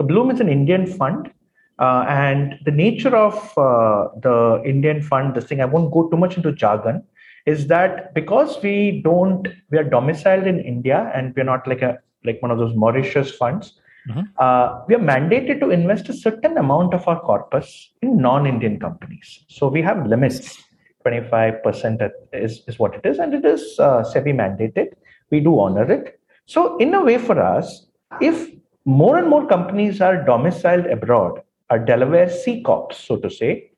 so 0.00 0.06
Blume 0.06 0.30
is 0.30 0.40
an 0.40 0.48
Indian 0.48 0.86
fund. 0.86 1.30
Uh, 1.78 2.04
and 2.08 2.58
the 2.64 2.70
nature 2.70 3.14
of 3.14 3.34
uh, 3.56 4.08
the 4.20 4.62
Indian 4.64 5.02
fund, 5.02 5.34
this 5.34 5.44
thing, 5.44 5.60
I 5.60 5.66
won't 5.66 5.92
go 5.92 6.08
too 6.08 6.16
much 6.16 6.36
into 6.36 6.52
jargon, 6.52 7.02
is 7.46 7.66
that 7.68 8.12
because 8.14 8.62
we 8.62 9.00
don't, 9.02 9.48
we 9.70 9.78
are 9.78 9.84
domiciled 9.84 10.46
in 10.46 10.60
India 10.60 11.10
and 11.14 11.34
we're 11.34 11.44
not 11.44 11.66
like 11.66 11.82
a 11.82 11.98
like 12.22 12.40
one 12.42 12.50
of 12.50 12.58
those 12.58 12.74
Mauritius 12.74 13.30
funds, 13.30 13.80
mm-hmm. 14.08 14.20
uh, 14.36 14.82
we 14.88 14.94
are 14.94 14.98
mandated 14.98 15.58
to 15.60 15.70
invest 15.70 16.10
a 16.10 16.12
certain 16.12 16.58
amount 16.58 16.92
of 16.92 17.06
our 17.08 17.18
corpus 17.18 17.92
in 18.02 18.18
non-Indian 18.18 18.78
companies. 18.78 19.44
So 19.48 19.68
we 19.68 19.80
have 19.82 20.06
limits. 20.06 20.62
25% 21.06 22.10
is, 22.34 22.62
is 22.68 22.78
what 22.78 22.94
it 22.94 23.06
is, 23.06 23.18
and 23.18 23.32
it 23.32 23.46
is 23.46 23.78
uh, 23.78 24.02
SEBI 24.02 24.34
mandated. 24.34 24.88
We 25.30 25.40
do 25.40 25.58
honor 25.58 25.90
it. 25.90 26.20
So, 26.44 26.76
in 26.76 26.92
a 26.92 27.02
way, 27.02 27.16
for 27.16 27.40
us, 27.40 27.86
if 28.20 28.50
more 28.90 29.18
and 29.18 29.28
more 29.28 29.46
companies 29.46 30.00
are 30.00 30.24
domiciled 30.24 30.86
abroad, 30.86 31.40
are 31.70 31.78
Delaware 31.78 32.28
C 32.28 32.62
Corps, 32.62 32.92
so 32.92 33.16
to 33.16 33.30
say, 33.30 33.70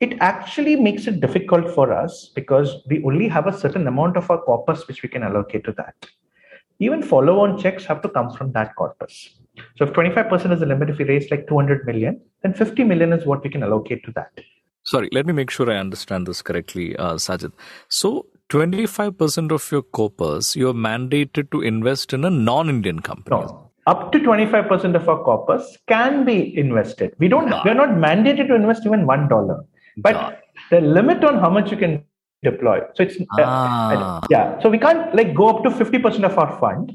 it 0.00 0.16
actually 0.20 0.76
makes 0.76 1.06
it 1.06 1.20
difficult 1.20 1.74
for 1.74 1.92
us 1.92 2.30
because 2.34 2.82
we 2.86 3.02
only 3.04 3.28
have 3.28 3.46
a 3.46 3.58
certain 3.58 3.86
amount 3.86 4.16
of 4.16 4.30
our 4.30 4.40
corpus 4.42 4.86
which 4.86 5.02
we 5.02 5.08
can 5.08 5.22
allocate 5.22 5.64
to 5.64 5.72
that. 5.72 5.94
even 6.86 7.02
follow-on 7.02 7.58
checks 7.58 7.84
have 7.84 8.00
to 8.02 8.08
come 8.08 8.30
from 8.32 8.52
that 8.52 8.74
corpus. 8.76 9.14
So 9.76 9.84
if 9.84 9.92
25% 9.92 10.52
is 10.52 10.60
the 10.60 10.66
limit, 10.66 10.90
if 10.90 10.98
we 10.98 11.04
raise 11.04 11.30
like 11.30 11.48
200 11.48 11.84
million, 11.86 12.20
then 12.42 12.54
50 12.54 12.84
million 12.84 13.12
is 13.12 13.26
what 13.26 13.42
we 13.42 13.50
can 13.50 13.64
allocate 13.64 14.04
to 14.04 14.12
that. 14.12 14.30
Sorry, 14.84 15.08
let 15.12 15.26
me 15.26 15.32
make 15.32 15.50
sure 15.50 15.70
I 15.70 15.76
understand 15.76 16.26
this 16.26 16.40
correctly, 16.40 16.96
uh, 16.96 17.14
Sajith. 17.14 17.52
So 17.88 18.26
25% 18.50 19.50
of 19.50 19.70
your 19.72 19.82
corpus, 19.82 20.54
you're 20.54 20.72
mandated 20.72 21.50
to 21.50 21.60
invest 21.62 22.12
in 22.12 22.24
a 22.24 22.30
non-Indian 22.30 23.00
company. 23.00 23.36
No, 23.36 23.67
up 23.92 24.12
to 24.12 24.18
25% 24.18 24.94
of 24.94 25.08
our 25.08 25.22
corpus 25.24 25.78
can 25.88 26.24
be 26.24 26.36
invested. 26.56 27.14
We 27.18 27.28
don't, 27.28 27.50
we're 27.64 27.80
not 27.82 27.90
mandated 28.06 28.48
to 28.48 28.54
invest 28.54 28.84
even 28.84 29.06
$1. 29.06 29.64
But 29.96 30.42
the 30.70 30.80
limit 30.80 31.24
on 31.24 31.38
how 31.38 31.50
much 31.50 31.70
you 31.70 31.78
can 31.78 32.04
deploy. 32.42 32.80
So 32.94 33.02
it's 33.04 33.16
uh, 33.20 33.24
ah. 33.40 34.18
uh, 34.18 34.26
yeah. 34.30 34.60
So 34.60 34.68
we 34.68 34.78
can't 34.78 35.14
like 35.14 35.34
go 35.34 35.48
up 35.48 35.62
to 35.64 35.70
50% 35.70 36.24
of 36.24 36.38
our 36.38 36.58
fund. 36.60 36.92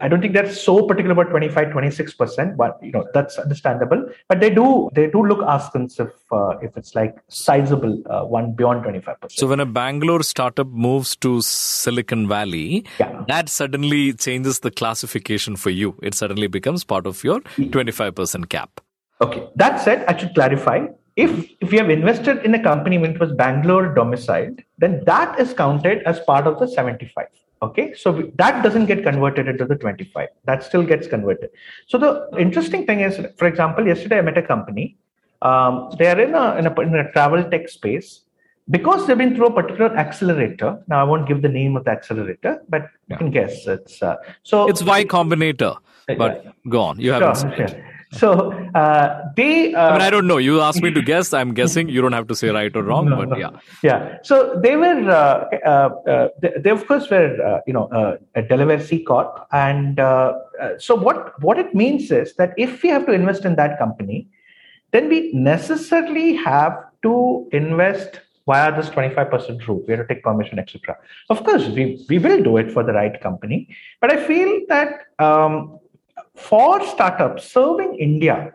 I 0.00 0.08
don't 0.08 0.20
think 0.20 0.32
that's 0.32 0.60
so 0.60 0.86
particular 0.86 1.12
about 1.12 1.30
25, 1.30 1.72
26 1.72 2.14
percent, 2.14 2.56
but 2.56 2.78
you 2.82 2.92
know 2.92 3.06
that's 3.12 3.38
understandable. 3.38 4.06
But 4.28 4.40
they 4.40 4.50
do 4.50 4.88
they 4.94 5.08
do 5.08 5.24
look 5.24 5.42
askance 5.46 6.00
if 6.00 6.10
uh, 6.32 6.56
if 6.62 6.76
it's 6.76 6.94
like 6.94 7.16
sizable 7.28 8.02
uh, 8.08 8.24
one 8.24 8.52
beyond 8.52 8.82
25 8.84 9.20
percent. 9.20 9.38
So 9.38 9.46
when 9.46 9.60
a 9.60 9.66
Bangalore 9.66 10.22
startup 10.22 10.68
moves 10.68 11.16
to 11.16 11.42
Silicon 11.42 12.26
Valley, 12.28 12.84
yeah. 12.98 13.24
that 13.28 13.48
suddenly 13.48 14.12
changes 14.14 14.60
the 14.60 14.70
classification 14.70 15.56
for 15.56 15.70
you. 15.70 15.96
It 16.02 16.14
suddenly 16.14 16.46
becomes 16.46 16.84
part 16.84 17.06
of 17.06 17.22
your 17.22 17.40
25 17.70 18.14
percent 18.14 18.48
cap. 18.48 18.80
Okay. 19.20 19.46
That 19.56 19.80
said, 19.80 20.04
I 20.06 20.16
should 20.16 20.34
clarify 20.34 20.86
if 21.16 21.30
if 21.60 21.72
you 21.72 21.78
have 21.78 21.90
invested 21.90 22.44
in 22.44 22.54
a 22.54 22.62
company 22.62 22.98
when 22.98 23.12
it 23.12 23.20
was 23.20 23.32
Bangalore 23.32 23.94
domiciled, 23.94 24.60
then 24.78 25.02
that 25.06 25.38
is 25.38 25.52
counted 25.52 26.02
as 26.02 26.20
part 26.20 26.46
of 26.46 26.58
the 26.58 26.66
75. 26.66 27.26
Okay, 27.62 27.94
so 27.94 28.30
that 28.36 28.62
doesn't 28.62 28.86
get 28.86 29.02
converted 29.02 29.48
into 29.48 29.64
the 29.64 29.76
25. 29.76 30.28
That 30.44 30.62
still 30.62 30.82
gets 30.82 31.06
converted. 31.06 31.50
So 31.86 31.98
the 31.98 32.28
interesting 32.38 32.84
thing 32.86 33.00
is, 33.00 33.18
for 33.36 33.46
example, 33.46 33.86
yesterday 33.86 34.18
I 34.18 34.20
met 34.22 34.36
a 34.36 34.42
company. 34.42 34.96
Um, 35.40 35.90
they 35.98 36.06
are 36.08 36.20
in 36.20 36.34
a, 36.34 36.56
in 36.56 36.66
a 36.66 36.80
in 36.80 36.94
a 36.94 37.10
travel 37.12 37.42
tech 37.44 37.68
space 37.68 38.22
because 38.70 39.06
they've 39.06 39.16
been 39.16 39.34
through 39.34 39.46
a 39.46 39.52
particular 39.52 39.96
accelerator. 39.96 40.82
Now 40.88 41.00
I 41.00 41.04
won't 41.04 41.26
give 41.28 41.42
the 41.42 41.48
name 41.48 41.76
of 41.76 41.84
the 41.84 41.90
accelerator, 41.90 42.62
but 42.68 42.82
yeah. 42.82 42.88
you 43.08 43.16
can 43.16 43.30
guess. 43.30 43.66
It's 43.66 44.02
uh, 44.02 44.16
so 44.42 44.68
it's 44.68 44.82
Y 44.82 45.04
Combinator. 45.04 45.76
But 46.06 46.44
yeah. 46.44 46.52
go 46.68 46.80
on, 46.80 47.00
you 47.00 47.12
haven't. 47.12 47.56
Sure, 47.56 47.68
sure. 47.68 47.93
So 48.14 48.52
uh, 48.74 49.22
they. 49.36 49.74
Uh, 49.74 49.88
I 49.88 49.92
mean, 49.92 50.02
I 50.02 50.10
don't 50.10 50.26
know. 50.26 50.38
You 50.38 50.60
asked 50.60 50.82
me 50.82 50.90
to 50.92 51.02
guess. 51.12 51.32
I'm 51.32 51.54
guessing. 51.54 51.88
You 51.88 52.00
don't 52.00 52.12
have 52.12 52.28
to 52.28 52.34
say 52.34 52.48
right 52.50 52.74
or 52.74 52.82
wrong, 52.82 53.08
no, 53.10 53.16
but 53.16 53.28
no. 53.30 53.36
yeah. 53.36 53.50
Yeah. 53.82 54.18
So 54.22 54.60
they 54.62 54.76
were. 54.76 55.10
Uh, 55.10 55.56
uh, 55.66 56.10
uh 56.10 56.28
they, 56.40 56.52
they, 56.58 56.70
of 56.70 56.86
course 56.86 57.10
were. 57.10 57.30
Uh, 57.42 57.60
you 57.66 57.72
know, 57.72 58.18
a 58.34 58.42
Delaware 58.42 58.80
C 58.80 59.02
corp, 59.02 59.46
and 59.52 59.98
so 60.78 60.94
what? 60.94 61.40
What 61.42 61.58
it 61.58 61.74
means 61.74 62.10
is 62.10 62.34
that 62.36 62.54
if 62.56 62.82
we 62.82 62.88
have 62.88 63.06
to 63.06 63.12
invest 63.12 63.44
in 63.44 63.56
that 63.56 63.78
company, 63.78 64.28
then 64.92 65.08
we 65.08 65.32
necessarily 65.32 66.34
have 66.36 66.76
to 67.02 67.48
invest 67.52 68.20
via 68.46 68.74
this 68.76 68.90
25% 68.90 69.66
route. 69.66 69.84
We 69.86 69.94
have 69.94 70.06
to 70.06 70.14
take 70.14 70.22
permission, 70.22 70.58
etc. 70.58 70.96
Of 71.30 71.44
course, 71.44 71.66
we, 71.68 72.04
we 72.08 72.18
will 72.18 72.42
do 72.42 72.58
it 72.58 72.70
for 72.70 72.82
the 72.82 72.92
right 72.92 73.18
company. 73.20 73.68
But 74.00 74.12
I 74.12 74.26
feel 74.26 74.60
that 74.68 75.06
um, 75.18 75.78
for 76.36 76.84
startups 76.86 77.50
serving 77.50 77.96
India, 77.96 78.54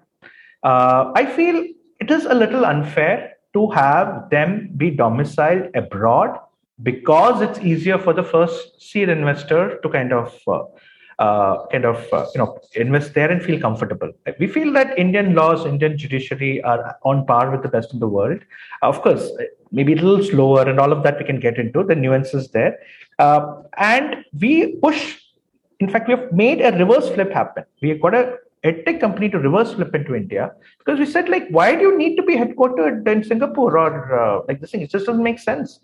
uh, 0.63 1.11
I 1.15 1.25
feel 1.25 1.65
it 1.99 2.11
is 2.11 2.25
a 2.25 2.33
little 2.33 2.65
unfair 2.65 3.33
to 3.53 3.69
have 3.71 4.29
them 4.29 4.71
be 4.77 4.91
domiciled 4.91 5.69
abroad 5.75 6.37
because 6.83 7.41
it's 7.41 7.59
easier 7.59 7.97
for 7.97 8.13
the 8.13 8.23
first 8.23 8.81
seed 8.81 9.09
investor 9.09 9.79
to 9.81 9.89
kind 9.89 10.13
of 10.13 10.39
uh, 10.47 10.63
uh, 11.19 11.67
kind 11.67 11.83
of 11.83 11.97
uh, 12.13 12.25
you 12.33 12.39
know 12.39 12.57
invest 12.75 13.13
there 13.13 13.29
and 13.29 13.43
feel 13.43 13.59
comfortable. 13.59 14.11
We 14.39 14.47
feel 14.47 14.71
that 14.73 14.97
Indian 14.97 15.35
laws, 15.35 15.65
Indian 15.65 15.97
judiciary 15.97 16.61
are 16.63 16.95
on 17.03 17.25
par 17.25 17.51
with 17.51 17.61
the 17.61 17.67
best 17.67 17.93
in 17.93 17.99
the 17.99 18.07
world. 18.07 18.39
Of 18.81 19.01
course, 19.01 19.29
maybe 19.71 19.93
a 19.93 19.95
little 19.97 20.23
slower, 20.23 20.61
and 20.69 20.79
all 20.79 20.93
of 20.93 21.03
that 21.03 21.19
we 21.19 21.25
can 21.25 21.39
get 21.39 21.57
into 21.57 21.83
the 21.83 21.95
nuances 21.95 22.49
there. 22.51 22.79
Uh, 23.17 23.63
and 23.77 24.23
we 24.39 24.77
push 24.77 25.18
in 25.79 25.89
fact, 25.89 26.07
we 26.07 26.15
have 26.15 26.31
made 26.31 26.61
a 26.61 26.71
reverse 26.77 27.09
flip 27.09 27.31
happen. 27.31 27.63
We 27.81 27.89
have 27.89 28.01
got 28.01 28.13
a 28.13 28.37
edtech 28.65 28.99
company 28.99 29.29
to 29.29 29.39
reverse 29.39 29.73
flip 29.73 29.95
into 29.95 30.15
India 30.15 30.51
because 30.79 30.99
we 30.99 31.05
said 31.05 31.29
like, 31.29 31.47
why 31.49 31.75
do 31.75 31.81
you 31.81 31.97
need 31.97 32.17
to 32.17 32.23
be 32.23 32.35
headquartered 32.35 33.07
in 33.07 33.23
Singapore 33.23 33.77
or 33.77 34.19
uh, 34.19 34.41
like 34.47 34.59
this 34.59 34.71
thing? 34.71 34.81
It 34.81 34.91
just 34.91 35.05
doesn't 35.05 35.23
make 35.23 35.39
sense. 35.39 35.79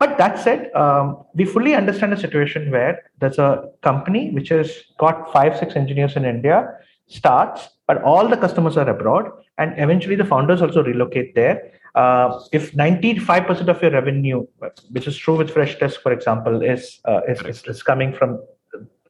But 0.00 0.16
that 0.18 0.38
said, 0.38 0.72
um, 0.74 1.24
we 1.34 1.44
fully 1.44 1.74
understand 1.74 2.12
a 2.12 2.16
situation 2.16 2.70
where 2.70 3.02
there's 3.18 3.38
a 3.38 3.68
company 3.82 4.30
which 4.30 4.48
has 4.50 4.82
got 4.98 5.32
five, 5.32 5.58
six 5.58 5.74
engineers 5.74 6.14
in 6.14 6.24
India, 6.24 6.72
starts, 7.06 7.68
but 7.86 8.02
all 8.02 8.28
the 8.28 8.36
customers 8.36 8.76
are 8.76 8.88
abroad, 8.88 9.26
and 9.58 9.74
eventually 9.76 10.14
the 10.14 10.24
founders 10.24 10.62
also 10.62 10.84
relocate 10.84 11.34
there. 11.34 11.72
Uh, 11.96 12.40
if 12.52 12.72
95% 12.72 13.66
of 13.66 13.82
your 13.82 13.90
revenue, 13.90 14.46
which 14.90 15.08
is 15.08 15.16
true 15.16 15.36
with 15.36 15.52
Freshdesk, 15.52 16.00
for 16.00 16.12
example, 16.12 16.62
is, 16.62 17.00
uh, 17.04 17.22
is, 17.28 17.42
is, 17.42 17.64
is 17.64 17.82
coming 17.82 18.12
from 18.12 18.38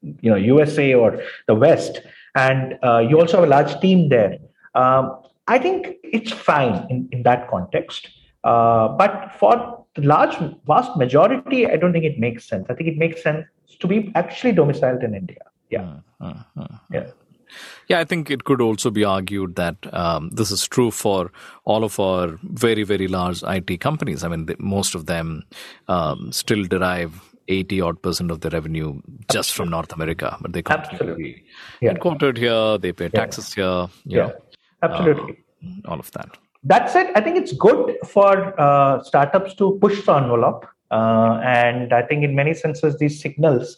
you 0.02 0.30
know 0.30 0.37
USA 0.37 0.94
or 0.94 1.20
the 1.46 1.54
West, 1.54 2.00
and 2.34 2.78
uh, 2.82 2.98
you 2.98 3.18
also 3.18 3.38
have 3.38 3.44
a 3.44 3.50
large 3.50 3.78
team 3.80 4.08
there. 4.08 4.38
Um, 4.74 5.20
I 5.48 5.58
think 5.58 5.96
it's 6.04 6.30
fine 6.30 6.87
in, 6.90 7.08
in 7.11 7.22
that 7.22 7.48
context. 7.48 8.08
Uh, 8.44 8.88
but 8.88 9.32
for 9.38 9.84
the 9.94 10.02
large, 10.02 10.37
vast 10.66 10.96
majority, 10.96 11.66
I 11.66 11.76
don't 11.76 11.92
think 11.92 12.04
it 12.04 12.18
makes 12.18 12.46
sense. 12.46 12.66
I 12.70 12.74
think 12.74 12.88
it 12.88 12.98
makes 12.98 13.22
sense 13.22 13.46
to 13.80 13.87
be 13.87 14.12
actually 14.14 14.52
domiciled 14.52 15.02
in 15.02 15.14
India. 15.14 15.40
Yeah. 15.70 15.96
Uh, 16.20 16.34
uh, 16.56 16.62
uh. 16.62 16.68
yeah. 16.92 17.06
Yeah, 17.88 18.00
I 18.00 18.04
think 18.04 18.30
it 18.30 18.44
could 18.44 18.61
also 18.61 18.90
be 18.90 19.04
argued 19.04 19.56
that 19.56 19.76
um, 19.94 20.28
this 20.30 20.50
is 20.50 20.68
true 20.68 20.90
for 20.90 21.32
all 21.64 21.82
of 21.82 21.98
our 21.98 22.38
very, 22.42 22.82
very 22.82 23.08
large 23.08 23.42
IT 23.42 23.80
companies. 23.80 24.22
I 24.22 24.28
mean, 24.28 24.44
the, 24.44 24.56
most 24.58 24.94
of 24.94 25.06
them 25.06 25.44
um, 25.88 26.30
still 26.30 26.64
derive 26.64 27.22
80 27.48 27.80
odd 27.80 28.02
percent 28.02 28.30
of 28.30 28.40
the 28.40 28.50
revenue 28.50 29.00
just 29.30 29.54
from 29.54 29.70
North 29.70 29.92
America, 29.92 30.37
but 30.40 30.52
they 30.52 30.62
absolutely 30.66 31.44
yeah. 31.80 31.92
headquartered 31.92 32.37
here, 32.37 32.78
they 32.78 32.92
pay 32.92 33.08
taxes 33.08 33.54
yeah. 33.56 33.87
here. 34.04 34.16
yeah, 34.16 34.26
know, 34.26 34.34
absolutely. 34.82 35.38
Uh, 35.64 35.90
all 35.90 35.98
of 35.98 36.11
that. 36.12 36.37
That 36.64 36.90
said, 36.90 37.11
I 37.14 37.20
think 37.20 37.37
it's 37.37 37.52
good 37.52 37.96
for 38.06 38.58
uh, 38.61 39.02
startups 39.02 39.54
to 39.54 39.78
push 39.80 40.04
the 40.04 40.14
envelope. 40.14 40.66
Uh, 40.90 41.40
and 41.44 41.92
I 41.92 42.02
think 42.02 42.24
in 42.24 42.34
many 42.34 42.54
senses, 42.54 42.98
these 42.98 43.20
signals 43.20 43.76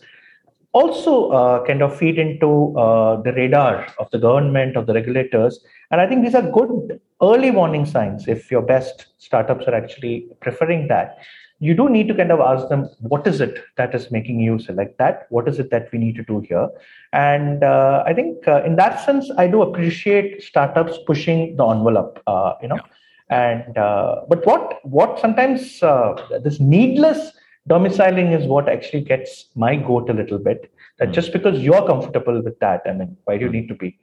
also 0.72 1.30
uh, 1.30 1.64
kind 1.64 1.82
of 1.82 1.96
feed 1.96 2.18
into 2.18 2.76
uh, 2.78 3.20
the 3.22 3.32
radar 3.32 3.86
of 3.98 4.10
the 4.10 4.18
government, 4.18 4.76
of 4.76 4.86
the 4.86 4.94
regulators. 4.94 5.60
And 5.90 6.00
I 6.00 6.06
think 6.06 6.24
these 6.24 6.34
are 6.34 6.42
good 6.42 7.00
early 7.20 7.50
warning 7.50 7.84
signs 7.84 8.28
if 8.28 8.50
your 8.50 8.62
best 8.62 9.06
startups 9.18 9.66
are 9.66 9.74
actually 9.74 10.28
preferring 10.40 10.88
that 10.88 11.18
you 11.60 11.74
do 11.74 11.88
need 11.88 12.08
to 12.08 12.14
kind 12.14 12.32
of 12.32 12.40
ask 12.40 12.68
them 12.68 12.88
what 13.00 13.26
is 13.26 13.40
it 13.40 13.58
that 13.76 13.94
is 13.94 14.10
making 14.10 14.40
you 14.40 14.58
select 14.58 14.96
that 14.98 15.26
what 15.28 15.46
is 15.46 15.58
it 15.58 15.70
that 15.70 15.92
we 15.92 15.98
need 15.98 16.16
to 16.16 16.24
do 16.24 16.40
here 16.40 16.68
and 17.12 17.62
uh, 17.62 18.02
i 18.06 18.12
think 18.14 18.48
uh, 18.48 18.62
in 18.64 18.76
that 18.76 19.04
sense 19.04 19.30
i 19.36 19.46
do 19.46 19.62
appreciate 19.62 20.42
startups 20.42 20.98
pushing 21.06 21.56
the 21.56 21.66
envelope 21.66 22.20
uh, 22.26 22.54
you 22.62 22.68
know 22.68 22.80
yeah. 22.80 23.42
and 23.42 23.78
uh, 23.78 24.22
but 24.28 24.44
what 24.46 24.78
what 24.84 25.20
sometimes 25.20 25.82
uh, 25.82 26.14
this 26.42 26.58
needless 26.60 27.32
domiciling 27.68 28.32
is 28.32 28.46
what 28.46 28.68
actually 28.68 29.02
gets 29.02 29.46
my 29.54 29.76
goat 29.76 30.08
a 30.08 30.14
little 30.20 30.38
bit 30.38 30.72
that 30.98 31.10
mm. 31.10 31.12
just 31.12 31.30
because 31.32 31.60
you're 31.60 31.86
comfortable 31.86 32.42
with 32.46 32.58
that 32.60 32.80
i 32.86 32.92
mean 32.92 33.16
why 33.24 33.36
do 33.36 33.44
you 33.44 33.50
hmm. 33.50 33.58
need 33.58 33.68
to 33.68 33.74
be 33.74 33.98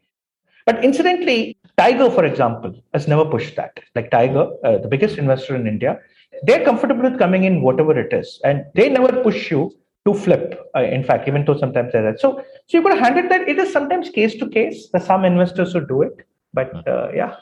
but 0.67 0.83
incidentally 0.89 1.57
tiger 1.81 2.09
for 2.17 2.23
example 2.23 2.71
has 2.93 3.07
never 3.07 3.25
pushed 3.33 3.55
that 3.55 3.79
like 3.95 4.11
tiger 4.11 4.45
uh, 4.63 4.77
the 4.77 4.91
biggest 4.93 5.17
investor 5.23 5.55
in 5.55 5.65
india 5.73 5.99
they're 6.43 6.63
comfortable 6.63 7.03
with 7.03 7.17
coming 7.17 7.43
in 7.43 7.61
whatever 7.61 7.97
it 7.97 8.13
is 8.13 8.39
and 8.43 8.65
they 8.75 8.89
never 8.89 9.21
push 9.23 9.51
you 9.51 9.71
to 10.05 10.13
flip 10.13 10.69
uh, 10.75 10.81
in 10.81 11.03
fact 11.03 11.27
even 11.27 11.43
though 11.45 11.57
sometimes 11.57 11.91
they're 11.91 12.03
that 12.03 12.19
so 12.19 12.41
so 12.67 12.77
you've 12.77 12.83
got 12.83 12.95
to 12.95 13.01
handle 13.01 13.27
that. 13.29 13.47
It 13.47 13.57
is 13.59 13.71
sometimes 13.71 14.09
case 14.09 14.35
to 14.39 14.49
case. 14.49 14.89
Some 15.05 15.23
investors 15.23 15.73
who 15.73 15.85
do 15.85 16.01
it 16.01 16.25
but 16.53 16.71
hmm. 16.71 16.79
uh, 16.87 17.09
yeah 17.13 17.35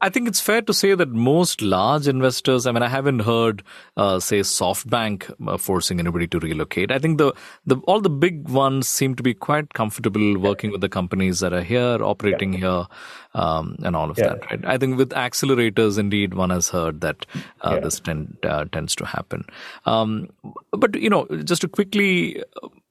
I 0.00 0.10
think 0.10 0.28
it's 0.28 0.40
fair 0.40 0.62
to 0.62 0.72
say 0.72 0.94
that 0.94 1.08
most 1.08 1.60
large 1.60 2.06
investors, 2.06 2.66
I 2.66 2.72
mean, 2.72 2.82
I 2.82 2.88
haven't 2.88 3.20
heard, 3.20 3.64
uh, 3.96 4.20
say, 4.20 4.40
SoftBank 4.40 5.34
uh, 5.48 5.56
forcing 5.56 5.98
anybody 5.98 6.28
to 6.28 6.38
relocate. 6.38 6.92
I 6.92 6.98
think 6.98 7.18
the, 7.18 7.32
the 7.66 7.76
all 7.78 8.00
the 8.00 8.10
big 8.10 8.48
ones 8.48 8.86
seem 8.86 9.16
to 9.16 9.22
be 9.22 9.34
quite 9.34 9.74
comfortable 9.74 10.38
working 10.38 10.70
with 10.70 10.82
the 10.82 10.88
companies 10.88 11.40
that 11.40 11.52
are 11.52 11.62
here, 11.62 11.98
operating 12.00 12.52
yeah. 12.52 12.58
here, 12.58 12.86
um, 13.34 13.76
and 13.82 13.96
all 13.96 14.08
of 14.10 14.18
yeah. 14.18 14.28
that. 14.28 14.50
Right? 14.50 14.64
I 14.64 14.78
think 14.78 14.98
with 14.98 15.10
accelerators, 15.10 15.98
indeed, 15.98 16.34
one 16.34 16.50
has 16.50 16.68
heard 16.68 17.00
that 17.00 17.26
uh, 17.62 17.72
yeah. 17.74 17.80
this 17.80 17.98
tend, 17.98 18.36
uh, 18.44 18.66
tends 18.70 18.94
to 18.96 19.04
happen. 19.04 19.44
Um, 19.84 20.28
but 20.70 20.94
you 20.94 21.10
know, 21.10 21.26
just 21.42 21.62
to 21.62 21.68
quickly 21.68 22.42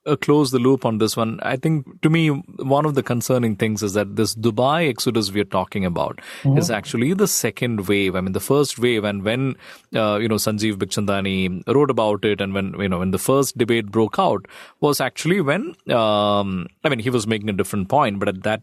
uh, 0.07 0.15
close 0.15 0.51
the 0.51 0.59
loop 0.59 0.85
on 0.85 0.97
this 0.97 1.15
one, 1.17 1.39
I 1.43 1.55
think 1.55 2.01
to 2.01 2.09
me, 2.09 2.29
one 2.29 2.85
of 2.85 2.95
the 2.95 3.03
concerning 3.03 3.55
things 3.55 3.83
is 3.83 3.93
that 3.93 4.15
this 4.15 4.33
Dubai 4.35 4.89
exodus 4.89 5.31
we 5.31 5.41
are 5.41 5.45
talking 5.45 5.85
about 5.85 6.19
mm-hmm. 6.41 6.57
is 6.57 6.71
actually 6.71 7.13
the 7.13 7.27
second 7.27 7.87
wave. 7.87 8.15
I 8.15 8.21
mean, 8.21 8.33
the 8.33 8.39
first 8.39 8.79
wave, 8.79 9.03
and 9.03 9.23
when, 9.23 9.55
uh, 9.95 10.17
you 10.17 10.27
know, 10.27 10.35
Sanjeev 10.35 10.75
Bikhchandani 10.75 11.63
wrote 11.67 11.91
about 11.91 12.25
it, 12.25 12.41
and 12.41 12.53
when, 12.53 12.73
you 12.79 12.89
know, 12.89 12.99
when 12.99 13.11
the 13.11 13.19
first 13.19 13.57
debate 13.57 13.87
broke 13.87 14.17
out, 14.17 14.47
was 14.79 15.01
actually 15.01 15.41
when, 15.41 15.75
um, 15.91 16.67
I 16.83 16.89
mean, 16.89 16.99
he 16.99 17.09
was 17.09 17.27
making 17.27 17.49
a 17.49 17.53
different 17.53 17.89
point, 17.89 18.19
but 18.19 18.29
at 18.29 18.43
that 18.43 18.61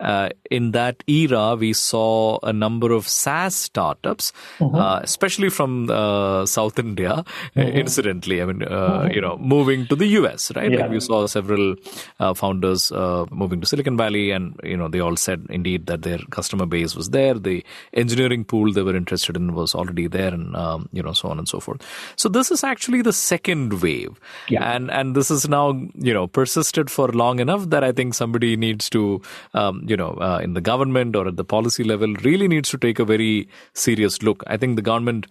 uh, 0.00 0.28
in 0.50 0.72
that 0.72 1.02
era, 1.06 1.54
we 1.54 1.72
saw 1.72 2.38
a 2.42 2.52
number 2.52 2.92
of 2.92 3.06
SaaS 3.06 3.54
startups, 3.54 4.32
mm-hmm. 4.58 4.74
uh, 4.74 4.98
especially 5.00 5.50
from 5.50 5.88
uh, 5.88 6.44
South 6.46 6.78
India, 6.78 7.24
mm-hmm. 7.54 7.60
incidentally. 7.82 8.42
I 8.42 8.46
mean, 8.46 8.62
uh, 8.62 8.66
mm-hmm. 8.66 9.12
you 9.12 9.20
know, 9.20 9.36
moving 9.38 9.86
to 9.86 9.96
the 9.96 10.06
US, 10.18 10.54
right? 10.56 10.70
Yeah. 10.70 10.80
Like 10.80 10.90
we 10.90 11.00
saw 11.00 11.26
several 11.26 11.76
uh, 12.18 12.34
founders 12.34 12.90
uh, 12.90 13.26
moving 13.30 13.60
to 13.60 13.66
Silicon 13.66 13.96
Valley, 13.96 14.32
and 14.32 14.58
you 14.64 14.76
know, 14.76 14.88
they 14.88 15.00
all 15.00 15.16
said 15.16 15.46
indeed 15.48 15.86
that 15.86 16.02
their 16.02 16.18
customer 16.30 16.66
base 16.66 16.96
was 16.96 17.10
there, 17.10 17.34
the 17.34 17.64
engineering 17.92 18.44
pool 18.44 18.72
they 18.72 18.82
were 18.82 18.96
interested 18.96 19.36
in 19.36 19.54
was 19.54 19.74
already 19.74 20.08
there, 20.08 20.34
and 20.34 20.56
um, 20.56 20.88
you 20.92 21.02
know, 21.02 21.12
so 21.12 21.28
on 21.28 21.38
and 21.38 21.48
so 21.48 21.60
forth. 21.60 21.80
So 22.16 22.28
this 22.28 22.50
is 22.50 22.64
actually 22.64 23.02
the 23.02 23.12
second 23.12 23.80
wave, 23.80 24.18
yeah. 24.48 24.74
and 24.74 24.90
and 24.90 25.14
this 25.14 25.30
is 25.30 25.48
now 25.48 25.70
you 25.94 26.12
know 26.12 26.26
persisted 26.26 26.90
for 26.90 27.08
long 27.08 27.38
enough 27.38 27.70
that 27.70 27.84
I 27.84 27.92
think 27.92 28.14
somebody 28.14 28.56
needs 28.56 28.90
to. 28.90 29.22
Um, 29.54 29.83
you 29.86 29.96
know, 29.96 30.12
uh, 30.20 30.40
in 30.42 30.54
the 30.54 30.60
government 30.60 31.14
or 31.14 31.28
at 31.28 31.36
the 31.36 31.44
policy 31.44 31.84
level 31.84 32.14
really 32.24 32.48
needs 32.48 32.70
to 32.70 32.78
take 32.78 32.98
a 32.98 33.04
very 33.04 33.48
serious 33.74 34.22
look. 34.22 34.42
I 34.46 34.56
think 34.56 34.76
the 34.76 34.82
government, 34.82 35.26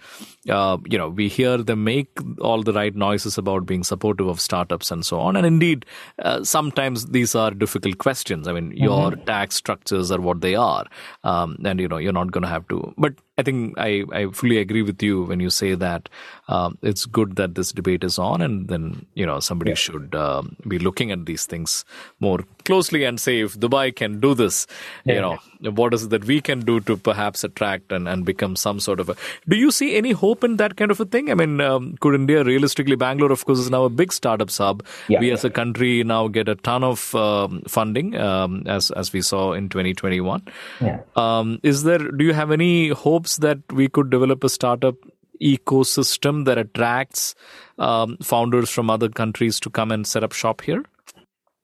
uh, 0.49 0.77
you 0.87 0.97
know, 0.97 1.09
we 1.09 1.27
hear 1.27 1.57
them 1.57 1.83
make 1.83 2.09
all 2.39 2.61
the 2.61 2.73
right 2.73 2.95
noises 2.95 3.37
about 3.37 3.65
being 3.65 3.83
supportive 3.83 4.27
of 4.27 4.39
startups 4.39 4.91
and 4.91 5.05
so 5.05 5.19
on. 5.19 5.35
And 5.35 5.45
indeed, 5.45 5.85
uh, 6.19 6.43
sometimes 6.43 7.07
these 7.07 7.35
are 7.35 7.51
difficult 7.51 7.97
questions. 7.97 8.47
I 8.47 8.53
mean, 8.53 8.71
mm-hmm. 8.71 8.83
your 8.83 9.15
tax 9.15 9.55
structures 9.55 10.11
are 10.11 10.21
what 10.21 10.41
they 10.41 10.55
are. 10.55 10.85
Um, 11.23 11.57
and, 11.65 11.79
you 11.79 11.87
know, 11.87 11.97
you're 11.97 12.13
not 12.13 12.31
going 12.31 12.43
to 12.43 12.49
have 12.49 12.67
to. 12.67 12.93
But 12.97 13.15
I 13.37 13.41
think 13.41 13.73
I, 13.77 14.03
I 14.13 14.27
fully 14.27 14.59
agree 14.59 14.83
with 14.83 15.01
you 15.01 15.23
when 15.23 15.39
you 15.39 15.49
say 15.49 15.73
that 15.73 16.07
um, 16.49 16.77
it's 16.83 17.07
good 17.07 17.35
that 17.37 17.55
this 17.55 17.71
debate 17.71 18.03
is 18.03 18.19
on, 18.19 18.41
and 18.41 18.67
then 18.67 19.07
you 19.15 19.25
know 19.25 19.39
somebody 19.39 19.71
yeah. 19.71 19.75
should 19.75 20.13
um, 20.13 20.55
be 20.67 20.77
looking 20.77 21.11
at 21.11 21.25
these 21.25 21.47
things 21.47 21.83
more 22.19 22.41
closely 22.63 23.03
and 23.05 23.19
say 23.19 23.39
if 23.39 23.55
Dubai 23.59 23.95
can 23.95 24.19
do 24.19 24.35
this, 24.35 24.67
yeah. 25.03 25.15
you 25.15 25.21
know 25.21 25.39
what 25.71 25.95
is 25.95 26.03
it 26.03 26.09
that 26.11 26.25
we 26.25 26.41
can 26.41 26.59
do 26.59 26.79
to 26.81 26.95
perhaps 26.95 27.43
attract 27.43 27.91
and, 27.91 28.07
and 28.07 28.23
become 28.23 28.55
some 28.55 28.79
sort 28.79 28.99
of 28.99 29.09
a. 29.09 29.15
Do 29.47 29.55
you 29.55 29.71
see 29.71 29.95
any 29.95 30.11
hope 30.11 30.43
in 30.43 30.57
that 30.57 30.75
kind 30.75 30.91
of 30.91 30.99
a 30.99 31.05
thing? 31.05 31.31
I 31.31 31.33
mean, 31.33 31.59
um, 31.59 31.95
could 32.01 32.13
India 32.13 32.43
realistically, 32.43 32.95
Bangalore, 32.95 33.31
of 33.31 33.45
course, 33.45 33.57
is 33.57 33.71
now 33.71 33.85
a 33.85 33.89
big 33.89 34.13
startup 34.13 34.51
hub. 34.51 34.83
Yeah. 35.07 35.19
We 35.19 35.31
as 35.31 35.43
a 35.43 35.49
country 35.49 36.03
now 36.03 36.27
get 36.27 36.47
a 36.47 36.55
ton 36.55 36.83
of 36.83 37.15
um, 37.15 37.63
funding, 37.67 38.15
um, 38.15 38.61
as 38.67 38.91
as 38.91 39.11
we 39.11 39.23
saw 39.23 39.53
in 39.53 39.69
2021. 39.69 40.43
Yeah. 40.81 40.99
Um, 41.15 41.59
is 41.63 41.81
there? 41.81 41.97
Do 41.97 42.23
you 42.23 42.33
have 42.33 42.51
any 42.51 42.89
hope? 42.89 43.22
Hopes 43.23 43.37
that 43.37 43.59
we 43.71 43.87
could 43.87 44.09
develop 44.09 44.43
a 44.43 44.49
startup 44.49 44.95
ecosystem 45.41 46.45
that 46.45 46.57
attracts 46.57 47.35
um, 47.79 48.17
founders 48.21 48.69
from 48.69 48.89
other 48.89 49.09
countries 49.09 49.59
to 49.61 49.69
come 49.69 49.91
and 49.91 50.05
set 50.05 50.23
up 50.23 50.33
shop 50.33 50.61
here? 50.61 50.83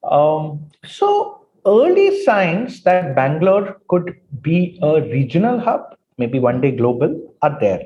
Um, 0.10 0.60
so, 0.86 1.46
early 1.66 2.24
signs 2.24 2.84
that 2.84 3.16
Bangalore 3.16 3.78
could 3.90 4.16
be 4.42 4.80
a 4.82 5.02
regional 5.02 5.60
hub, 5.60 5.82
maybe 6.18 6.40
one 6.40 6.62
day 6.62 6.72
global, 6.72 7.36
are 7.42 7.58
there. 7.60 7.84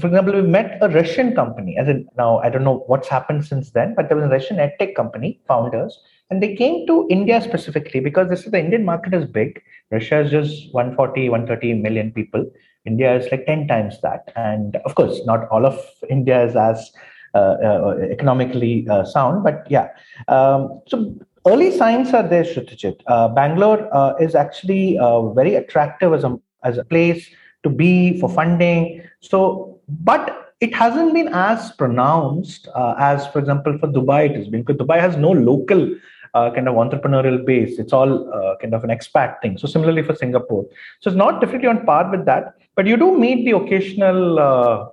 For 0.00 0.08
example, 0.08 0.34
we 0.34 0.42
met 0.42 0.78
a 0.82 0.88
Russian 0.88 1.34
company. 1.36 1.76
As 1.78 1.88
in, 1.88 2.08
now 2.16 2.38
I 2.38 2.50
don't 2.50 2.64
know 2.64 2.82
what's 2.88 3.06
happened 3.06 3.44
since 3.44 3.70
then, 3.70 3.94
but 3.94 4.08
there 4.08 4.16
was 4.16 4.26
a 4.26 4.34
Russian 4.36 4.56
edtech 4.56 4.96
company 4.96 5.40
founders, 5.46 5.96
and 6.28 6.42
they 6.42 6.56
came 6.56 6.86
to 6.88 7.06
India 7.08 7.40
specifically 7.40 8.00
because 8.00 8.28
this 8.28 8.44
is 8.44 8.50
the 8.50 8.58
Indian 8.58 8.84
market 8.84 9.14
is 9.14 9.24
big. 9.24 9.62
Russia 9.92 10.18
is 10.18 10.32
just 10.32 10.74
140, 10.74 11.28
130 11.28 11.74
million 11.74 12.10
people. 12.10 12.50
India 12.86 13.16
is 13.16 13.30
like 13.30 13.46
10 13.46 13.68
times 13.68 14.00
that. 14.02 14.32
And 14.36 14.76
of 14.84 14.94
course, 14.94 15.20
not 15.24 15.48
all 15.48 15.66
of 15.66 15.78
India 16.08 16.44
is 16.44 16.56
as 16.56 16.92
uh, 17.34 17.38
uh, 17.38 17.96
economically 18.10 18.86
uh, 18.88 19.04
sound, 19.04 19.44
but 19.44 19.66
yeah. 19.70 19.88
Um, 20.28 20.80
so 20.86 21.14
early 21.46 21.70
signs 21.70 22.14
are 22.14 22.26
there, 22.26 22.44
Sruthijith. 22.44 23.00
Uh, 23.06 23.28
Bangalore 23.28 23.88
uh, 23.94 24.14
is 24.16 24.34
actually 24.34 24.98
uh, 24.98 25.28
very 25.30 25.54
attractive 25.56 26.14
as 26.14 26.24
a, 26.24 26.38
as 26.64 26.78
a 26.78 26.84
place 26.84 27.28
to 27.62 27.68
be 27.68 28.18
for 28.20 28.28
funding. 28.28 29.02
So, 29.20 29.80
but 29.88 30.54
it 30.60 30.74
hasn't 30.74 31.12
been 31.12 31.28
as 31.28 31.72
pronounced 31.72 32.68
as, 32.98 33.26
for 33.26 33.38
example, 33.38 33.76
for 33.78 33.88
Dubai 33.88 34.30
it 34.30 34.36
has 34.36 34.48
been, 34.48 34.62
because 34.62 34.80
Dubai 34.80 34.98
has 34.98 35.16
no 35.16 35.32
local 35.32 35.90
uh, 36.36 36.50
kind 36.50 36.68
of 36.68 36.74
entrepreneurial 36.74 37.44
base. 37.44 37.78
It's 37.78 37.92
all 37.92 38.32
uh, 38.32 38.56
kind 38.60 38.74
of 38.74 38.84
an 38.84 38.90
expat 38.90 39.40
thing. 39.40 39.56
So 39.58 39.66
similarly 39.66 40.02
for 40.02 40.14
Singapore, 40.14 40.64
so 41.00 41.10
it's 41.10 41.16
not 41.16 41.40
definitely 41.40 41.68
on 41.68 41.84
par 41.86 42.10
with 42.10 42.24
that. 42.26 42.54
But 42.76 42.86
you 42.86 42.96
do 42.96 43.18
meet 43.18 43.44
the 43.44 43.56
occasional 43.56 44.38
uh, 44.38 44.88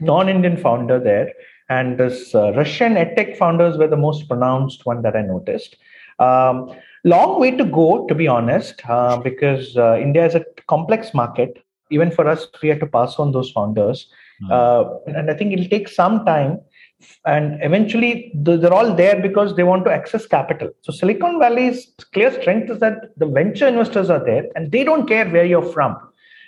non-Indian 0.00 0.56
founder 0.56 0.98
there, 0.98 1.32
and 1.68 1.98
this 1.98 2.34
uh, 2.34 2.52
Russian 2.54 2.94
edtech 2.94 3.36
founders 3.36 3.76
were 3.76 3.86
the 3.86 3.96
most 3.96 4.28
pronounced 4.28 4.84
one 4.86 5.02
that 5.02 5.14
I 5.14 5.22
noticed. 5.22 5.76
Um, 6.18 6.74
long 7.04 7.38
way 7.38 7.50
to 7.52 7.64
go, 7.64 8.06
to 8.06 8.14
be 8.14 8.28
honest, 8.28 8.80
uh, 8.88 9.18
because 9.18 9.76
uh, 9.76 9.98
India 10.00 10.24
is 10.24 10.34
a 10.34 10.44
complex 10.66 11.12
market. 11.14 11.62
Even 11.90 12.10
for 12.10 12.26
us, 12.26 12.46
we 12.62 12.70
have 12.70 12.80
to 12.80 12.86
pass 12.86 13.16
on 13.18 13.32
those 13.32 13.50
founders, 13.50 14.08
mm. 14.42 15.00
and 15.06 15.30
I 15.30 15.34
think 15.34 15.52
it'll 15.52 15.68
take 15.68 15.88
some 15.88 16.24
time 16.24 16.58
and 17.26 17.58
eventually 17.62 18.30
they're 18.34 18.72
all 18.72 18.94
there 18.94 19.20
because 19.20 19.56
they 19.56 19.62
want 19.62 19.84
to 19.84 19.92
access 19.92 20.26
capital 20.26 20.70
so 20.82 20.92
silicon 20.92 21.38
valley's 21.38 21.92
clear 22.12 22.30
strength 22.40 22.70
is 22.70 22.78
that 22.78 23.10
the 23.16 23.26
venture 23.26 23.66
investors 23.66 24.10
are 24.10 24.24
there 24.24 24.44
and 24.54 24.70
they 24.70 24.84
don't 24.84 25.08
care 25.08 25.28
where 25.28 25.44
you're 25.44 25.72
from 25.72 25.96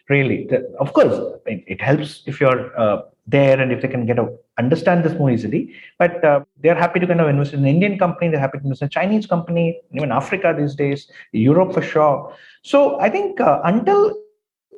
really 0.08 0.48
of 0.78 0.92
course 0.92 1.14
it, 1.46 1.80
helps 1.80 2.22
if 2.26 2.40
you're 2.40 2.78
uh, 2.78 3.02
there 3.26 3.58
and 3.60 3.72
if 3.72 3.80
they 3.82 3.88
can 3.88 4.04
get 4.06 4.18
a 4.18 4.26
understand 4.58 5.04
this 5.04 5.14
more 5.18 5.30
easily 5.30 5.72
but 5.98 6.22
uh, 6.24 6.40
they're 6.62 6.74
happy 6.74 7.00
to 7.00 7.06
kind 7.06 7.20
of 7.20 7.28
invest 7.28 7.54
in 7.54 7.60
an 7.60 7.66
indian 7.66 7.98
company 7.98 8.30
they're 8.30 8.40
happy 8.40 8.58
to 8.58 8.64
invest 8.64 8.82
in 8.82 8.86
a 8.86 8.90
chinese 8.90 9.26
company 9.26 9.80
even 9.94 10.12
africa 10.12 10.54
these 10.56 10.74
days 10.74 11.10
europe 11.32 11.72
for 11.72 11.82
sure 11.82 12.34
so 12.62 13.00
i 13.00 13.08
think 13.08 13.40
uh, 13.40 13.60
until 13.64 14.14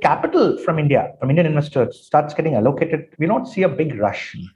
capital 0.02 0.56
from 0.58 0.78
india 0.78 1.12
from 1.18 1.30
indian 1.30 1.46
investors 1.46 2.00
starts 2.06 2.32
getting 2.34 2.54
allocated 2.54 3.06
we 3.18 3.26
don't 3.26 3.46
see 3.46 3.62
a 3.62 3.68
big 3.68 3.98
rush 3.98 4.34
hmm. 4.36 4.46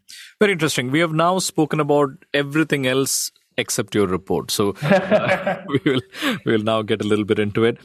Very 0.41 0.53
interesting. 0.53 0.91
We 0.91 1.01
have 1.01 1.13
now 1.13 1.39
spoken 1.39 1.81
about 1.81 2.25
everything 2.33 2.87
else 2.87 3.31
except 3.59 3.95
your 3.95 4.07
report. 4.07 4.51
So 4.51 4.71
uh, 4.83 5.63
we 5.69 5.81
will 5.85 6.01
we 6.47 6.53
will 6.53 6.63
now 6.63 6.81
get 6.81 7.03
a 7.03 7.07
little 7.07 7.27
bit 7.27 7.39
into 7.39 7.65
it. 7.65 7.77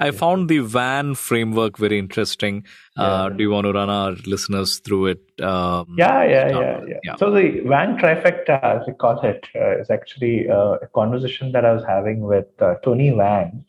I 0.00 0.10
found 0.10 0.48
the 0.48 0.60
WAN 0.60 1.14
framework 1.14 1.76
very 1.76 1.98
interesting. 1.98 2.64
Uh. 2.96 3.02
Uh, 3.02 3.28
do 3.28 3.42
you 3.42 3.50
want 3.50 3.66
to 3.66 3.72
run 3.72 3.90
our 3.90 4.12
listeners 4.26 4.78
through 4.78 5.06
it? 5.06 5.40
Um, 5.42 5.94
yeah, 5.98 6.24
yeah, 6.24 6.48
yeah, 6.48 6.80
yeah, 7.04 7.16
So 7.16 7.30
the 7.30 7.60
WAN 7.64 7.98
trifecta, 7.98 8.62
as 8.62 8.86
we 8.86 8.94
call 8.94 9.20
it, 9.20 9.46
uh, 9.54 9.78
is 9.78 9.90
actually 9.90 10.48
uh, 10.48 10.76
a 10.82 10.86
conversation 10.94 11.52
that 11.52 11.64
I 11.64 11.72
was 11.72 11.84
having 11.84 12.20
with 12.20 12.48
uh, 12.60 12.74
Tony 12.82 13.12
Wang, 13.12 13.64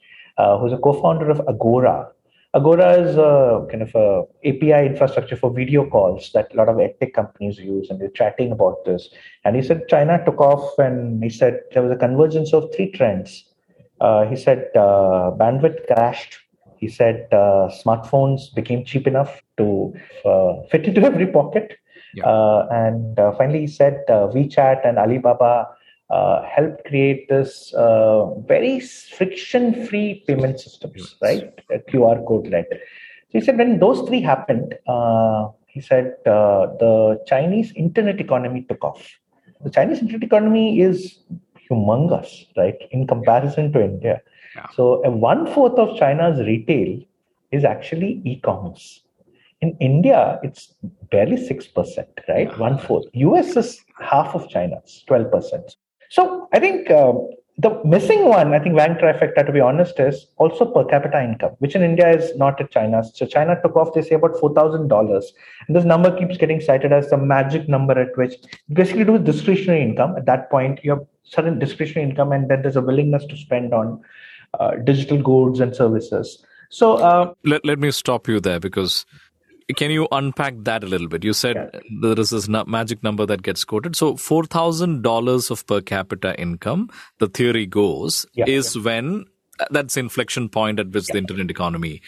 who's 0.59 0.73
a 0.73 0.77
co-founder 0.77 1.29
of 1.29 1.41
Agora, 1.47 2.11
Agora 2.53 2.95
is 2.97 3.15
a 3.15 3.65
kind 3.71 3.81
of 3.81 3.95
a 3.95 4.23
API 4.43 4.85
infrastructure 4.87 5.37
for 5.37 5.53
video 5.53 5.89
calls 5.89 6.31
that 6.33 6.53
a 6.53 6.57
lot 6.57 6.67
of 6.67 6.75
edtech 6.75 7.13
companies 7.13 7.57
use, 7.57 7.89
and 7.89 7.99
they're 7.99 8.09
chatting 8.09 8.51
about 8.51 8.83
this. 8.83 9.09
And 9.45 9.55
he 9.55 9.61
said 9.61 9.87
China 9.87 10.21
took 10.25 10.41
off, 10.41 10.77
and 10.77 11.23
he 11.23 11.29
said 11.29 11.61
there 11.71 11.81
was 11.81 11.93
a 11.93 11.95
convergence 11.95 12.53
of 12.53 12.73
three 12.75 12.91
trends. 12.91 13.45
Uh, 14.01 14.25
he 14.25 14.35
said 14.35 14.69
uh, 14.75 15.31
bandwidth 15.41 15.85
crashed. 15.87 16.37
He 16.77 16.89
said 16.89 17.27
uh, 17.31 17.69
smartphones 17.81 18.53
became 18.55 18.83
cheap 18.83 19.05
enough 19.05 19.41
to 19.57 19.93
uh, 20.25 20.53
fit 20.71 20.85
into 20.85 21.01
every 21.11 21.27
pocket. 21.27 21.77
Yeah. 22.15 22.25
Uh, 22.25 22.67
and 22.71 23.17
uh, 23.19 23.31
finally, 23.37 23.61
he 23.61 23.67
said 23.67 24.03
WeChat 24.09 24.85
and 24.85 24.97
Alibaba 24.97 25.67
uh, 26.11 26.43
help 26.43 26.83
create 26.85 27.29
this 27.29 27.73
uh, 27.73 28.25
very 28.41 28.79
friction-free 28.81 30.25
payment 30.27 30.59
systems, 30.59 31.15
right? 31.21 31.53
A 31.71 31.79
QR 31.79 32.27
code 32.27 32.47
led. 32.47 32.65
So 33.29 33.39
he 33.39 33.41
said 33.41 33.57
when 33.57 33.79
those 33.79 34.07
three 34.07 34.21
happened, 34.21 34.75
uh, 34.87 35.47
he 35.67 35.79
said 35.79 36.15
uh, 36.25 36.67
the 36.83 37.23
Chinese 37.27 37.71
internet 37.77 38.19
economy 38.19 38.65
took 38.67 38.83
off. 38.83 39.01
The 39.63 39.69
Chinese 39.69 39.99
internet 39.99 40.23
economy 40.23 40.81
is 40.81 41.19
humongous, 41.71 42.47
right, 42.57 42.77
in 42.91 43.07
comparison 43.07 43.71
to 43.73 43.83
India. 43.83 44.21
Yeah. 44.55 44.67
So 44.75 45.01
one 45.09 45.47
fourth 45.53 45.79
of 45.79 45.97
China's 45.97 46.39
retail 46.45 46.99
is 47.51 47.63
actually 47.63 48.21
e-commerce. 48.25 49.01
In 49.61 49.77
India, 49.79 50.39
it's 50.43 50.73
barely 51.11 51.37
six 51.37 51.67
percent, 51.67 52.09
right? 52.27 52.49
Yeah. 52.49 52.57
One 52.57 52.77
fourth. 52.77 53.05
US 53.13 53.55
is 53.55 53.79
half 53.99 54.35
of 54.35 54.49
China's, 54.49 55.03
twelve 55.07 55.31
percent. 55.31 55.75
So 56.09 56.49
I 56.51 56.59
think 56.59 56.89
uh, 56.91 57.13
the 57.57 57.79
missing 57.85 58.27
one, 58.27 58.53
I 58.53 58.59
think, 58.59 58.75
Wang 58.75 58.95
trifecta, 58.95 59.45
to 59.45 59.51
be 59.51 59.59
honest, 59.59 59.99
is 59.99 60.27
also 60.37 60.65
per 60.65 60.83
capita 60.85 61.23
income, 61.23 61.51
which 61.59 61.75
in 61.75 61.83
India 61.83 62.09
is 62.09 62.35
not 62.35 62.59
at 62.59 62.71
China. 62.71 63.03
So 63.03 63.25
China 63.25 63.55
took 63.61 63.75
off, 63.75 63.93
they 63.93 64.01
say, 64.01 64.15
about 64.15 64.33
$4,000. 64.35 65.23
And 65.67 65.75
this 65.75 65.85
number 65.85 66.17
keeps 66.17 66.37
getting 66.37 66.59
cited 66.59 66.91
as 66.91 67.09
the 67.09 67.17
magic 67.17 67.69
number 67.69 67.99
at 67.99 68.17
which 68.17 68.33
basically 68.73 69.03
do 69.03 69.13
with 69.13 69.25
discretionary 69.25 69.83
income. 69.83 70.15
At 70.17 70.25
that 70.25 70.49
point, 70.49 70.79
you 70.83 70.91
have 70.91 71.05
certain 71.23 71.59
discretionary 71.59 72.09
income, 72.09 72.31
and 72.31 72.49
then 72.49 72.61
there's 72.61 72.75
a 72.75 72.81
willingness 72.81 73.25
to 73.25 73.37
spend 73.37 73.73
on 73.73 74.01
uh, 74.59 74.71
digital 74.83 75.21
goods 75.21 75.59
and 75.59 75.75
services. 75.75 76.43
So 76.69 76.95
uh, 76.95 77.33
let, 77.43 77.65
let 77.65 77.79
me 77.79 77.91
stop 77.91 78.27
you 78.27 78.39
there 78.39 78.59
because 78.59 79.05
can 79.75 79.91
you 79.91 80.07
unpack 80.11 80.55
that 80.59 80.83
a 80.83 80.87
little 80.87 81.07
bit? 81.07 81.23
You 81.23 81.33
said 81.33 81.55
yeah. 81.55 81.79
there 82.01 82.19
is 82.19 82.29
this 82.29 82.47
magic 82.47 83.03
number 83.03 83.25
that 83.25 83.41
gets 83.43 83.63
quoted. 83.63 83.95
So 83.95 84.17
four 84.17 84.45
thousand 84.45 85.01
dollars 85.01 85.51
of 85.51 85.65
per 85.67 85.81
capita 85.81 86.39
income, 86.39 86.89
the 87.19 87.27
theory 87.27 87.65
goes, 87.65 88.25
yeah. 88.33 88.45
is 88.47 88.75
yeah. 88.75 88.83
when 88.83 89.25
that's 89.69 89.95
inflection 89.97 90.49
point 90.49 90.79
at 90.79 90.89
which 90.89 91.07
the 91.07 91.17
internet 91.17 91.51
economy. 91.51 92.01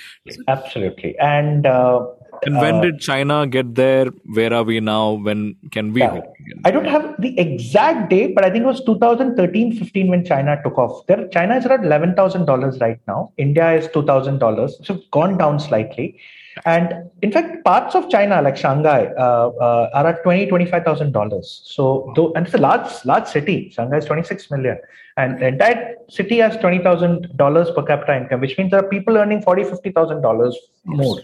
Absolutely, 0.48 1.18
and. 1.20 1.66
Uh, 1.66 2.06
and 2.46 2.58
when 2.58 2.76
uh, 2.76 2.82
did 2.82 3.00
China 3.00 3.48
get 3.48 3.76
there? 3.76 4.08
Where 4.34 4.54
are 4.54 4.64
we 4.64 4.80
now? 4.80 5.14
When 5.14 5.56
can 5.72 5.94
we? 5.94 6.02
Yeah. 6.02 6.22
I 6.66 6.72
don't 6.72 6.86
have 6.86 7.16
the 7.20 7.38
exact 7.40 8.10
date, 8.10 8.36
but 8.36 8.46
I 8.46 8.50
think 8.50 8.64
it 8.64 8.68
was 8.68 8.84
2013 8.84 9.78
15 9.78 10.08
when 10.10 10.26
China 10.26 10.60
took 10.64 10.78
off. 10.78 11.06
There, 11.08 11.28
China 11.30 11.58
is 11.58 11.66
around 11.66 11.84
$11,000 11.84 12.82
right 12.82 13.00
now. 13.08 13.32
India 13.38 13.74
is 13.74 13.88
$2,000. 13.90 14.86
So 14.86 15.00
gone 15.12 15.38
down 15.38 15.60
slightly. 15.60 16.20
And 16.66 17.10
in 17.22 17.32
fact, 17.32 17.64
parts 17.66 17.96
of 17.96 18.10
China, 18.10 18.42
like 18.42 18.56
Shanghai, 18.58 19.08
uh, 19.18 19.50
uh, 19.50 19.90
are 19.94 20.08
at 20.08 20.24
twenty, 20.24 20.46
twenty-five 20.46 20.84
thousand 20.84 21.12
dollars. 21.12 21.62
So, 21.66 22.14
though, 22.16 22.32
and 22.34 22.46
it's 22.46 22.54
a 22.54 22.60
large, 22.60 22.88
large 23.06 23.28
city. 23.28 23.72
Shanghai 23.72 23.98
is 23.98 24.06
twenty-six 24.06 24.52
million, 24.52 24.78
and 25.18 25.40
the 25.40 25.48
entire 25.48 25.96
city 26.10 26.38
has 26.38 26.56
twenty 26.58 26.78
thousand 26.80 27.36
dollars 27.38 27.72
per 27.72 27.82
capita 27.82 28.16
income, 28.18 28.42
which 28.42 28.58
means 28.58 28.72
there 28.72 28.82
are 28.82 28.88
people 28.88 29.18
earning 29.18 29.42
forty, 29.42 29.64
fifty 29.64 29.92
thousand 29.92 30.22
dollars 30.22 30.56
more. 30.86 31.20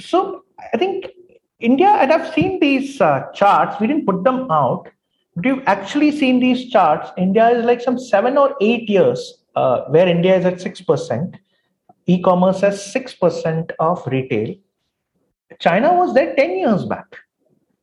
So, 0.00 0.44
I 0.72 0.76
think 0.76 1.06
India, 1.60 1.88
and 1.88 2.12
I've 2.12 2.32
seen 2.34 2.60
these 2.60 3.00
uh, 3.00 3.30
charts. 3.34 3.80
We 3.80 3.86
didn't 3.86 4.06
put 4.06 4.24
them 4.24 4.50
out, 4.50 4.88
but 5.34 5.44
you've 5.44 5.62
actually 5.66 6.10
seen 6.10 6.40
these 6.40 6.70
charts. 6.70 7.10
India 7.16 7.48
is 7.48 7.64
like 7.64 7.80
some 7.80 7.98
seven 7.98 8.36
or 8.36 8.54
eight 8.60 8.88
years 8.88 9.42
uh, 9.54 9.84
where 9.88 10.08
India 10.08 10.36
is 10.36 10.44
at 10.44 10.60
six 10.60 10.80
percent 10.80 11.36
e-commerce 12.06 12.60
has 12.60 12.80
6% 12.94 13.72
of 13.78 14.06
retail 14.06 14.54
china 15.60 15.94
was 15.94 16.12
there 16.14 16.34
10 16.34 16.58
years 16.58 16.84
back 16.84 17.06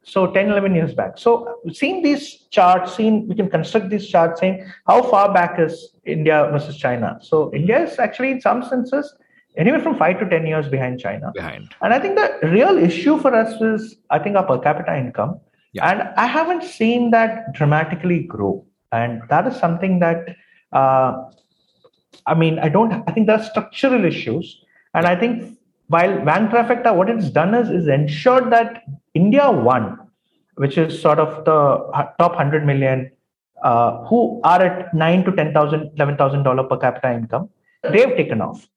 so 0.04 0.28
10 0.28 0.50
11 0.50 0.76
years 0.76 0.94
back 0.94 1.18
so 1.18 1.60
seeing 1.72 2.02
these 2.02 2.26
charts 2.58 2.96
seeing 2.96 3.28
we 3.28 3.36
can 3.36 3.50
construct 3.50 3.90
these 3.90 4.08
charts 4.08 4.42
saying 4.42 4.66
how 4.86 5.02
far 5.02 5.34
back 5.34 5.60
is 5.60 5.96
india 6.06 6.50
versus 6.52 6.78
china 6.78 7.18
so 7.22 7.54
india 7.54 7.82
is 7.84 7.98
actually 8.00 8.32
in 8.32 8.42
some 8.42 8.62
senses 8.64 9.16
anywhere 9.58 9.82
from 9.82 9.98
5 9.98 10.20
to 10.20 10.30
10 10.30 10.46
years 10.48 10.68
behind 10.68 11.00
china 11.00 11.32
behind 11.34 11.74
and 11.82 11.94
i 11.94 12.00
think 12.00 12.16
the 12.16 12.50
real 12.50 12.78
issue 12.78 13.18
for 13.20 13.34
us 13.36 13.60
is 13.62 13.98
i 14.10 14.20
think 14.20 14.36
our 14.36 14.46
per 14.52 14.60
capita 14.60 14.98
income 14.98 15.40
yeah. 15.74 15.90
and 15.90 16.02
i 16.18 16.26
haven't 16.26 16.64
seen 16.64 17.12
that 17.12 17.54
dramatically 17.54 18.24
grow 18.24 18.66
and 18.92 19.22
that 19.30 19.48
is 19.48 19.56
something 19.58 20.00
that 20.00 20.36
uh, 20.72 21.30
I 22.26 22.34
mean, 22.34 22.60
I 22.60 22.70
don't. 22.70 23.04
I 23.08 23.12
think 23.12 23.28
there 23.28 23.38
are 23.38 23.44
structural 23.44 24.06
issues, 24.06 24.64
and 24.94 25.06
I 25.06 25.16
think 25.16 25.58
while 25.88 26.24
Wang 26.24 26.48
Trifecta, 26.48 26.96
what 26.96 27.10
it's 27.10 27.30
done 27.30 27.54
is 27.54 27.70
is 27.70 27.88
ensured 27.88 28.52
that 28.52 28.84
India 29.14 29.50
won, 29.52 30.00
which 30.56 30.78
is 30.78 31.02
sort 31.02 31.20
of 31.20 31.44
the 31.46 32.12
top 32.20 32.36
hundred 32.36 32.66
million 32.66 33.12
uh, 33.64 34.04
who 34.06 34.42
are 34.44 34.62
at 34.62 34.94
nine 34.94 35.24
to 35.26 35.32
ten 35.32 35.54
thousand, 35.54 35.92
eleven 35.96 36.18
thousand 36.18 36.44
dollar 36.44 36.64
per 36.64 36.78
capita 36.78 37.14
income. 37.14 37.50
They've 37.84 38.16
taken 38.16 38.42
off. 38.42 38.68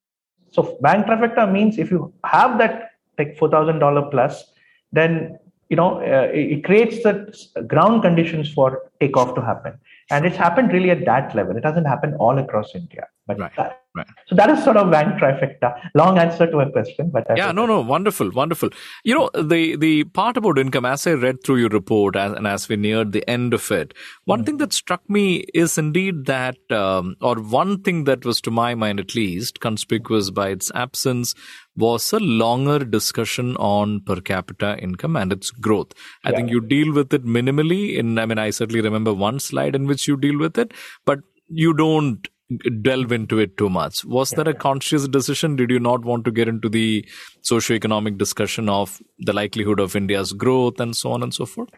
So 0.57 0.79
Wang 0.81 1.03
Trifecta 1.09 1.45
means 1.57 1.77
if 1.85 1.91
you 1.91 2.13
have 2.25 2.57
that 2.63 2.93
like 3.19 3.37
four 3.39 3.51
thousand 3.55 3.79
dollar 3.81 4.05
plus, 4.11 4.45
then 4.99 5.39
you 5.69 5.77
know 5.81 5.91
uh, 6.01 6.29
it, 6.33 6.47
it 6.55 6.65
creates 6.69 7.03
the 7.07 7.15
ground 7.73 8.03
conditions 8.07 8.53
for 8.57 8.69
takeoff 9.01 9.35
to 9.35 9.43
happen. 9.43 9.75
And 10.11 10.25
it's 10.25 10.37
happened 10.37 10.73
really 10.73 10.91
at 10.97 11.05
that 11.05 11.35
level. 11.35 11.59
It 11.61 11.65
hasn't 11.71 11.87
happened 11.87 12.15
all 12.27 12.39
across 12.45 12.75
india. 12.75 13.05
But 13.27 13.39
right, 13.39 13.53
that, 13.57 13.83
right. 13.97 14.07
so 14.27 14.35
that 14.35 14.51
is 14.51 14.63
sort 14.63 14.77
of 14.77 14.89
Wang 14.89 15.13
trifecta 15.21 15.71
long 15.95 16.19
answer 16.19 16.47
to 16.51 16.61
a 16.61 16.71
question 16.71 17.11
but 17.11 17.27
yeah 17.37 17.53
no 17.53 17.67
no 17.67 17.81
wonderful 17.81 18.31
wonderful 18.31 18.71
you 19.05 19.15
know 19.15 19.29
the 19.55 19.77
the 19.77 20.05
part 20.05 20.37
about 20.37 20.59
income 20.59 20.85
as 20.85 21.07
i 21.07 21.13
read 21.13 21.43
through 21.43 21.57
your 21.57 21.69
report 21.71 22.17
as, 22.17 22.33
and 22.33 22.47
as 22.47 22.69
we 22.69 22.77
neared 22.77 23.13
the 23.13 23.29
end 23.29 23.53
of 23.53 23.71
it 23.71 23.93
one 24.25 24.41
mm 24.41 24.47
thing 24.47 24.59
that 24.59 24.73
struck 24.73 25.03
me 25.11 25.45
is 25.55 25.77
indeed 25.77 26.25
that 26.27 26.57
um, 26.71 27.17
or 27.21 27.35
one 27.37 27.83
thing 27.83 28.05
that 28.05 28.25
was 28.25 28.41
to 28.41 28.51
my 28.51 28.75
mind 28.75 29.01
at 29.01 29.15
least 29.15 29.61
conspicuous 29.61 30.31
by 30.31 30.49
its 30.51 30.71
absence 30.75 31.35
was 31.77 32.13
a 32.13 32.19
longer 32.19 32.79
discussion 32.79 33.57
on 33.57 34.01
per 34.01 34.21
capita 34.21 34.79
income 34.79 35.17
and 35.17 35.33
its 35.33 35.51
growth. 35.51 35.93
I 36.25 36.31
yeah. 36.31 36.37
think 36.37 36.51
you 36.51 36.61
deal 36.61 36.93
with 36.93 37.13
it 37.13 37.25
minimally. 37.25 37.97
In 37.97 38.19
I 38.19 38.27
mean, 38.27 38.39
I 38.39 38.51
certainly 38.51 38.81
remember 38.81 39.13
one 39.13 39.41
slide 39.41 39.75
in 39.75 39.87
which 39.87 40.09
you 40.09 40.17
deal 40.17 40.39
with 40.39 40.59
it, 40.59 40.73
but 41.05 41.21
you 41.49 41.75
don't 41.75 42.27
delve 42.83 43.13
into 43.13 43.39
it 43.39 43.57
too 43.57 43.69
much. 43.69 44.05
Was 44.05 44.33
yeah. 44.33 44.37
that 44.37 44.49
a 44.49 44.55
conscious 44.55 45.09
decision? 45.09 45.57
Did 45.57 45.71
you 45.71 45.81
not 45.81 46.05
want 46.05 46.25
to 46.27 46.31
get 46.31 46.49
into 46.49 46.69
the 46.69 47.07
socio-economic 47.43 48.19
discussion 48.19 48.69
of 48.69 49.03
the 49.19 49.33
likelihood 49.33 49.81
of 49.81 49.97
India's 49.97 50.33
growth 50.33 50.81
and 50.81 50.97
so 50.97 51.13
on 51.13 51.23
and 51.23 51.35
so 51.35 51.47
forth? 51.47 51.71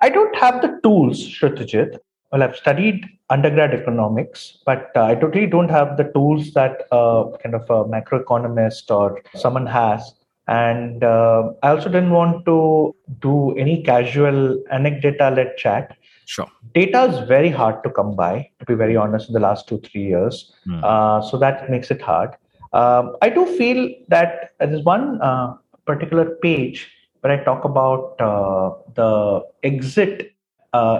I 0.00 0.10
don't 0.10 0.36
have 0.36 0.62
the 0.62 0.78
tools, 0.82 1.18
Sruthijith. 1.18 1.98
Well, 2.30 2.42
I've 2.42 2.56
studied 2.56 3.06
undergrad 3.30 3.74
economics, 3.74 4.58
but 4.66 4.90
uh, 4.96 5.04
I 5.04 5.14
totally 5.14 5.46
don't 5.46 5.70
have 5.70 5.96
the 5.96 6.04
tools 6.04 6.52
that 6.54 6.82
uh, 6.90 7.24
kind 7.42 7.54
of 7.54 7.62
a 7.70 7.84
macroeconomist 7.84 8.90
or 8.90 9.22
someone 9.34 9.66
has. 9.66 10.14
And 10.46 11.02
uh, 11.02 11.52
I 11.62 11.70
also 11.70 11.88
didn't 11.88 12.10
want 12.10 12.44
to 12.46 12.94
do 13.20 13.56
any 13.56 13.82
casual 13.82 14.62
anecdotal 14.70 15.34
led 15.34 15.56
chat. 15.56 15.96
Sure. 16.26 16.50
Data 16.74 17.04
is 17.04 17.28
very 17.28 17.50
hard 17.50 17.82
to 17.84 17.90
come 17.90 18.16
by, 18.16 18.48
to 18.58 18.66
be 18.66 18.74
very 18.74 18.96
honest, 18.96 19.28
in 19.28 19.34
the 19.34 19.40
last 19.40 19.68
two, 19.68 19.78
three 19.80 20.04
years. 20.04 20.52
Mm. 20.66 21.30
so 21.30 21.36
that 21.38 21.70
makes 21.70 21.90
it 21.90 22.00
hard. 22.00 22.30
Um, 22.72 23.16
I 23.22 23.28
do 23.28 23.46
feel 23.58 23.88
that 24.08 24.52
there's 24.58 24.82
one 24.82 25.20
uh, 25.22 25.54
particular 25.86 26.36
page 26.42 26.90
where 27.20 27.32
I 27.32 27.44
talk 27.44 27.64
about 27.64 28.20
uh, 28.20 28.70
the 28.94 29.42
exit, 29.62 30.32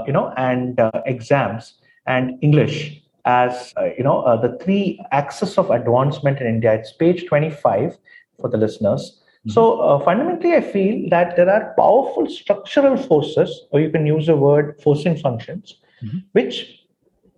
you 0.07 0.13
know, 0.13 0.33
and 0.37 0.81
exams 1.07 1.75
and 2.07 2.39
English 2.43 3.01
as 3.25 3.73
uh, 3.79 3.87
you 3.97 4.05
know 4.05 4.21
uh, 4.23 4.37
the 4.37 4.59
three 4.59 5.01
axes 5.13 5.57
of 5.59 5.71
advancement 5.71 6.41
in 6.41 6.47
India. 6.47 6.75
It's 6.75 6.93
page 6.93 7.27
25 7.27 7.97
for 8.41 8.49
the 8.51 8.59
listeners. 8.59 9.21
So 9.52 9.80
uh, 9.80 9.98
fundamentally, 10.04 10.54
I 10.54 10.61
feel 10.61 11.09
that 11.11 11.37
there 11.37 11.50
are 11.50 11.74
powerful 11.76 12.28
structural 12.28 12.96
forces, 12.96 13.66
or 13.70 13.80
you 13.80 13.90
can 13.90 14.07
use 14.07 14.26
the 14.26 14.37
word 14.37 14.80
forcing 14.83 15.16
functions, 15.16 15.76
mm-hmm. 16.02 16.18
which 16.33 16.87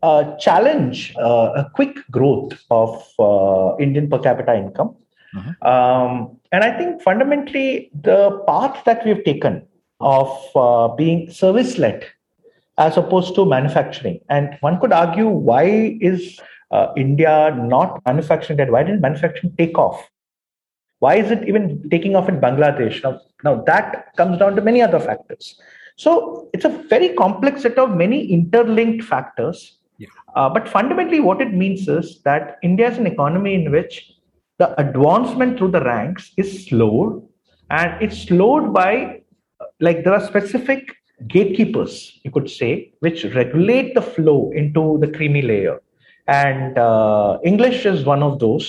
uh, 0.02 0.36
challenge 0.36 1.14
uh, 1.18 1.52
a 1.56 1.70
quick 1.74 1.96
growth 2.10 2.52
of 2.70 3.02
uh, 3.18 3.76
Indian 3.78 4.08
per 4.08 4.18
capita 4.18 4.54
income. 4.54 4.94
Mm-hmm. 5.34 5.66
Um, 5.66 6.36
and 6.52 6.62
I 6.62 6.76
think 6.78 7.02
fundamentally 7.02 7.90
the 8.02 8.42
path 8.46 8.84
that 8.84 9.04
we've 9.04 9.24
taken 9.24 9.66
of 10.00 10.96
being 10.96 11.30
service 11.30 11.78
led 11.78 12.04
as 12.78 12.96
opposed 12.96 13.34
to 13.34 13.44
manufacturing. 13.44 14.20
And 14.28 14.56
one 14.60 14.78
could 14.78 14.92
argue 14.92 15.28
why 15.28 15.98
is 16.00 16.38
uh, 16.70 16.88
India 16.96 17.54
not 17.58 18.00
manufacturing 18.06 18.58
that? 18.58 18.70
Why 18.70 18.82
didn't 18.82 19.00
manufacturing 19.00 19.54
take 19.56 19.78
off? 19.78 20.08
Why 20.98 21.16
is 21.16 21.30
it 21.30 21.46
even 21.48 21.88
taking 21.90 22.16
off 22.16 22.28
in 22.28 22.40
Bangladesh? 22.40 23.02
Now, 23.02 23.20
now 23.44 23.62
that 23.64 24.14
comes 24.16 24.38
down 24.38 24.56
to 24.56 24.62
many 24.62 24.82
other 24.82 24.98
factors. 24.98 25.60
So 25.96 26.48
it's 26.52 26.64
a 26.64 26.68
very 26.68 27.10
complex 27.14 27.62
set 27.62 27.78
of 27.78 27.96
many 27.96 28.30
interlinked 28.32 29.04
factors. 29.04 29.78
Yeah. 29.98 30.08
Uh, 30.34 30.48
but 30.50 30.68
fundamentally, 30.68 31.20
what 31.20 31.40
it 31.40 31.52
means 31.52 31.88
is 31.88 32.20
that 32.22 32.58
India 32.62 32.90
is 32.90 32.98
an 32.98 33.06
economy 33.06 33.54
in 33.54 33.70
which 33.70 34.12
the 34.58 34.78
advancement 34.80 35.58
through 35.58 35.70
the 35.70 35.82
ranks 35.82 36.32
is 36.36 36.66
slowed, 36.66 37.26
and 37.70 38.02
it's 38.02 38.22
slowed 38.22 38.72
by 38.72 39.22
like 39.80 40.04
there 40.04 40.14
are 40.14 40.26
specific 40.26 40.94
gatekeepers, 41.28 42.20
you 42.24 42.30
could 42.30 42.50
say, 42.50 42.92
which 43.00 43.24
regulate 43.34 43.94
the 43.94 44.02
flow 44.02 44.50
into 44.54 44.98
the 45.00 45.08
creamy 45.08 45.42
layer. 45.42 45.80
And 46.28 46.76
uh, 46.76 47.38
English 47.44 47.86
is 47.86 48.04
one 48.04 48.22
of 48.22 48.38
those 48.38 48.66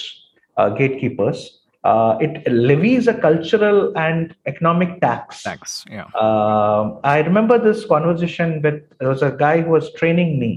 uh, 0.57 0.69
gatekeepers. 0.69 1.61
Uh, 1.89 2.17
it 2.19 2.51
levies 2.51 3.07
a 3.07 3.13
cultural 3.13 3.97
and 3.97 4.35
economic 4.45 4.99
tax. 4.99 5.43
Tax, 5.43 5.85
yeah. 5.89 6.07
Um, 6.25 6.99
I 7.03 7.21
remember 7.25 7.57
this 7.57 7.85
conversation 7.85 8.61
with 8.61 8.81
there 8.99 9.09
was 9.09 9.21
a 9.21 9.31
guy 9.31 9.61
who 9.61 9.71
was 9.71 9.93
training 9.93 10.39
me, 10.39 10.51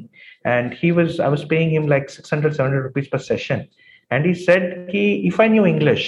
and 0.45 0.75
he 0.75 0.91
was 0.93 1.21
I 1.21 1.29
was 1.29 1.45
paying 1.45 1.71
him 1.71 1.87
like 1.87 2.11
600, 2.11 2.57
700 2.57 2.83
rupees 2.83 3.09
per 3.09 3.19
session, 3.19 3.69
and 4.11 4.27
he 4.27 4.35
said 4.35 4.89
he 4.91 5.05
if 5.29 5.39
I 5.39 5.47
knew 5.49 5.67
English, 5.67 6.07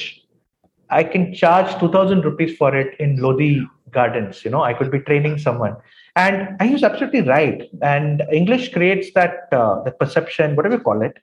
I 0.91 1.05
can 1.05 1.33
charge 1.33 1.79
2,000 1.79 2.25
rupees 2.31 2.57
for 2.57 2.75
it 2.75 2.99
in 2.99 3.17
Lodi 3.27 3.61
gardens 3.97 4.43
you 4.43 4.51
know 4.51 4.63
i 4.63 4.73
could 4.73 4.91
be 4.91 4.99
training 5.01 5.35
someone 5.47 5.75
And 6.15 6.61
he 6.61 6.73
was 6.73 6.83
absolutely 6.83 7.23
right. 7.23 7.71
And 7.81 8.23
English 8.31 8.73
creates 8.73 9.13
that 9.15 9.49
uh, 9.53 9.83
that 9.85 9.99
perception, 9.99 10.57
whatever 10.57 10.77
you 10.77 10.81
call 10.81 11.01
it. 11.03 11.17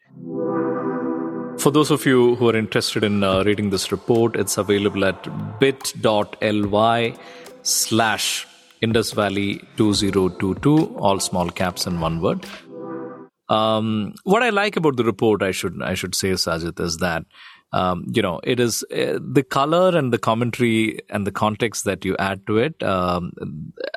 For 1.59 1.71
those 1.71 1.91
of 1.91 2.05
you 2.05 2.35
who 2.35 2.47
are 2.47 2.55
interested 2.55 3.03
in 3.03 3.21
uh, 3.21 3.43
reading 3.43 3.69
this 3.69 3.91
report, 3.91 4.37
it's 4.37 4.57
available 4.57 5.03
at 5.03 5.59
bit.ly 5.59 7.15
slash 7.63 8.47
Indus 8.79 9.11
Valley 9.11 9.59
2022, 9.75 10.95
all 10.95 11.19
small 11.19 11.49
caps 11.49 11.85
in 11.85 11.99
one 11.99 12.21
word. 12.21 12.45
Um, 13.49 14.15
what 14.23 14.41
I 14.41 14.51
like 14.51 14.77
about 14.77 14.95
the 14.95 15.03
report, 15.03 15.43
I 15.43 15.51
should 15.51 15.81
I 15.83 15.95
should 15.95 16.15
say, 16.15 16.31
Sajith, 16.31 16.79
is 16.79 16.97
that 16.97 17.25
um, 17.73 18.05
you 18.13 18.21
know 18.21 18.39
it 18.45 18.61
is 18.61 18.83
uh, 18.83 19.19
the 19.21 19.43
color 19.43 19.97
and 19.97 20.13
the 20.13 20.17
commentary 20.17 21.01
and 21.09 21.27
the 21.27 21.31
context 21.31 21.83
that 21.83 22.05
you 22.05 22.15
add 22.17 22.47
to 22.47 22.57
it. 22.57 22.81
Um, 22.81 23.33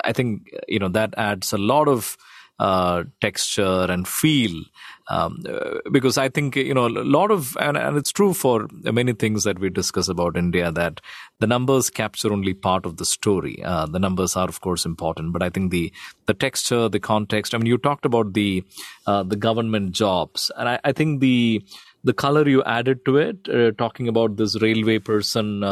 I 0.04 0.12
think 0.12 0.50
you 0.66 0.80
know 0.80 0.88
that 0.88 1.14
adds 1.16 1.52
a 1.52 1.58
lot 1.58 1.86
of 1.86 2.16
uh, 2.58 3.04
texture 3.20 3.86
and 3.88 4.08
feel 4.08 4.64
um, 5.08 5.42
because 5.90 6.18
I 6.18 6.28
think 6.28 6.56
you 6.56 6.74
know 6.74 6.86
a 6.86 6.88
lot 6.88 7.30
of 7.30 7.56
and, 7.60 7.76
and 7.76 7.96
it's 7.96 8.12
true 8.12 8.32
for 8.34 8.68
many 8.82 9.12
things 9.12 9.44
that 9.44 9.58
we 9.58 9.70
discuss 9.70 10.08
about 10.08 10.36
India 10.36 10.70
that 10.72 11.00
the 11.40 11.46
numbers 11.46 11.90
capture 11.90 12.32
only 12.32 12.54
part 12.54 12.86
of 12.86 12.96
the 12.96 13.04
story. 13.04 13.62
Uh, 13.64 13.86
the 13.86 13.98
numbers 13.98 14.36
are 14.36 14.48
of 14.48 14.60
course 14.60 14.84
important, 14.84 15.32
but 15.32 15.42
I 15.42 15.50
think 15.50 15.70
the 15.70 15.92
the 16.26 16.34
texture, 16.34 16.88
the 16.88 17.00
context. 17.00 17.54
I 17.54 17.58
mean, 17.58 17.66
you 17.66 17.78
talked 17.78 18.04
about 18.04 18.32
the 18.32 18.64
uh, 19.06 19.22
the 19.22 19.36
government 19.36 19.92
jobs, 19.92 20.50
and 20.56 20.68
I, 20.68 20.80
I, 20.84 20.92
think 20.92 21.20
the 21.20 21.64
the 22.04 22.12
color 22.12 22.48
you 22.48 22.62
added 22.64 23.04
to 23.04 23.16
it, 23.16 23.48
uh, 23.48 23.72
talking 23.72 24.08
about 24.08 24.36
this 24.36 24.60
railway 24.62 24.98
person. 24.98 25.64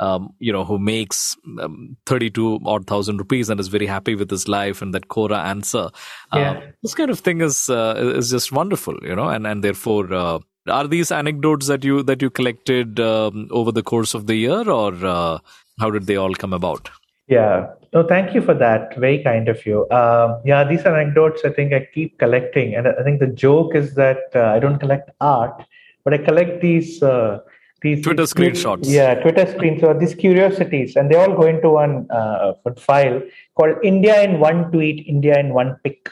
Um, 0.00 0.32
you 0.38 0.50
know, 0.50 0.64
who 0.64 0.78
makes 0.78 1.36
um, 1.60 1.94
32 2.06 2.60
odd 2.64 2.86
thousand 2.86 3.18
rupees 3.18 3.50
and 3.50 3.60
is 3.60 3.68
very 3.68 3.84
happy 3.84 4.14
with 4.14 4.30
his 4.30 4.48
life 4.48 4.80
and 4.80 4.94
that 4.94 5.08
Quora 5.08 5.44
answer. 5.44 5.90
Uh, 6.32 6.38
yeah. 6.38 6.60
this 6.82 6.94
kind 6.94 7.10
of 7.10 7.20
thing 7.20 7.42
is, 7.42 7.68
uh, 7.68 8.14
is 8.16 8.30
just 8.30 8.50
wonderful, 8.50 8.96
you 9.02 9.14
know, 9.14 9.28
and, 9.28 9.46
and 9.46 9.62
therefore, 9.62 10.10
uh, 10.10 10.38
are 10.68 10.88
these 10.88 11.12
anecdotes 11.12 11.66
that 11.66 11.84
you, 11.84 12.02
that 12.04 12.22
you 12.22 12.30
collected 12.30 12.98
um, 12.98 13.48
over 13.50 13.72
the 13.72 13.82
course 13.82 14.14
of 14.14 14.26
the 14.26 14.36
year 14.36 14.70
or 14.70 14.94
uh, 15.04 15.38
how 15.78 15.90
did 15.90 16.06
they 16.06 16.16
all 16.16 16.34
come 16.34 16.54
about? 16.54 16.88
Yeah. 17.30 17.68
No, 17.92 18.06
thank 18.06 18.34
you 18.34 18.42
for 18.42 18.54
that. 18.54 18.96
Very 18.96 19.22
kind 19.22 19.48
of 19.48 19.64
you. 19.64 19.88
Um, 19.90 20.40
yeah, 20.44 20.64
these 20.64 20.84
anecdotes 20.84 21.42
I 21.44 21.50
think 21.50 21.72
I 21.72 21.86
keep 21.92 22.18
collecting. 22.18 22.74
And 22.74 22.88
I 22.88 23.02
think 23.02 23.20
the 23.20 23.26
joke 23.26 23.74
is 23.74 23.94
that 23.94 24.30
uh, 24.34 24.44
I 24.44 24.58
don't 24.58 24.78
collect 24.78 25.10
art, 25.20 25.64
but 26.04 26.14
I 26.14 26.18
collect 26.18 26.60
these 26.60 27.02
uh, 27.02 27.40
these 27.82 28.02
Twitter 28.02 28.22
these, 28.22 28.34
screenshots. 28.34 28.84
Yeah, 28.84 29.14
Twitter 29.14 29.46
screenshots, 29.46 30.00
these 30.00 30.14
curiosities, 30.14 30.96
and 30.96 31.10
they 31.10 31.16
all 31.16 31.34
go 31.34 31.46
into 31.46 31.70
one 31.70 32.10
uh, 32.10 32.52
file 32.76 33.22
called 33.54 33.76
India 33.82 34.22
in 34.22 34.40
one 34.40 34.70
tweet, 34.70 35.06
India 35.06 35.38
in 35.38 35.54
one 35.54 35.76
pic. 35.84 36.10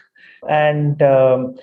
And 0.48 1.02
um, 1.02 1.58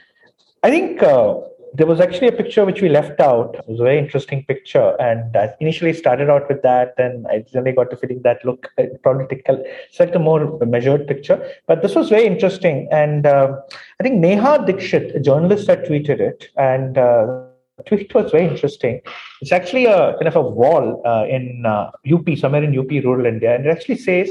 I 0.63 0.69
think 0.69 1.01
uh, 1.01 1.35
there 1.73 1.87
was 1.87 1.99
actually 1.99 2.27
a 2.27 2.31
picture 2.31 2.65
which 2.65 2.81
we 2.81 2.89
left 2.89 3.19
out. 3.19 3.55
It 3.55 3.67
was 3.67 3.79
a 3.79 3.83
very 3.83 3.99
interesting 3.99 4.43
picture. 4.45 4.95
And 4.99 5.35
I 5.35 5.53
initially 5.59 5.93
started 5.93 6.29
out 6.29 6.47
with 6.47 6.61
that. 6.63 6.93
And 6.97 7.27
I 7.27 7.39
generally 7.39 7.73
got 7.73 7.89
the 7.89 7.97
feeling 7.97 8.21
that 8.23 8.43
look, 8.45 8.71
probably 9.03 9.27
take 9.27 9.45
select 9.91 10.15
a 10.15 10.19
more 10.19 10.57
measured 10.65 11.07
picture. 11.07 11.45
But 11.67 11.81
this 11.81 11.95
was 11.95 12.09
very 12.09 12.25
interesting. 12.25 12.87
And 12.91 13.25
uh, 13.25 13.59
I 13.99 14.03
think 14.03 14.15
Neha 14.15 14.65
Dixit, 14.65 15.15
a 15.15 15.19
journalist, 15.19 15.67
had 15.67 15.85
tweeted 15.85 16.19
it. 16.19 16.49
And 16.55 16.97
tweet 17.83 18.13
was 18.13 18.31
very 18.31 18.47
interesting. 18.47 19.01
It's 19.41 19.51
actually 19.51 19.85
a 19.85 20.13
kind 20.13 20.27
of 20.27 20.35
a 20.35 20.41
wall 20.41 21.01
uh, 21.05 21.25
in 21.27 21.65
uh, 21.65 21.91
UP, 22.11 22.37
somewhere 22.37 22.63
in 22.63 22.77
UP, 22.77 22.89
rural 23.03 23.25
India, 23.25 23.55
and 23.55 23.65
it 23.65 23.69
actually 23.69 23.97
says, 23.97 24.29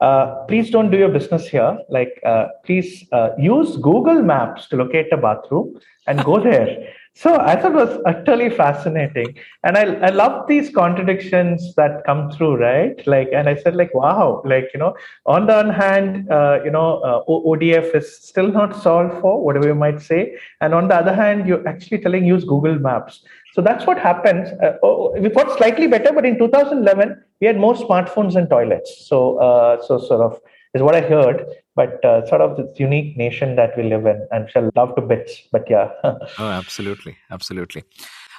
uh, 0.00 0.44
"Please 0.46 0.70
don't 0.70 0.90
do 0.90 0.98
your 0.98 1.08
business 1.10 1.46
here. 1.46 1.78
Like, 1.88 2.20
uh, 2.24 2.46
please 2.64 3.04
uh, 3.12 3.30
use 3.38 3.76
Google 3.76 4.22
Maps 4.22 4.68
to 4.68 4.76
locate 4.76 5.12
a 5.12 5.16
bathroom 5.16 5.78
and 6.06 6.24
go 6.24 6.40
there." 6.40 6.92
So 7.20 7.36
I 7.40 7.56
thought 7.56 7.72
it 7.72 7.84
was 7.84 8.00
utterly 8.06 8.48
fascinating. 8.48 9.34
And 9.64 9.76
I, 9.76 9.86
I 10.06 10.10
love 10.10 10.46
these 10.46 10.70
contradictions 10.70 11.74
that 11.74 12.04
come 12.06 12.30
through, 12.30 12.58
right? 12.58 13.04
Like, 13.08 13.30
and 13.34 13.48
I 13.48 13.56
said 13.56 13.74
like, 13.74 13.92
wow, 13.92 14.40
like, 14.44 14.70
you 14.72 14.78
know, 14.78 14.94
on 15.26 15.48
the 15.48 15.54
one 15.54 15.70
hand, 15.70 16.30
uh, 16.30 16.60
you 16.64 16.70
know, 16.70 17.00
uh, 17.00 17.24
ODF 17.28 17.92
is 17.96 18.18
still 18.18 18.52
not 18.52 18.80
solved 18.80 19.20
for 19.20 19.42
whatever 19.42 19.66
you 19.66 19.74
might 19.74 20.00
say. 20.00 20.36
And 20.60 20.72
on 20.72 20.86
the 20.86 20.94
other 20.94 21.12
hand, 21.12 21.48
you're 21.48 21.66
actually 21.66 21.98
telling 21.98 22.24
use 22.24 22.44
Google 22.44 22.78
Maps. 22.78 23.24
So 23.52 23.62
that's 23.62 23.84
what 23.84 23.98
happens. 23.98 24.50
Uh, 24.62 24.76
oh, 24.84 25.10
we 25.18 25.28
got 25.28 25.58
slightly 25.58 25.88
better, 25.88 26.12
but 26.12 26.24
in 26.24 26.38
2011, 26.38 27.20
we 27.40 27.48
had 27.48 27.58
more 27.58 27.74
smartphones 27.74 28.36
and 28.36 28.48
toilets. 28.48 29.08
So, 29.08 29.38
uh, 29.38 29.82
so 29.82 29.98
sort 29.98 30.20
of 30.20 30.40
is 30.72 30.82
what 30.82 30.94
I 30.94 31.00
heard. 31.00 31.44
But 31.78 32.04
uh, 32.04 32.26
sort 32.26 32.40
of 32.40 32.56
this 32.56 32.80
unique 32.80 33.16
nation 33.16 33.54
that 33.54 33.76
we 33.76 33.84
live 33.84 34.04
in, 34.12 34.26
and 34.32 34.50
shall 34.50 34.68
love 34.74 34.94
to 34.96 35.02
bits. 35.02 35.42
But 35.52 35.70
yeah. 35.70 35.90
oh, 36.04 36.50
absolutely, 36.62 37.16
absolutely. 37.30 37.84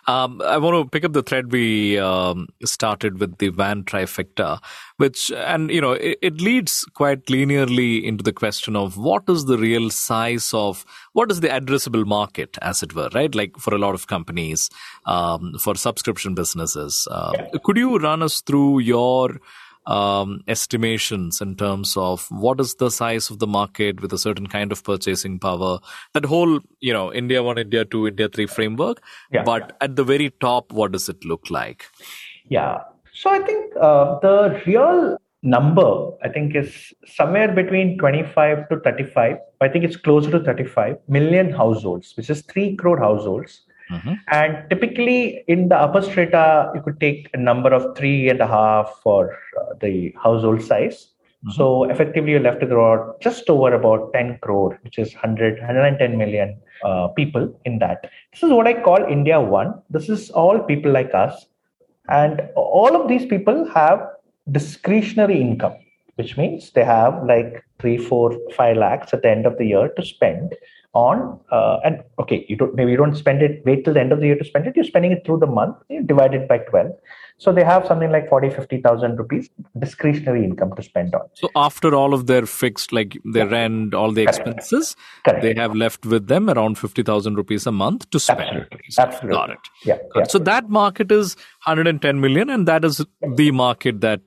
Um, 0.07 0.41
I 0.41 0.57
want 0.57 0.75
to 0.75 0.89
pick 0.89 1.05
up 1.05 1.13
the 1.13 1.21
thread 1.21 1.51
we 1.51 1.99
um, 1.99 2.47
started 2.65 3.19
with 3.19 3.37
the 3.37 3.49
Wang 3.51 3.83
trifecta, 3.83 4.59
which, 4.97 5.31
and 5.31 5.69
you 5.69 5.81
know, 5.81 5.91
it, 5.91 6.17
it, 6.21 6.41
leads 6.41 6.83
quite 6.95 7.25
linearly 7.27 8.03
into 8.03 8.23
the 8.23 8.33
question 8.33 8.75
of 8.75 8.97
what 8.97 9.23
is 9.27 9.45
the 9.45 9.57
real 9.57 9.91
size 9.91 10.51
of 10.53 10.83
what 11.13 11.31
is 11.31 11.41
the 11.41 11.49
addressable 11.49 12.07
market, 12.07 12.57
as 12.61 12.81
it 12.81 12.95
were, 12.95 13.09
right? 13.13 13.35
Like 13.35 13.57
for 13.57 13.75
a 13.75 13.77
lot 13.77 13.93
of 13.93 14.07
companies, 14.07 14.69
um, 15.05 15.53
for 15.61 15.75
subscription 15.75 16.33
businesses. 16.33 17.07
Uh, 17.11 17.33
could 17.63 17.77
you 17.77 17.97
run 17.99 18.23
us 18.23 18.41
through 18.41 18.79
your 18.79 19.39
um, 19.89 20.41
estimations 20.47 21.41
in 21.41 21.55
terms 21.55 21.97
of 21.97 22.27
what 22.29 22.59
is 22.61 22.75
the 22.75 22.91
size 22.91 23.29
of 23.31 23.39
the 23.39 23.47
market 23.47 24.01
with 24.01 24.13
a 24.13 24.19
certain 24.19 24.47
kind 24.47 24.71
of 24.71 24.83
purchasing 24.83 25.39
power. 25.39 25.79
That 26.13 26.25
whole, 26.25 26.59
you 26.79 26.93
know, 26.93 27.11
India 27.11 27.41
1, 27.41 27.57
India 27.57 27.85
2, 27.85 28.07
India 28.09 28.29
3 28.29 28.45
framework. 28.45 29.01
Yeah, 29.31 29.43
but 29.43 29.61
yeah. 29.61 29.75
at 29.81 29.95
the 29.95 30.03
very 30.03 30.29
top, 30.39 30.71
what 30.71 30.91
does 30.91 31.09
it 31.09 31.25
look 31.25 31.49
like? 31.49 31.85
Yeah. 32.45 32.77
So 33.13 33.31
I 33.31 33.39
think 33.39 33.73
uh, 33.81 34.19
the 34.19 34.61
real 34.67 35.17
number, 35.41 36.11
I 36.23 36.29
think, 36.29 36.55
is 36.55 36.93
somewhere 37.07 37.51
between 37.51 37.97
25 37.97 38.69
to 38.69 38.79
35. 38.81 39.37
I 39.59 39.67
think 39.67 39.85
it's 39.85 39.97
closer 39.97 40.29
to 40.29 40.39
35 40.39 40.97
million 41.07 41.51
households, 41.51 42.13
which 42.15 42.29
is 42.29 42.43
3 42.43 42.75
crore 42.75 42.99
households 42.99 43.61
Mm-hmm. 43.91 44.13
And 44.27 44.69
typically 44.69 45.43
in 45.47 45.69
the 45.69 45.75
upper 45.75 46.01
strata, 46.01 46.71
you 46.75 46.81
could 46.81 46.99
take 46.99 47.29
a 47.33 47.37
number 47.37 47.73
of 47.73 47.97
three 47.97 48.29
and 48.29 48.39
a 48.39 48.47
half 48.47 48.99
for 49.01 49.37
uh, 49.59 49.73
the 49.81 50.13
household 50.21 50.61
size. 50.61 51.07
Mm-hmm. 51.45 51.51
So 51.51 51.85
effectively, 51.85 52.31
you're 52.31 52.41
left 52.41 52.61
with 52.61 52.71
about 52.71 53.21
just 53.21 53.49
over 53.49 53.73
about 53.73 54.13
10 54.13 54.39
crore, 54.41 54.79
which 54.83 54.99
is 54.99 55.13
100, 55.13 55.57
110 55.57 56.17
million 56.17 56.57
uh, 56.83 57.07
people 57.09 57.53
in 57.65 57.79
that. 57.79 58.09
This 58.31 58.43
is 58.43 58.51
what 58.51 58.67
I 58.67 58.81
call 58.81 59.03
India 59.05 59.39
One. 59.39 59.81
This 59.89 60.09
is 60.09 60.29
all 60.31 60.59
people 60.59 60.91
like 60.91 61.13
us. 61.13 61.45
And 62.09 62.41
all 62.55 62.99
of 62.99 63.07
these 63.07 63.25
people 63.25 63.69
have 63.71 64.01
discretionary 64.51 65.39
income, 65.39 65.75
which 66.15 66.37
means 66.37 66.71
they 66.71 66.83
have 66.83 67.23
like 67.23 67.63
three, 67.79 67.97
four, 67.97 68.37
five 68.55 68.77
lakhs 68.77 69.13
at 69.13 69.21
the 69.21 69.29
end 69.29 69.45
of 69.45 69.57
the 69.57 69.65
year 69.65 69.89
to 69.89 70.03
spend 70.03 70.55
on 70.93 71.39
uh, 71.51 71.77
and 71.83 72.03
okay 72.17 72.45
you 72.49 72.55
don't 72.55 72.73
maybe 72.73 72.89
you 72.91 72.97
don't 72.97 73.15
spend 73.15 73.43
it 73.43 73.61
wait 73.63 73.85
till 73.85 73.93
the 73.93 73.99
end 73.99 74.11
of 74.11 74.19
the 74.19 74.25
year 74.25 74.35
to 74.35 74.43
spend 74.43 74.65
it 74.65 74.75
you're 74.75 74.83
spending 74.83 75.11
it 75.11 75.23
through 75.23 75.37
the 75.37 75.45
month 75.45 75.75
you 75.87 76.01
divide 76.01 76.33
it 76.33 76.47
by 76.47 76.57
12 76.57 76.91
so 77.37 77.53
they 77.53 77.63
have 77.63 77.85
something 77.85 78.11
like 78.11 78.27
40 78.27 78.49
50000 78.49 79.17
rupees 79.17 79.49
discretionary 79.77 80.43
income 80.43 80.73
to 80.75 80.81
spend 80.81 81.13
on 81.13 81.21
so 81.35 81.47
after 81.55 81.93
all 81.93 82.15
of 82.15 82.25
their 82.25 82.47
fixed 82.47 82.91
like 82.91 83.15
their 83.23 83.45
yeah. 83.45 83.51
rent 83.51 83.93
all 83.93 84.11
the 84.11 84.25
Correct. 84.25 84.39
expenses 84.39 84.95
Correct. 85.23 85.43
they 85.43 85.53
have 85.53 85.75
left 85.75 86.07
with 86.07 86.27
them 86.27 86.49
around 86.49 86.79
50000 86.79 87.35
rupees 87.35 87.67
a 87.67 87.71
month 87.71 88.09
to 88.09 88.19
spend 88.19 88.41
absolutely, 88.41 88.79
absolutely. 88.97 89.35
got 89.35 89.49
it 89.51 89.59
yeah, 89.85 89.97
yeah. 90.15 90.23
so 90.23 90.39
that 90.39 90.69
market 90.69 91.11
is 91.11 91.35
110 91.65 92.19
million 92.19 92.49
and 92.49 92.67
that 92.67 92.83
is 92.83 93.05
the 93.35 93.51
market 93.51 94.01
that 94.01 94.21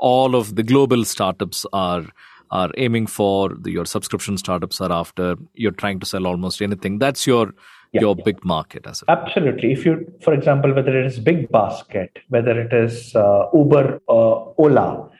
all 0.00 0.34
of 0.34 0.56
the 0.56 0.64
global 0.64 1.04
startups 1.04 1.64
are 1.72 2.04
are 2.50 2.70
aiming 2.76 3.06
for, 3.06 3.50
the, 3.50 3.70
your 3.70 3.84
subscription 3.84 4.36
startups 4.36 4.80
are 4.80 4.92
after, 4.92 5.36
you're 5.54 5.72
trying 5.72 6.00
to 6.00 6.06
sell 6.06 6.26
almost 6.26 6.60
anything. 6.60 6.98
That's 6.98 7.26
your 7.26 7.52
yeah, 7.92 8.02
your 8.02 8.14
yeah. 8.16 8.24
big 8.24 8.44
market 8.44 8.86
as 8.86 9.02
well. 9.06 9.18
Absolutely. 9.18 9.72
If 9.72 9.84
you, 9.84 10.12
for 10.22 10.32
example, 10.32 10.72
whether 10.72 10.96
it 10.98 11.06
is 11.06 11.18
Big 11.18 11.50
Basket, 11.50 12.18
whether 12.28 12.60
it 12.60 12.72
is 12.72 13.14
uh, 13.16 13.46
Uber, 13.52 14.00
uh, 14.08 14.44
Ola, 14.58 15.10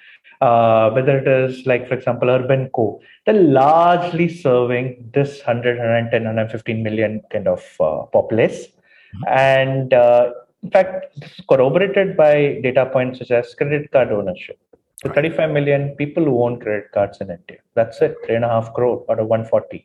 uh, 0.40 0.90
whether 0.90 1.18
it 1.18 1.28
is 1.28 1.66
like, 1.66 1.88
for 1.88 1.94
example, 1.94 2.30
Urban 2.30 2.70
Co, 2.74 3.00
they're 3.26 3.34
largely 3.34 4.28
serving 4.28 5.10
this 5.12 5.38
100, 5.38 5.78
110, 5.78 6.24
115 6.24 6.82
million 6.82 7.20
kind 7.32 7.48
of 7.48 7.60
uh, 7.80 8.02
populace. 8.12 8.66
Mm-hmm. 8.66 9.24
And 9.28 9.92
uh, 9.92 10.30
in 10.62 10.70
fact, 10.70 11.18
this 11.18 11.30
is 11.32 11.44
corroborated 11.48 12.16
by 12.16 12.60
data 12.62 12.86
points 12.86 13.18
such 13.18 13.30
as 13.30 13.54
credit 13.54 13.90
card 13.90 14.12
ownership. 14.12 14.58
So 15.02 15.10
35 15.12 15.50
million 15.50 15.96
people 15.96 16.24
who 16.24 16.42
own 16.42 16.60
credit 16.60 16.92
cards 16.92 17.18
in 17.22 17.30
India. 17.30 17.58
That's 17.74 18.02
it, 18.02 18.16
three 18.26 18.34
and 18.34 18.44
a 18.44 18.48
half 18.48 18.74
crore 18.74 19.04
out 19.10 19.18
of 19.18 19.28
140. 19.28 19.84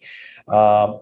Um, 0.50 1.00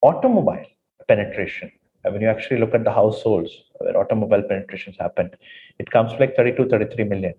automobile 0.00 0.64
penetration. 1.08 1.70
When 2.02 2.22
you 2.22 2.28
actually 2.28 2.60
look 2.60 2.74
at 2.74 2.84
the 2.84 2.92
households 2.92 3.50
where 3.78 3.98
automobile 3.98 4.42
penetrations 4.42 4.96
happened, 4.98 5.36
it 5.78 5.90
comes 5.90 6.12
like 6.18 6.36
32, 6.36 6.68
33 6.68 7.04
million. 7.04 7.34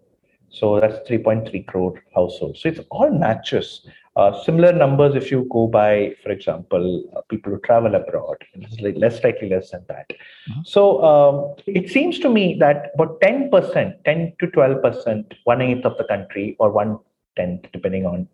So 0.50 0.80
that's 0.80 1.10
3.3 1.10 1.66
crore 1.66 2.04
households. 2.14 2.62
So 2.62 2.70
it's 2.70 2.82
all 2.92 3.10
matches. 3.10 3.88
Uh, 4.20 4.32
similar 4.44 4.72
numbers 4.74 5.16
if 5.16 5.32
you 5.32 5.48
go 5.50 5.66
by, 5.66 6.14
for 6.22 6.30
example, 6.32 6.86
uh, 7.16 7.22
people 7.30 7.54
who 7.54 7.60
travel 7.60 7.94
abroad, 7.96 8.36
it's 8.54 8.80
like 8.82 8.98
less 9.04 9.24
likely 9.24 9.48
less 9.54 9.72
than 9.72 9.84
that. 9.88 10.08
Mm-hmm. 10.10 10.62
So 10.66 10.82
um, 11.10 11.36
it 11.66 11.90
seems 11.90 12.20
to 12.20 12.30
me 12.38 12.58
that 12.60 12.92
about 12.96 13.22
10%, 13.22 14.04
10 14.04 14.34
to 14.40 14.48
12%, 14.48 15.34
one 15.46 15.62
eighth 15.62 15.86
of 15.86 15.98
the 15.98 16.04
country, 16.04 16.58
or 16.60 16.70
one 16.70 17.00
tenth, 17.38 17.66
depending 17.72 18.06
on 18.06 18.28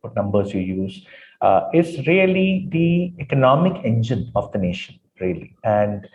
what 0.00 0.16
numbers 0.16 0.52
you 0.52 0.60
use, 0.60 1.06
uh, 1.40 1.60
is 1.72 2.04
really 2.08 2.66
the 2.70 3.12
economic 3.22 3.84
engine 3.84 4.32
of 4.34 4.50
the 4.50 4.58
nation, 4.58 4.98
really. 5.20 5.54
And 5.62 6.08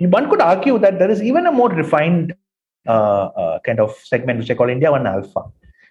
one 0.00 0.28
could 0.28 0.42
argue 0.42 0.78
that 0.80 0.98
there 0.98 1.10
is 1.10 1.22
even 1.22 1.46
a 1.46 1.52
more 1.52 1.70
refined 1.70 2.34
uh, 2.86 3.26
uh, 3.42 3.58
kind 3.60 3.80
of 3.80 3.94
segment, 4.12 4.40
which 4.40 4.50
I 4.50 4.54
call 4.54 4.68
India 4.68 4.90
One 4.90 5.06
Alpha. 5.06 5.44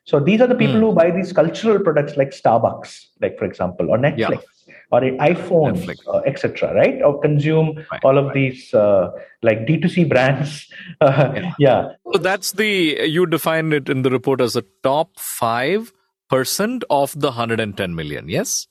So 0.10 0.20
these 0.20 0.42
are 0.42 0.48
the 0.48 0.56
people 0.56 0.78
mm. 0.78 0.80
who 0.80 0.94
buy 0.94 1.12
these 1.12 1.32
cultural 1.32 1.80
products 1.80 2.18
like 2.18 2.30
Starbucks, 2.32 3.10
like 3.22 3.38
for 3.38 3.46
example, 3.46 3.92
or 3.92 3.98
Netflix. 4.00 4.42
Yeah. 4.66 4.76
Or 4.92 5.02
iPhone, 5.02 5.96
uh, 6.08 6.22
etc., 6.26 6.74
right? 6.74 7.00
Or 7.04 7.22
consume 7.22 7.86
right, 7.92 8.04
all 8.04 8.18
of 8.18 8.26
right. 8.26 8.34
these 8.34 8.74
uh, 8.74 9.12
like 9.44 9.68
D2C 9.68 10.10
brands. 10.14 10.68
yeah. 11.00 11.54
yeah. 11.60 11.90
So 12.12 12.18
that's 12.18 12.54
the, 12.54 13.08
you 13.08 13.28
define 13.28 13.72
it 13.72 13.88
in 13.88 14.02
the 14.02 14.10
report 14.10 14.42
as 14.42 14.54
the 14.54 14.66
top 14.82 15.16
5% 15.18 15.92
of 16.90 17.20
the 17.20 17.28
110 17.28 17.94
million, 17.94 18.30
yes? 18.30 18.66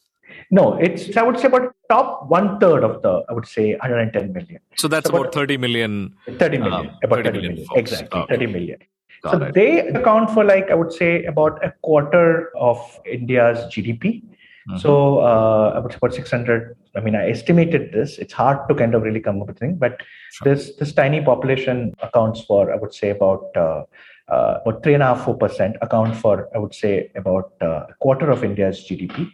No, 0.50 0.74
it's 0.74 1.16
I 1.16 1.22
would 1.22 1.38
say 1.38 1.46
about 1.46 1.74
top 1.88 2.28
one 2.28 2.58
third 2.58 2.82
of 2.82 3.00
the 3.02 3.24
I 3.28 3.32
would 3.32 3.46
say 3.46 3.76
110 3.76 4.32
million. 4.32 4.60
So 4.76 4.88
that's 4.88 5.06
so 5.06 5.14
about, 5.14 5.26
about 5.26 5.34
30 5.34 5.56
million. 5.56 6.16
30 6.26 6.58
million. 6.58 6.72
Um, 6.72 6.90
about 7.02 7.24
30 7.24 7.30
million. 7.30 7.54
million 7.54 7.68
exactly. 7.76 8.20
Okay. 8.20 8.34
30 8.34 8.46
million. 8.46 8.78
Got 9.22 9.32
so 9.32 9.42
it. 9.44 9.54
they 9.54 9.88
account 9.88 10.30
for 10.30 10.44
like 10.44 10.70
I 10.70 10.74
would 10.74 10.92
say 10.92 11.24
about 11.24 11.64
a 11.64 11.72
quarter 11.82 12.56
of 12.56 12.78
India's 13.04 13.58
GDP. 13.72 14.22
Mm-hmm. 14.68 14.78
So 14.78 15.20
uh, 15.20 15.72
about 15.74 15.94
about 15.94 16.14
600. 16.14 16.76
I 16.94 17.00
mean, 17.00 17.14
I 17.14 17.30
estimated 17.30 17.92
this. 17.92 18.18
It's 18.18 18.32
hard 18.32 18.68
to 18.68 18.74
kind 18.74 18.94
of 18.94 19.02
really 19.02 19.20
come 19.20 19.40
up 19.40 19.48
with 19.48 19.58
thing, 19.58 19.76
but 19.76 20.02
sure. 20.32 20.54
this 20.54 20.76
this 20.76 20.92
tiny 20.92 21.22
population 21.22 21.94
accounts 22.02 22.42
for 22.42 22.72
I 22.72 22.76
would 22.76 22.92
say 22.94 23.10
about 23.10 23.44
uh, 23.56 23.84
uh, 24.28 24.58
about 24.62 24.82
three 24.82 24.94
and 24.94 25.02
a 25.02 25.06
half 25.06 25.24
four 25.24 25.36
percent 25.36 25.76
account 25.80 26.14
for 26.16 26.48
I 26.54 26.58
would 26.58 26.74
say 26.74 27.10
about 27.16 27.52
uh, 27.62 27.86
a 27.88 27.94
quarter 28.00 28.30
of 28.30 28.44
India's 28.44 28.86
GDP. 28.86 29.30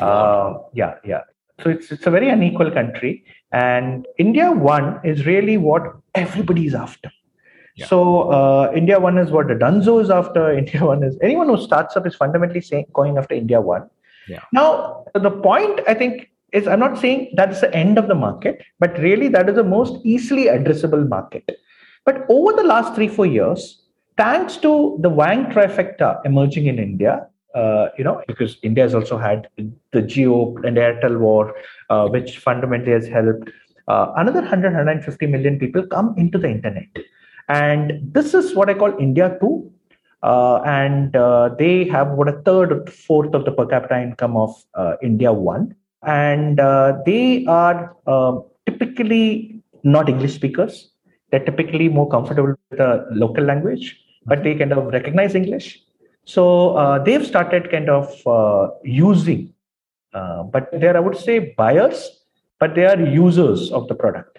Uh, 0.00 0.58
yeah, 0.72 0.94
yeah. 1.04 1.22
So 1.62 1.70
it's 1.70 1.92
it's 1.92 2.06
a 2.06 2.10
very 2.10 2.28
unequal 2.28 2.70
country, 2.72 3.24
and 3.52 4.06
India 4.18 4.50
one 4.50 5.00
is 5.04 5.26
really 5.26 5.58
what 5.58 5.94
everybody 6.14 6.66
is 6.66 6.74
after. 6.74 7.10
Yeah. 7.76 7.86
So 7.86 8.30
uh, 8.30 8.72
India 8.74 9.00
one 9.00 9.18
is 9.18 9.30
what 9.30 9.48
the 9.48 9.54
Dunzo 9.54 10.00
is 10.00 10.10
after. 10.10 10.52
India 10.62 10.84
one 10.84 11.02
is 11.02 11.16
anyone 11.22 11.48
who 11.48 11.56
starts 11.56 11.96
up 11.96 12.06
is 12.06 12.14
fundamentally 12.14 12.60
saying 12.60 12.86
going 12.92 13.18
after 13.18 13.34
India 13.34 13.60
one. 13.60 13.88
Yeah. 14.28 14.40
Now 14.52 15.04
the 15.14 15.30
point 15.30 15.80
I 15.88 15.94
think 15.94 16.30
is 16.52 16.68
I'm 16.68 16.80
not 16.80 16.98
saying 16.98 17.32
that's 17.34 17.60
the 17.60 17.74
end 17.74 17.98
of 17.98 18.08
the 18.08 18.14
market, 18.14 18.62
but 18.78 18.98
really 18.98 19.28
that 19.28 19.48
is 19.48 19.56
the 19.56 19.64
most 19.64 20.04
easily 20.04 20.46
addressable 20.46 21.08
market. 21.08 21.48
But 22.04 22.26
over 22.28 22.52
the 22.52 22.64
last 22.64 22.94
three 22.94 23.08
four 23.08 23.26
years, 23.26 23.82
thanks 24.16 24.56
to 24.58 24.98
the 25.00 25.08
Wang 25.08 25.46
trifecta 25.46 26.20
emerging 26.24 26.66
in 26.66 26.78
India, 26.78 27.26
uh, 27.54 27.88
you 27.96 28.04
know, 28.04 28.22
because 28.26 28.58
India 28.62 28.84
has 28.84 28.94
also 28.94 29.16
had 29.16 29.48
the 29.56 30.02
Jio 30.02 30.56
and 30.66 30.76
Airtel 30.76 31.18
war, 31.18 31.54
uh, 31.90 32.08
which 32.08 32.38
fundamentally 32.38 32.92
has 32.92 33.06
helped 33.06 33.50
uh, 33.88 34.12
another 34.16 34.40
100, 34.40 34.72
150 34.72 35.26
million 35.26 35.58
people 35.58 35.86
come 35.86 36.14
into 36.16 36.38
the 36.38 36.48
internet. 36.48 36.88
And 37.48 38.00
this 38.12 38.34
is 38.34 38.54
what 38.54 38.70
I 38.70 38.74
call 38.74 38.96
India 38.98 39.36
2. 39.40 39.70
Uh, 40.22 40.62
and 40.64 41.16
uh, 41.16 41.50
they 41.58 41.84
have 41.84 42.10
what 42.10 42.28
a 42.28 42.40
third 42.42 42.72
or 42.72 42.86
fourth 42.86 43.34
of 43.34 43.44
the 43.44 43.50
per 43.50 43.66
capita 43.66 44.00
income 44.00 44.36
of 44.36 44.54
uh, 44.74 44.94
India 45.02 45.32
1. 45.32 45.74
And 46.06 46.58
they 47.06 47.44
are 47.46 47.96
um, 48.06 48.44
typically 48.66 49.62
not 49.82 50.08
English 50.08 50.34
speakers. 50.34 50.90
They're 51.30 51.44
typically 51.44 51.88
more 51.88 52.08
comfortable 52.08 52.54
with 52.70 52.78
the 52.78 53.06
local 53.10 53.44
language 53.44 53.98
but 54.26 54.42
they 54.42 54.54
kind 54.54 54.72
of 54.72 54.86
recognize 54.86 55.34
English. 55.34 55.80
So 56.24 56.76
uh, 56.76 56.98
they've 57.02 57.26
started 57.26 57.70
kind 57.70 57.88
of 57.90 58.26
uh, 58.26 58.70
using, 58.84 59.52
uh, 60.14 60.44
but 60.44 60.68
they're, 60.72 60.96
I 60.96 61.00
would 61.00 61.16
say, 61.16 61.54
buyers, 61.56 62.24
but 62.60 62.74
they 62.74 62.86
are 62.86 63.00
users 63.00 63.72
of 63.72 63.88
the 63.88 63.94
product. 63.94 64.31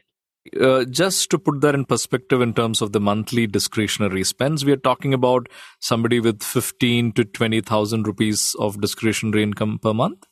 Uh, 0.59 0.83
just 0.85 1.31
to 1.31 1.39
put 1.39 1.61
that 1.61 1.73
in 1.73 1.85
perspective 1.85 2.41
in 2.41 2.53
terms 2.53 2.81
of 2.81 2.91
the 2.91 2.99
monthly 2.99 3.47
discretionary 3.47 4.23
spends, 4.25 4.65
we 4.65 4.73
are 4.73 4.77
talking 4.77 5.13
about 5.13 5.47
somebody 5.79 6.19
with 6.19 6.43
15 6.43 7.13
to 7.13 7.23
20,000 7.23 8.05
rupees 8.05 8.53
of 8.59 8.81
discretionary 8.81 9.41
income 9.41 9.79
per 9.81 9.93
month? 9.93 10.25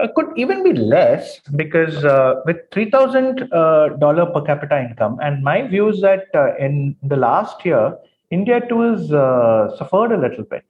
Uh, 0.00 0.08
could 0.16 0.26
even 0.36 0.64
be 0.64 0.72
less 0.72 1.40
because 1.54 2.04
uh, 2.04 2.34
with 2.46 2.56
$3,000 2.70 3.52
uh, 3.52 4.26
per 4.32 4.40
capita 4.40 4.80
income, 4.80 5.18
and 5.22 5.44
my 5.44 5.66
view 5.68 5.90
is 5.90 6.00
that 6.00 6.24
uh, 6.34 6.56
in 6.56 6.96
the 7.02 7.16
last 7.16 7.64
year, 7.64 7.96
India 8.30 8.60
too 8.68 8.80
has 8.80 9.12
uh, 9.12 9.76
suffered 9.76 10.10
a 10.12 10.16
little 10.16 10.44
bit. 10.44 10.64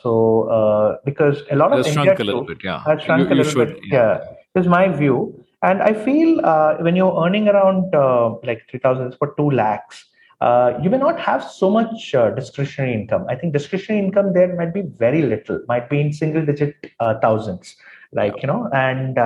So 0.00 0.48
uh, 0.48 0.96
because 1.04 1.42
a 1.50 1.56
lot 1.56 1.72
of 1.72 1.86
India 1.86 1.92
shrunk 1.92 2.18
a 2.18 2.24
little 2.24 2.44
bit, 2.44 2.58
yeah, 2.64 2.82
has 2.84 3.02
shrunk 3.02 3.20
you, 3.20 3.26
you 3.26 3.34
a 3.34 3.36
little 3.36 3.52
should, 3.52 3.74
bit. 3.74 3.82
Yeah. 3.84 4.18
yeah, 4.54 4.60
is 4.60 4.66
my 4.66 4.88
view. 4.88 5.41
And 5.62 5.82
I 5.82 5.92
feel 5.92 6.44
uh, 6.44 6.76
when 6.80 6.96
you're 6.96 7.24
earning 7.24 7.48
around 7.48 7.94
uh, 7.94 8.34
like 8.42 8.68
three 8.68 8.80
thousand 8.80 9.14
for 9.18 9.34
two 9.36 9.50
lakhs, 9.50 10.04
uh, 10.40 10.72
you 10.82 10.90
may 10.90 10.98
not 10.98 11.20
have 11.20 11.44
so 11.44 11.70
much 11.70 12.14
uh, 12.14 12.30
discretionary 12.30 12.94
income. 12.94 13.26
I 13.28 13.36
think 13.36 13.52
discretionary 13.52 14.04
income 14.04 14.32
there 14.32 14.56
might 14.56 14.74
be 14.74 14.82
very 14.82 15.22
little, 15.22 15.60
might 15.68 15.88
be 15.88 16.00
in 16.00 16.12
single 16.12 16.44
digit 16.44 16.74
thousands, 17.20 17.76
like 18.12 18.34
you 18.42 18.48
know. 18.48 18.68
And 18.72 19.16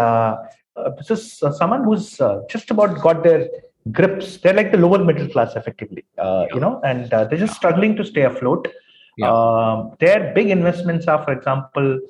this 0.98 1.10
is 1.10 1.42
someone 1.56 1.84
who's 1.84 2.20
just 2.50 2.70
about 2.70 3.00
got 3.00 3.22
their 3.22 3.48
grips. 3.92 4.36
They're 4.38 4.52
like 4.52 4.72
the 4.72 4.78
lower 4.78 5.02
middle 5.02 5.28
class, 5.28 5.56
effectively, 5.56 6.04
uh, 6.18 6.46
you 6.52 6.60
know, 6.60 6.80
and 6.84 7.12
uh, 7.12 7.24
they're 7.24 7.38
just 7.38 7.54
struggling 7.54 7.96
to 7.96 8.04
stay 8.04 8.22
afloat. 8.22 8.68
Yeah. 9.16 9.32
Um, 9.32 9.96
their 10.00 10.34
big 10.34 10.50
investments 10.50 11.06
are, 11.06 11.24
for 11.24 11.32
example, 11.32 12.00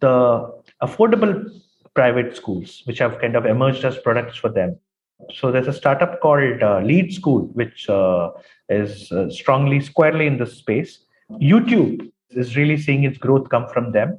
the 0.00 0.52
affordable 0.82 1.48
private 1.98 2.36
schools, 2.40 2.82
which 2.84 3.00
have 3.04 3.20
kind 3.22 3.34
of 3.34 3.44
emerged 3.44 3.84
as 3.84 3.96
products 4.06 4.36
for 4.42 4.50
them. 4.58 4.70
So 5.38 5.50
there's 5.50 5.66
a 5.66 5.72
startup 5.72 6.20
called 6.20 6.62
uh, 6.62 6.78
Lead 6.90 7.12
School, 7.12 7.42
which 7.60 7.88
uh, 7.88 8.30
is 8.68 9.10
uh, 9.10 9.28
strongly, 9.30 9.80
squarely 9.80 10.26
in 10.28 10.38
this 10.38 10.52
space. 10.62 10.92
YouTube 11.52 12.08
is 12.30 12.56
really 12.56 12.76
seeing 12.76 13.02
its 13.02 13.18
growth 13.18 13.48
come 13.48 13.66
from 13.74 13.90
them. 13.90 14.16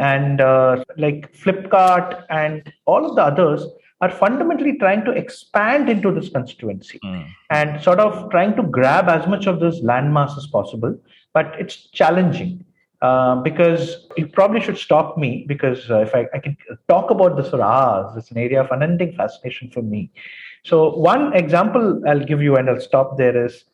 And 0.00 0.40
uh, 0.40 0.84
like 0.96 1.32
Flipkart 1.42 2.24
and 2.30 2.72
all 2.86 3.06
of 3.08 3.14
the 3.14 3.22
others 3.22 3.64
are 4.00 4.10
fundamentally 4.10 4.76
trying 4.78 5.04
to 5.04 5.12
expand 5.12 5.88
into 5.88 6.12
this 6.12 6.30
constituency 6.30 6.98
mm. 7.04 7.26
and 7.50 7.80
sort 7.82 8.00
of 8.00 8.30
trying 8.30 8.56
to 8.56 8.62
grab 8.62 9.08
as 9.08 9.26
much 9.28 9.46
of 9.46 9.60
this 9.60 9.80
landmass 9.82 10.36
as 10.36 10.46
possible. 10.48 10.98
But 11.32 11.54
it's 11.60 11.76
challenging 11.90 12.64
uh, 13.02 13.36
because 13.36 14.06
you 14.16 14.26
probably 14.26 14.60
should 14.60 14.76
stop 14.76 15.16
me 15.16 15.44
because 15.48 15.90
uh, 15.90 16.00
if 16.00 16.14
I, 16.14 16.26
I 16.34 16.38
can 16.38 16.56
talk 16.88 17.10
about 17.10 17.36
this 17.36 17.48
for 17.50 17.62
hours, 17.62 18.16
it's 18.16 18.30
an 18.30 18.38
area 18.38 18.60
of 18.60 18.70
unending 18.70 19.14
fascination 19.14 19.70
for 19.70 19.82
me. 19.82 20.10
So, 20.64 20.94
one 20.96 21.32
example 21.32 22.02
I'll 22.06 22.24
give 22.24 22.42
you 22.42 22.56
and 22.56 22.68
I'll 22.68 22.80
stop 22.80 23.16
there 23.16 23.46
is 23.46 23.64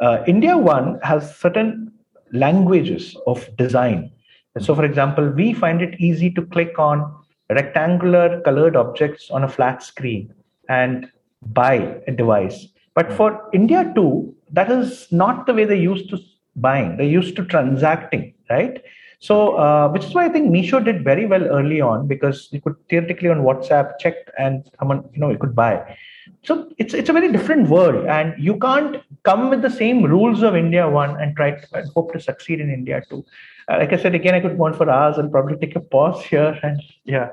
uh, 0.00 0.22
India 0.26 0.56
One 0.56 1.00
has 1.02 1.36
certain 1.36 1.92
languages 2.32 3.16
of 3.26 3.48
design. 3.56 4.12
So, 4.60 4.74
for 4.74 4.84
example, 4.84 5.28
we 5.28 5.52
find 5.52 5.82
it 5.82 6.00
easy 6.00 6.30
to 6.30 6.42
click 6.42 6.78
on 6.78 7.14
rectangular 7.50 8.40
colored 8.42 8.76
objects 8.76 9.30
on 9.30 9.44
a 9.44 9.48
flat 9.48 9.82
screen 9.82 10.32
and 10.68 11.10
buy 11.42 12.00
a 12.06 12.12
device. 12.12 12.68
But 12.94 13.12
for 13.12 13.48
India 13.52 13.90
too, 13.94 14.34
that 14.52 14.70
is 14.70 15.10
not 15.10 15.46
the 15.46 15.54
way 15.54 15.64
they 15.64 15.78
used 15.78 16.10
to 16.10 16.18
buying. 16.60 16.96
they're 16.96 17.06
used 17.06 17.36
to 17.36 17.44
transacting, 17.44 18.34
right? 18.50 18.82
So, 19.20 19.56
uh, 19.56 19.88
which 19.88 20.04
is 20.04 20.14
why 20.14 20.26
I 20.26 20.28
think 20.28 20.50
Meesho 20.50 20.84
did 20.84 21.02
very 21.02 21.26
well 21.26 21.42
early 21.44 21.80
on 21.80 22.06
because 22.06 22.48
you 22.52 22.60
could 22.60 22.76
theoretically 22.88 23.28
on 23.28 23.38
WhatsApp 23.38 23.98
check 23.98 24.14
and 24.38 24.70
someone, 24.78 25.08
you 25.12 25.20
know, 25.20 25.30
you 25.30 25.38
could 25.38 25.56
buy. 25.56 25.96
So 26.44 26.70
it's 26.78 26.94
it's 26.94 27.08
a 27.08 27.12
very 27.12 27.32
different 27.32 27.68
world, 27.68 28.06
and 28.06 28.32
you 28.38 28.58
can't 28.58 29.02
come 29.24 29.50
with 29.50 29.60
the 29.62 29.70
same 29.70 30.04
rules 30.04 30.42
of 30.42 30.54
India 30.54 30.88
one 30.88 31.20
and 31.20 31.34
try 31.34 31.50
to 31.52 31.66
and 31.72 31.90
hope 31.90 32.12
to 32.12 32.20
succeed 32.20 32.60
in 32.60 32.70
India 32.70 33.02
too. 33.08 33.24
Uh, 33.68 33.78
like 33.78 33.92
I 33.92 33.96
said 33.96 34.14
again, 34.14 34.34
I 34.34 34.40
could 34.40 34.56
go 34.56 34.66
on 34.66 34.74
for 34.74 34.88
hours. 34.88 35.18
I'll 35.18 35.28
probably 35.28 35.56
take 35.56 35.74
a 35.74 35.80
pause 35.80 36.24
here 36.24 36.58
and 36.62 36.80
yeah. 37.04 37.30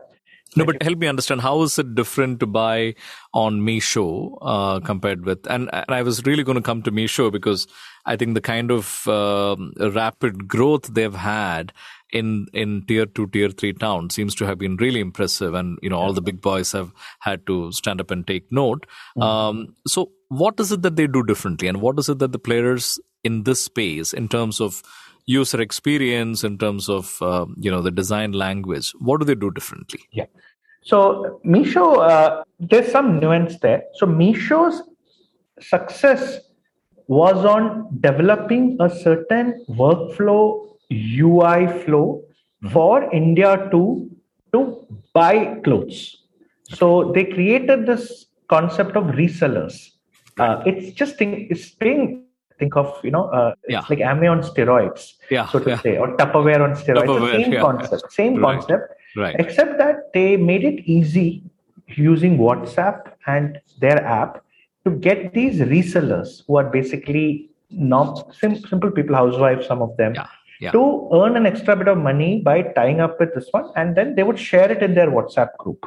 No, 0.55 0.63
but 0.63 0.81
help 0.81 0.99
me 0.99 1.07
understand 1.07 1.41
how 1.41 1.61
is 1.63 1.77
it 1.77 1.95
different 1.95 2.39
to 2.39 2.45
buy 2.45 2.95
on 3.33 3.59
Meesho 3.59 4.37
uh, 4.41 4.79
compared 4.79 5.25
with, 5.25 5.45
and, 5.49 5.69
and 5.73 5.89
I 5.89 6.01
was 6.01 6.25
really 6.25 6.43
going 6.43 6.55
to 6.55 6.61
come 6.61 6.81
to 6.83 6.91
Meesho 6.91 7.29
because 7.31 7.67
I 8.05 8.15
think 8.15 8.35
the 8.35 8.41
kind 8.41 8.71
of 8.71 9.05
uh, 9.07 9.57
rapid 9.77 10.47
growth 10.47 10.93
they've 10.93 11.13
had 11.13 11.73
in 12.11 12.47
in 12.53 12.83
tier 12.87 13.05
two, 13.05 13.27
tier 13.27 13.49
three 13.49 13.73
towns 13.73 14.15
seems 14.15 14.35
to 14.35 14.45
have 14.45 14.57
been 14.57 14.77
really 14.77 14.99
impressive, 14.99 15.53
and 15.53 15.77
you 15.81 15.89
know 15.89 15.97
all 15.97 16.13
the 16.13 16.21
big 16.21 16.39
boys 16.41 16.71
have 16.71 16.93
had 17.19 17.45
to 17.47 17.71
stand 17.71 17.99
up 17.99 18.11
and 18.11 18.25
take 18.25 18.49
note. 18.51 18.85
Mm-hmm. 19.17 19.21
Um, 19.21 19.75
so, 19.87 20.11
what 20.29 20.59
is 20.59 20.71
it 20.71 20.83
that 20.83 20.95
they 20.95 21.07
do 21.07 21.23
differently, 21.23 21.67
and 21.67 21.81
what 21.81 21.99
is 21.99 22.07
it 22.07 22.19
that 22.19 22.31
the 22.31 22.39
players 22.39 22.99
in 23.23 23.43
this 23.43 23.61
space, 23.61 24.13
in 24.13 24.29
terms 24.29 24.61
of 24.61 24.83
user 25.25 25.61
experience, 25.61 26.43
in 26.43 26.57
terms 26.57 26.89
of 26.89 27.17
uh, 27.21 27.45
you 27.57 27.71
know 27.71 27.81
the 27.81 27.91
design 27.91 28.31
language? 28.31 28.91
What 28.99 29.19
do 29.19 29.25
they 29.25 29.35
do 29.35 29.51
differently? 29.51 30.01
Yeah. 30.11 30.25
So 30.83 31.41
Meesho, 31.45 31.97
uh, 31.97 32.43
there's 32.59 32.91
some 32.91 33.19
nuance 33.19 33.59
there. 33.59 33.83
So 33.95 34.05
Meesho's 34.05 34.83
success 35.59 36.39
was 37.07 37.43
on 37.45 37.87
developing 38.01 38.77
a 38.79 38.89
certain 38.89 39.65
workflow 39.69 40.75
UI 40.91 41.67
flow 41.83 42.21
mm-hmm. 42.63 42.69
for 42.69 43.11
India 43.13 43.67
to 43.71 44.09
to 44.53 44.87
buy 45.13 45.59
clothes. 45.63 46.23
So 46.69 47.11
they 47.13 47.25
created 47.25 47.85
this 47.85 48.25
concept 48.47 48.95
of 48.95 49.05
resellers. 49.05 49.91
Uh, 50.37 50.61
it's 50.65 50.93
just 50.93 51.17
think, 51.17 51.51
it's 51.51 51.69
being 51.71 52.24
think 52.59 52.75
of 52.75 52.87
you 53.03 53.11
know 53.11 53.25
uh, 53.25 53.53
yeah. 53.67 53.79
it's 53.79 53.89
like 53.89 53.99
Amway 53.99 54.29
on 54.29 54.41
steroids, 54.41 55.13
yeah, 55.29 55.47
so 55.47 55.59
to 55.59 55.69
yeah. 55.71 55.81
say, 55.81 55.97
or 55.97 56.15
Tupperware 56.17 56.61
on 56.61 56.75
steroids. 56.75 57.07
Tupperware, 57.07 57.43
same 57.43 57.61
concept, 57.61 58.13
same 58.13 58.35
right. 58.37 58.59
concept, 58.59 58.93
right. 59.15 59.35
except 59.39 59.77
that 59.77 60.13
they 60.13 60.37
made 60.37 60.63
it 60.63 60.83
easy 60.85 61.43
using 61.87 62.37
WhatsApp 62.37 63.11
and 63.27 63.59
their 63.79 64.03
app 64.03 64.43
to 64.85 64.91
get 64.91 65.33
these 65.33 65.59
resellers 65.59 66.43
who 66.47 66.57
are 66.57 66.69
basically 66.69 67.49
not 67.69 68.33
sim- 68.35 68.59
simple 68.59 68.91
people, 68.91 69.15
housewives, 69.15 69.67
some 69.67 69.81
of 69.81 69.95
them. 69.97 70.15
Yeah. 70.61 70.71
to 70.71 71.09
earn 71.11 71.35
an 71.35 71.45
extra 71.45 71.75
bit 71.75 71.89
of 71.89 71.97
money 71.97 72.39
by 72.39 72.61
tying 72.61 73.01
up 73.01 73.19
with 73.19 73.35
this 73.35 73.49
one 73.51 73.71
and 73.75 73.93
then 73.97 74.15
they 74.15 74.23
would 74.23 74.39
share 74.39 74.71
it 74.71 74.81
in 74.81 74.95
their 74.95 75.11
whatsapp 75.11 75.49
group 75.57 75.85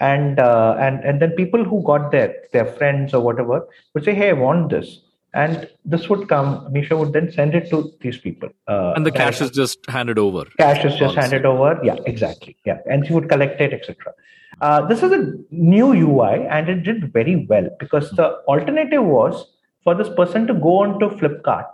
and 0.00 0.38
uh, 0.38 0.76
and 0.78 1.04
and 1.04 1.20
then 1.20 1.30
people 1.32 1.64
who 1.64 1.82
got 1.82 2.10
there 2.10 2.34
their 2.52 2.64
friends 2.64 3.14
or 3.14 3.20
whatever 3.20 3.66
would 3.94 4.04
say 4.04 4.14
hey 4.14 4.30
i 4.30 4.32
want 4.32 4.70
this 4.70 5.00
and 5.42 5.68
this 5.84 6.08
would 6.10 6.28
come 6.28 6.48
Meesho 6.74 6.98
would 7.00 7.12
then 7.16 7.30
send 7.30 7.54
it 7.54 7.68
to 7.70 7.78
these 8.00 8.18
people. 8.26 8.48
Uh, 8.66 8.92
and 8.96 9.06
the 9.08 9.12
cash 9.22 9.40
is 9.40 9.50
just 9.50 9.78
handed 9.96 10.18
over. 10.18 10.44
Cash 10.58 10.84
is 10.84 10.96
just 11.02 11.14
handed 11.22 11.44
over. 11.52 11.78
Yeah 11.88 11.96
exactly. 12.12 12.56
Yeah. 12.64 12.78
And 12.86 13.06
she 13.06 13.12
would 13.12 13.28
collect 13.34 13.60
it 13.60 13.72
etc 13.80 14.14
uh, 14.60 14.86
this 14.86 15.02
is 15.02 15.12
a 15.12 15.34
new 15.50 15.92
ui 15.92 16.46
and 16.46 16.68
it 16.68 16.82
did 16.82 17.12
very 17.12 17.46
well 17.48 17.68
because 17.78 18.10
the 18.12 18.28
alternative 18.48 19.04
was 19.04 19.46
for 19.84 19.94
this 19.94 20.08
person 20.16 20.46
to 20.46 20.54
go 20.54 20.78
on 20.78 20.98
to 20.98 21.08
flipkart. 21.08 21.70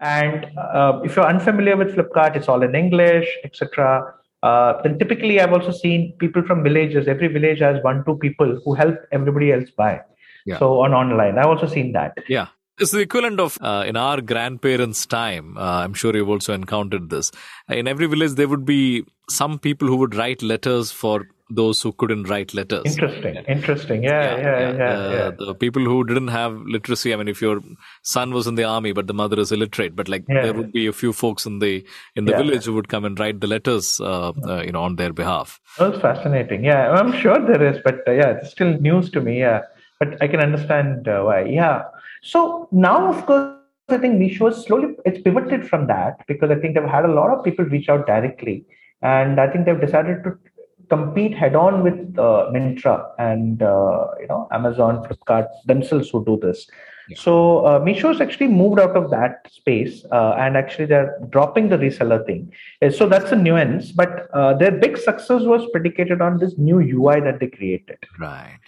And 0.00 0.46
uh, 0.56 1.00
if 1.04 1.16
you're 1.16 1.26
unfamiliar 1.26 1.76
with 1.76 1.94
flipkart 1.94 2.36
it's 2.36 2.48
all 2.48 2.62
in 2.62 2.74
english 2.74 3.26
etc 3.44 4.14
uh, 4.44 4.80
then 4.82 4.96
typically 4.98 5.40
i've 5.40 5.52
also 5.52 5.72
seen 5.72 6.12
people 6.18 6.42
from 6.42 6.62
villages. 6.62 7.08
Every 7.08 7.28
village 7.28 7.60
has 7.60 7.82
one 7.82 8.04
two 8.04 8.16
people 8.16 8.60
who 8.64 8.74
help 8.74 8.96
everybody 9.10 9.52
else 9.52 9.70
buy. 9.70 10.00
Yeah. 10.46 10.58
so 10.58 10.80
on 10.82 10.94
online. 10.94 11.36
I've 11.36 11.46
also 11.46 11.66
seen 11.66 11.92
that. 11.92 12.16
Yeah 12.28 12.46
it's 12.78 12.90
the 12.92 13.00
equivalent 13.00 13.40
of 13.40 13.58
uh, 13.60 13.84
in 13.86 13.96
our 13.96 14.20
grandparents' 14.20 15.06
time. 15.06 15.56
Uh, 15.56 15.82
I'm 15.84 15.94
sure 15.94 16.14
you've 16.14 16.28
also 16.28 16.54
encountered 16.54 17.10
this. 17.10 17.30
In 17.68 17.88
every 17.88 18.06
village, 18.06 18.32
there 18.32 18.48
would 18.48 18.64
be 18.64 19.04
some 19.28 19.58
people 19.58 19.88
who 19.88 19.96
would 19.96 20.14
write 20.14 20.42
letters 20.42 20.90
for 20.90 21.26
those 21.50 21.80
who 21.80 21.92
couldn't 21.92 22.24
write 22.24 22.52
letters. 22.52 22.82
Interesting, 22.84 23.36
interesting. 23.48 24.02
Yeah, 24.02 24.36
yeah, 24.36 24.60
yeah. 24.60 24.76
yeah, 24.76 24.90
uh, 24.90 25.10
yeah. 25.10 25.30
The 25.46 25.54
people 25.54 25.82
who 25.82 26.04
didn't 26.04 26.28
have 26.28 26.54
literacy. 26.66 27.14
I 27.14 27.16
mean, 27.16 27.28
if 27.28 27.40
your 27.40 27.60
son 28.02 28.32
was 28.32 28.46
in 28.46 28.54
the 28.54 28.64
army 28.64 28.92
but 28.92 29.06
the 29.06 29.14
mother 29.14 29.40
is 29.40 29.50
illiterate, 29.50 29.96
but 29.96 30.08
like 30.08 30.24
yeah. 30.28 30.42
there 30.42 30.52
would 30.52 30.72
be 30.72 30.86
a 30.86 30.92
few 30.92 31.12
folks 31.12 31.46
in 31.46 31.58
the 31.58 31.84
in 32.16 32.26
the 32.26 32.36
village 32.36 32.66
who 32.66 32.74
would 32.74 32.88
come 32.88 33.04
and 33.04 33.18
write 33.18 33.40
the 33.40 33.46
letters, 33.46 34.00
uh, 34.00 34.32
uh, 34.46 34.62
you 34.62 34.72
know, 34.72 34.82
on 34.82 34.96
their 34.96 35.12
behalf. 35.12 35.58
That's 35.78 35.98
fascinating. 36.00 36.64
Yeah, 36.64 36.90
I'm 36.90 37.12
sure 37.12 37.38
there 37.38 37.64
is, 37.66 37.80
but 37.82 38.06
uh, 38.06 38.12
yeah, 38.12 38.38
it's 38.38 38.50
still 38.50 38.78
news 38.78 39.10
to 39.10 39.20
me. 39.20 39.40
Yeah, 39.40 39.62
but 39.98 40.22
I 40.22 40.28
can 40.28 40.40
understand 40.40 41.08
uh, 41.08 41.22
why. 41.22 41.44
Yeah. 41.44 41.84
So 42.22 42.68
now, 42.72 43.12
of 43.12 43.26
course, 43.26 43.54
I 43.88 43.96
think 43.98 44.16
Meesho 44.16 44.46
has 44.46 44.64
slowly 44.64 44.94
it's 45.04 45.20
pivoted 45.22 45.66
from 45.66 45.86
that 45.86 46.26
because 46.26 46.50
I 46.50 46.56
think 46.56 46.74
they've 46.74 46.84
had 46.84 47.04
a 47.04 47.12
lot 47.12 47.30
of 47.30 47.44
people 47.44 47.64
reach 47.64 47.88
out 47.88 48.06
directly, 48.06 48.66
and 49.02 49.40
I 49.40 49.48
think 49.50 49.64
they've 49.64 49.80
decided 49.80 50.24
to 50.24 50.38
compete 50.90 51.34
head 51.34 51.54
on 51.54 51.82
with 51.82 52.18
uh, 52.18 52.50
Myntra 52.52 53.10
and 53.18 53.62
uh, 53.62 54.08
you 54.20 54.26
know 54.26 54.48
Amazon, 54.52 55.06
Flipkart 55.06 55.48
themselves 55.66 56.10
who 56.10 56.24
do 56.24 56.38
this. 56.40 56.66
Yeah. 57.08 57.16
So 57.18 57.64
uh, 57.64 57.80
Meesho's 57.80 58.20
actually 58.20 58.48
moved 58.48 58.78
out 58.78 58.94
of 58.94 59.10
that 59.10 59.48
space, 59.50 60.04
uh, 60.12 60.34
and 60.38 60.56
actually 60.56 60.86
they're 60.86 61.18
dropping 61.30 61.70
the 61.70 61.78
reseller 61.78 62.24
thing. 62.26 62.52
Uh, 62.82 62.90
so 62.90 63.08
that's 63.08 63.32
a 63.32 63.36
nuance, 63.36 63.92
but 63.92 64.28
uh, 64.34 64.52
their 64.54 64.72
big 64.72 64.98
success 64.98 65.42
was 65.42 65.66
predicated 65.72 66.20
on 66.20 66.38
this 66.38 66.58
new 66.58 66.80
UI 66.80 67.20
that 67.20 67.40
they 67.40 67.46
created. 67.46 67.98
Right. 68.18 68.58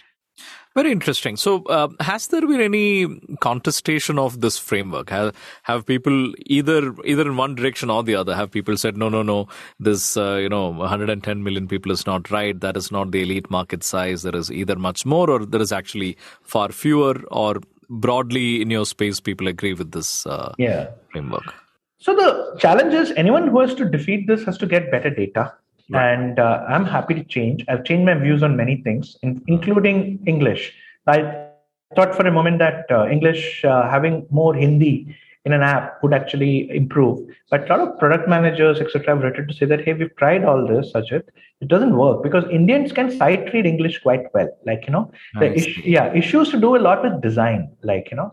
Very 0.73 0.91
interesting. 0.91 1.35
So, 1.35 1.63
uh, 1.65 1.89
has 1.99 2.27
there 2.27 2.41
been 2.41 2.61
any 2.61 3.19
contestation 3.41 4.17
of 4.17 4.39
this 4.39 4.57
framework? 4.57 5.09
Have 5.09 5.35
have 5.63 5.85
people 5.85 6.33
either 6.45 6.95
either 7.03 7.23
in 7.23 7.35
one 7.35 7.55
direction 7.55 7.89
or 7.89 8.03
the 8.03 8.15
other? 8.15 8.33
Have 8.33 8.51
people 8.51 8.77
said, 8.77 8.95
no, 8.95 9.09
no, 9.09 9.21
no, 9.21 9.47
this 9.79 10.15
uh, 10.15 10.35
you 10.35 10.47
know 10.47 10.69
110 10.69 11.43
million 11.43 11.67
people 11.67 11.91
is 11.91 12.05
not 12.05 12.31
right. 12.31 12.57
That 12.59 12.77
is 12.77 12.89
not 12.89 13.11
the 13.11 13.21
elite 13.21 13.51
market 13.51 13.83
size. 13.83 14.23
There 14.23 14.35
is 14.35 14.49
either 14.49 14.77
much 14.77 15.05
more 15.05 15.29
or 15.29 15.45
there 15.45 15.61
is 15.61 15.73
actually 15.73 16.17
far 16.41 16.69
fewer. 16.69 17.21
Or 17.31 17.59
broadly 17.89 18.61
in 18.61 18.69
your 18.69 18.85
space, 18.85 19.19
people 19.19 19.49
agree 19.49 19.73
with 19.73 19.91
this 19.91 20.25
uh, 20.25 20.53
yeah. 20.57 20.87
framework. 21.11 21.53
So 21.97 22.15
the 22.15 22.57
challenge 22.57 22.93
is 22.93 23.11
anyone 23.17 23.49
who 23.49 23.59
has 23.59 23.75
to 23.75 23.85
defeat 23.85 24.25
this 24.27 24.43
has 24.45 24.57
to 24.59 24.65
get 24.65 24.89
better 24.89 25.09
data 25.09 25.53
Right. 25.91 26.13
And 26.13 26.39
uh, 26.39 26.63
I'm 26.67 26.85
happy 26.85 27.13
to 27.15 27.23
change. 27.23 27.65
I've 27.67 27.83
changed 27.83 28.05
my 28.05 28.13
views 28.13 28.43
on 28.43 28.55
many 28.55 28.81
things, 28.81 29.17
in, 29.21 29.43
including 29.47 30.23
English. 30.25 30.73
I 31.07 31.47
thought 31.95 32.15
for 32.15 32.25
a 32.25 32.31
moment 32.31 32.59
that 32.59 32.85
uh, 32.89 33.07
English, 33.07 33.65
uh, 33.65 33.89
having 33.89 34.25
more 34.29 34.53
Hindi 34.53 35.15
in 35.45 35.53
an 35.53 35.63
app 35.63 36.01
would 36.03 36.13
actually 36.13 36.69
improve. 36.69 37.27
But 37.49 37.65
a 37.65 37.75
lot 37.75 37.79
of 37.79 37.99
product 37.99 38.29
managers, 38.29 38.79
etc., 38.79 39.15
have 39.15 39.23
written 39.23 39.47
to 39.47 39.53
say 39.53 39.65
that, 39.65 39.81
hey, 39.81 39.93
we've 39.93 40.15
tried 40.15 40.43
all 40.45 40.67
this, 40.67 40.91
such 40.91 41.11
it, 41.11 41.27
it 41.61 41.67
doesn't 41.67 41.97
work 41.97 42.21
because 42.23 42.45
Indians 42.51 42.91
can 42.91 43.11
sight 43.11 43.51
read 43.51 43.65
English 43.65 43.99
quite 43.99 44.33
well. 44.33 44.49
Like, 44.65 44.85
you 44.85 44.91
know, 44.91 45.11
the 45.39 45.53
is- 45.53 45.77
yeah, 45.79 46.13
issues 46.13 46.49
to 46.51 46.59
do 46.59 46.75
a 46.75 46.79
lot 46.79 47.03
with 47.03 47.21
design, 47.21 47.71
like, 47.83 48.11
you 48.11 48.17
know. 48.17 48.31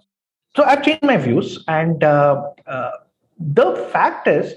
So 0.55 0.65
I've 0.65 0.83
changed 0.83 1.03
my 1.03 1.17
views. 1.17 1.65
And 1.67 2.05
uh, 2.05 2.43
uh, 2.67 2.91
the 3.39 3.89
fact 3.93 4.29
is, 4.29 4.55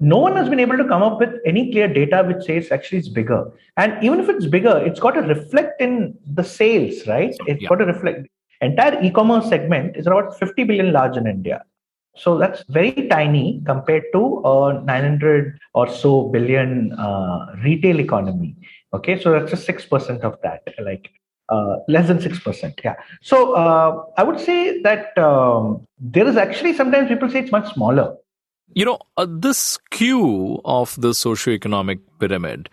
no 0.00 0.18
one 0.18 0.36
has 0.36 0.48
been 0.48 0.60
able 0.60 0.76
to 0.76 0.84
come 0.84 1.02
up 1.02 1.18
with 1.20 1.30
any 1.44 1.70
clear 1.70 1.88
data 1.92 2.22
which 2.26 2.44
says 2.44 2.70
actually 2.70 2.98
it's 2.98 3.08
bigger. 3.08 3.50
And 3.76 4.02
even 4.02 4.20
if 4.20 4.28
it's 4.28 4.46
bigger, 4.46 4.78
it's 4.78 5.00
got 5.00 5.12
to 5.12 5.20
reflect 5.20 5.80
in 5.80 6.16
the 6.26 6.44
sales, 6.44 7.06
right? 7.06 7.34
It's 7.46 7.62
yeah. 7.62 7.68
got 7.68 7.76
to 7.76 7.86
reflect. 7.86 8.28
Entire 8.60 9.02
e-commerce 9.02 9.48
segment 9.48 9.96
is 9.96 10.06
about 10.06 10.38
50 10.38 10.64
billion 10.64 10.92
large 10.92 11.16
in 11.16 11.26
India. 11.26 11.64
So 12.16 12.38
that's 12.38 12.62
very 12.68 13.08
tiny 13.08 13.60
compared 13.66 14.04
to 14.12 14.40
a 14.44 14.82
900 14.84 15.58
or 15.74 15.88
so 15.88 16.28
billion 16.28 16.92
uh, 16.92 17.46
retail 17.64 17.98
economy. 17.98 18.56
Okay, 18.92 19.20
so 19.20 19.32
that's 19.32 19.50
just 19.50 19.66
six 19.66 19.84
percent 19.84 20.22
of 20.22 20.38
that, 20.44 20.62
like 20.80 21.10
uh, 21.48 21.76
less 21.88 22.06
than 22.06 22.20
six 22.20 22.38
percent. 22.38 22.80
Yeah. 22.84 22.94
So 23.22 23.54
uh, 23.54 24.04
I 24.16 24.22
would 24.22 24.38
say 24.38 24.80
that 24.82 25.18
um, 25.18 25.86
there 25.98 26.28
is 26.28 26.36
actually 26.36 26.74
sometimes 26.74 27.08
people 27.08 27.28
say 27.28 27.40
it's 27.40 27.50
much 27.50 27.74
smaller 27.74 28.16
you 28.72 28.84
know, 28.84 28.98
uh, 29.16 29.26
this 29.28 29.58
skew 29.58 30.60
of 30.64 31.00
the 31.00 31.10
socioeconomic 31.10 32.00
pyramid, 32.18 32.68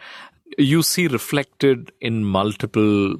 you 0.57 0.83
see 0.83 1.07
reflected 1.07 1.91
in 2.01 2.23
multiple 2.23 3.15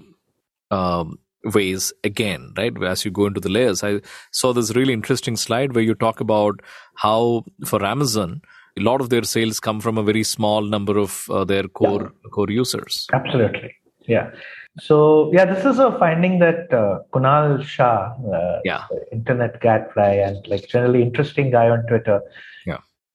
um, 0.72 1.20
ways 1.44 1.94
again, 2.04 2.54
right? 2.58 2.74
As 2.84 3.04
you 3.06 3.12
go 3.12 3.26
into 3.26 3.40
the 3.40 3.50
layers. 3.50 3.84
I 3.84 4.02
saw 4.32 4.54
this 4.54 4.76
really 4.76 4.94
interesting 4.94 5.36
slide 5.36 5.74
where 5.74 5.84
you 5.84 5.96
talk 5.96 6.20
about 6.20 6.62
how 6.96 7.46
for 7.66 7.84
Amazon, 7.84 8.42
a 8.78 8.82
lot 8.82 9.02
of 9.02 9.10
their 9.10 9.24
sales 9.24 9.60
come 9.60 9.82
from 9.82 9.98
a 9.98 10.04
very 10.04 10.24
small 10.24 10.62
number 10.62 10.98
of 10.98 11.26
uh, 11.30 11.44
their 11.44 11.64
core 11.64 12.14
yeah. 12.24 12.30
core 12.30 12.50
users. 12.50 13.08
Absolutely. 13.12 13.76
Yeah. 14.08 14.32
So 14.80 15.32
yeah, 15.34 15.46
this 15.46 15.66
is 15.66 15.80
a 15.80 15.98
finding 16.00 16.40
that 16.40 16.74
uh, 16.74 17.00
Kunal 17.14 17.64
Shah, 17.64 18.14
uh, 18.34 18.60
yeah. 18.64 18.86
internet 19.12 19.60
gadfly 19.60 20.14
and 20.14 20.48
like 20.48 20.68
generally 20.70 21.02
interesting 21.02 21.52
guy 21.52 21.70
on 21.70 21.86
Twitter, 21.88 22.22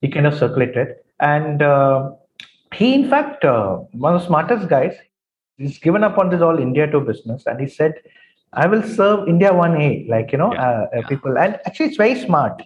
he 0.01 0.09
kind 0.09 0.27
of 0.27 0.35
circulated, 0.35 0.97
and 1.21 1.63
uh, 1.63 2.13
he 2.75 2.95
in 2.95 3.09
fact 3.09 3.45
uh, 3.45 3.77
one 3.93 4.15
of 4.15 4.21
the 4.21 4.27
smartest 4.27 4.69
guys. 4.69 4.95
He's 5.59 5.79
given 5.79 6.05
up 6.05 6.19
on 6.19 6.29
this 6.29 6.43
all 6.43 6.59
India 6.59 6.87
to 6.91 7.01
business, 7.01 7.45
and 7.47 7.61
he 7.61 7.69
said, 7.69 7.95
"I 8.53 8.67
will 8.67 8.83
serve 8.83 9.29
India 9.29 9.53
one 9.53 9.81
A, 9.81 10.07
like 10.09 10.33
you 10.33 10.39
know, 10.39 10.53
yeah. 10.53 10.69
Uh, 10.69 10.87
yeah. 10.95 11.07
people." 11.07 11.39
And 11.39 11.59
actually, 11.67 11.87
it's 11.87 11.97
very 11.97 12.15
smart, 12.15 12.63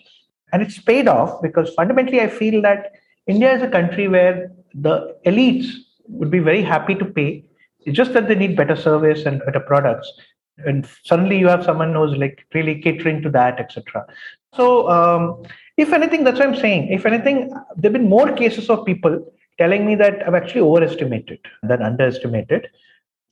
and 0.53 0.63
it's 0.63 0.79
paid 0.79 1.09
off 1.09 1.41
because 1.43 1.73
fundamentally, 1.75 2.21
I 2.21 2.29
feel 2.29 2.61
that 2.63 2.93
India 3.27 3.55
is 3.55 3.63
a 3.63 3.69
country 3.69 4.09
where 4.09 4.51
the 4.75 5.17
elites 5.27 5.71
would 6.09 6.31
be 6.31 6.41
very 6.41 6.63
happy 6.63 6.95
to 6.97 7.05
pay 7.05 7.45
it's 7.87 7.97
just 7.97 8.13
that 8.13 8.29
they 8.29 8.35
need 8.35 8.57
better 8.57 8.77
service 8.77 9.25
and 9.27 9.43
better 9.45 9.61
products. 9.61 10.11
And 10.59 10.87
suddenly 11.05 11.39
you 11.39 11.49
have 11.49 11.65
someone 11.65 11.95
who's 11.95 12.17
like 12.17 12.47
really 12.55 12.81
catering 12.81 13.23
to 13.23 13.31
that, 13.31 13.59
etc. 13.59 14.07
So, 14.55 14.91
um, 14.91 15.43
if 15.81 15.93
anything, 15.93 16.25
that's 16.25 16.39
what 16.39 16.49
I'm 16.49 16.57
saying. 16.57 16.89
If 16.89 17.07
anything, 17.07 17.49
there 17.77 17.91
have 17.91 17.93
been 17.93 18.09
more 18.09 18.33
cases 18.33 18.69
of 18.69 18.85
people 18.85 19.33
telling 19.59 19.87
me 19.87 19.95
that 19.97 20.27
I've 20.27 20.35
actually 20.35 20.63
overestimated 20.63 21.41
than 21.63 21.83
underestimated. 21.83 22.69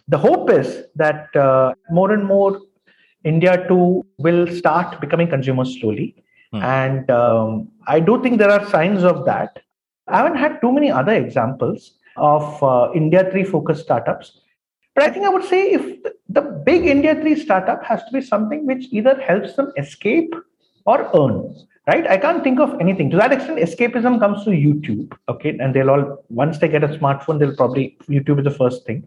The 0.08 0.18
hope 0.18 0.50
is 0.50 0.84
that 0.96 1.34
uh, 1.36 1.74
more 1.90 2.12
and 2.12 2.24
more 2.24 2.60
India 3.24 3.66
too 3.68 4.06
will 4.18 4.46
start 4.46 5.00
becoming 5.00 5.28
consumers 5.28 5.78
slowly. 5.80 6.22
Hmm. 6.52 6.62
And 6.62 7.10
um, 7.10 7.68
I 7.86 8.00
do 8.00 8.22
think 8.22 8.38
there 8.38 8.50
are 8.50 8.68
signs 8.68 9.04
of 9.04 9.24
that. 9.26 9.58
I 10.06 10.18
haven't 10.18 10.38
had 10.38 10.60
too 10.60 10.72
many 10.72 10.90
other 10.90 11.12
examples 11.12 11.98
of 12.16 12.62
uh, 12.62 12.90
India 12.94 13.30
3 13.30 13.44
focused 13.44 13.82
startups. 13.84 14.40
But 14.94 15.04
I 15.04 15.10
think 15.10 15.26
I 15.26 15.28
would 15.28 15.44
say 15.44 15.70
if 15.72 16.02
the 16.28 16.40
big 16.40 16.86
India 16.86 17.14
3 17.14 17.36
startup 17.36 17.84
has 17.84 18.02
to 18.04 18.10
be 18.12 18.20
something 18.20 18.66
which 18.66 18.86
either 18.90 19.20
helps 19.20 19.54
them 19.54 19.72
escape 19.76 20.34
or 20.88 20.98
earn, 21.20 21.34
right? 21.86 22.06
I 22.14 22.16
can't 22.16 22.42
think 22.42 22.60
of 22.60 22.80
anything. 22.80 23.10
To 23.10 23.18
that 23.18 23.32
extent, 23.32 23.58
escapism 23.58 24.18
comes 24.18 24.44
to 24.44 24.50
YouTube, 24.50 25.12
okay? 25.28 25.56
And 25.58 25.74
they'll 25.74 25.90
all, 25.90 26.24
once 26.30 26.58
they 26.58 26.68
get 26.68 26.82
a 26.82 26.88
smartphone, 26.88 27.38
they'll 27.38 27.56
probably, 27.56 27.96
YouTube 28.08 28.38
is 28.38 28.44
the 28.44 28.58
first 28.62 28.86
thing. 28.86 29.06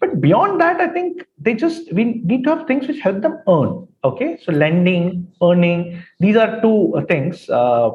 But 0.00 0.20
beyond 0.20 0.60
that, 0.60 0.80
I 0.80 0.88
think 0.88 1.26
they 1.38 1.54
just, 1.54 1.92
we 1.92 2.04
need 2.30 2.44
to 2.44 2.50
have 2.54 2.66
things 2.66 2.86
which 2.86 3.00
help 3.00 3.22
them 3.22 3.38
earn, 3.48 3.88
okay? 4.04 4.38
So 4.44 4.52
lending, 4.52 5.26
earning, 5.42 6.02
these 6.20 6.36
are 6.36 6.60
two 6.60 7.02
things. 7.08 7.48
Uh, 7.48 7.90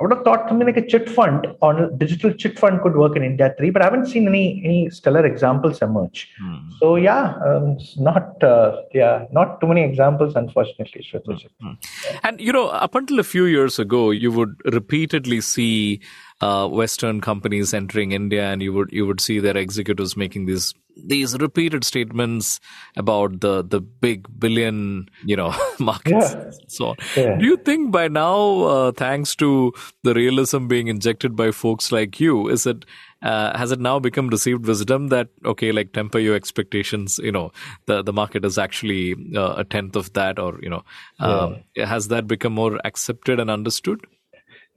I 0.00 0.04
would 0.04 0.12
have 0.14 0.24
thought 0.24 0.48
something 0.48 0.66
like 0.66 0.78
a 0.78 0.86
chit 0.86 1.10
fund 1.10 1.46
or 1.60 1.84
a 1.84 1.92
digital 1.94 2.32
chit 2.32 2.58
fund 2.58 2.80
could 2.80 2.96
work 2.96 3.16
in 3.16 3.22
India 3.22 3.54
3, 3.58 3.68
but 3.68 3.82
I 3.82 3.84
haven't 3.84 4.06
seen 4.06 4.26
any 4.26 4.62
any 4.64 4.88
stellar 4.88 5.26
examples 5.26 5.82
emerge. 5.82 6.30
Hmm. 6.40 6.70
So 6.78 6.96
yeah, 6.96 7.34
um, 7.46 7.76
not 7.98 8.42
uh, 8.42 8.80
yeah, 8.94 9.26
not 9.30 9.60
too 9.60 9.66
many 9.66 9.82
examples, 9.82 10.34
unfortunately. 10.34 11.06
Hmm. 11.60 11.72
And 12.22 12.40
you 12.40 12.50
know, 12.50 12.68
up 12.68 12.94
until 12.94 13.18
a 13.18 13.24
few 13.24 13.44
years 13.44 13.78
ago, 13.78 14.10
you 14.10 14.32
would 14.32 14.62
repeatedly 14.64 15.42
see 15.42 16.00
uh, 16.40 16.66
Western 16.66 17.20
companies 17.20 17.74
entering 17.74 18.12
India, 18.12 18.44
and 18.50 18.62
you 18.62 18.72
would 18.72 18.90
you 18.92 19.06
would 19.06 19.20
see 19.20 19.38
their 19.38 19.56
executives 19.56 20.16
making 20.16 20.46
these 20.46 20.74
these 20.96 21.38
repeated 21.38 21.84
statements 21.84 22.60
about 22.96 23.40
the 23.40 23.62
the 23.62 23.80
big 23.80 24.26
billion 24.38 25.08
you 25.24 25.36
know 25.36 25.54
markets 25.78 26.34
yeah. 26.34 26.50
so 26.68 26.86
on. 26.88 26.96
Yeah. 27.16 27.36
Do 27.36 27.46
you 27.46 27.56
think 27.56 27.90
by 27.90 28.08
now, 28.08 28.60
uh, 28.62 28.92
thanks 28.92 29.34
to 29.36 29.72
the 30.02 30.14
realism 30.14 30.66
being 30.66 30.88
injected 30.88 31.36
by 31.36 31.50
folks 31.50 31.92
like 31.92 32.20
you, 32.20 32.48
is 32.48 32.66
it 32.66 32.84
uh, 33.22 33.56
has 33.56 33.70
it 33.70 33.80
now 33.80 33.98
become 33.98 34.28
received 34.28 34.66
wisdom 34.66 35.08
that 35.08 35.28
okay, 35.44 35.72
like 35.72 35.92
temper 35.92 36.18
your 36.18 36.34
expectations? 36.34 37.18
You 37.22 37.32
know, 37.32 37.52
the 37.86 38.02
the 38.02 38.12
market 38.12 38.44
is 38.44 38.58
actually 38.58 39.14
uh, 39.36 39.54
a 39.58 39.64
tenth 39.64 39.96
of 39.96 40.12
that, 40.14 40.38
or 40.38 40.58
you 40.62 40.70
know, 40.70 40.84
um, 41.18 41.58
yeah. 41.74 41.86
has 41.86 42.08
that 42.08 42.26
become 42.26 42.54
more 42.54 42.80
accepted 42.84 43.38
and 43.38 43.50
understood? 43.50 44.06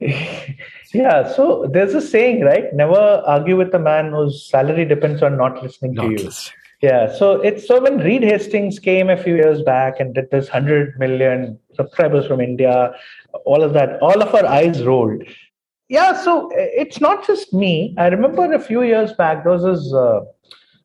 yeah, 0.00 1.32
so 1.32 1.68
there's 1.72 1.94
a 1.94 2.00
saying, 2.00 2.42
right? 2.42 2.72
Never 2.74 3.22
argue 3.26 3.56
with 3.56 3.74
a 3.74 3.78
man 3.78 4.12
whose 4.12 4.48
salary 4.48 4.84
depends 4.84 5.22
on 5.22 5.36
not 5.36 5.62
listening 5.62 5.94
not 5.94 6.02
to 6.04 6.10
you. 6.10 6.16
Listening. 6.16 6.58
Yeah, 6.82 7.10
so 7.10 7.40
it's 7.40 7.66
so 7.66 7.80
when 7.80 7.98
Reed 7.98 8.22
Hastings 8.22 8.78
came 8.78 9.08
a 9.08 9.16
few 9.16 9.36
years 9.36 9.62
back 9.62 10.00
and 10.00 10.14
did 10.14 10.30
this 10.30 10.50
100 10.50 10.98
million 10.98 11.58
subscribers 11.74 12.26
from 12.26 12.40
India, 12.40 12.92
all 13.46 13.62
of 13.62 13.72
that, 13.72 13.98
all 14.02 14.20
of 14.20 14.34
our 14.34 14.44
eyes 14.44 14.82
rolled. 14.82 15.22
Yeah, 15.88 16.12
so 16.22 16.50
it's 16.52 17.00
not 17.00 17.26
just 17.26 17.54
me. 17.54 17.94
I 17.96 18.08
remember 18.08 18.52
a 18.52 18.58
few 18.58 18.82
years 18.82 19.12
back, 19.14 19.44
there 19.44 19.52
was 19.52 19.62
this 19.62 19.94
uh, 19.94 20.20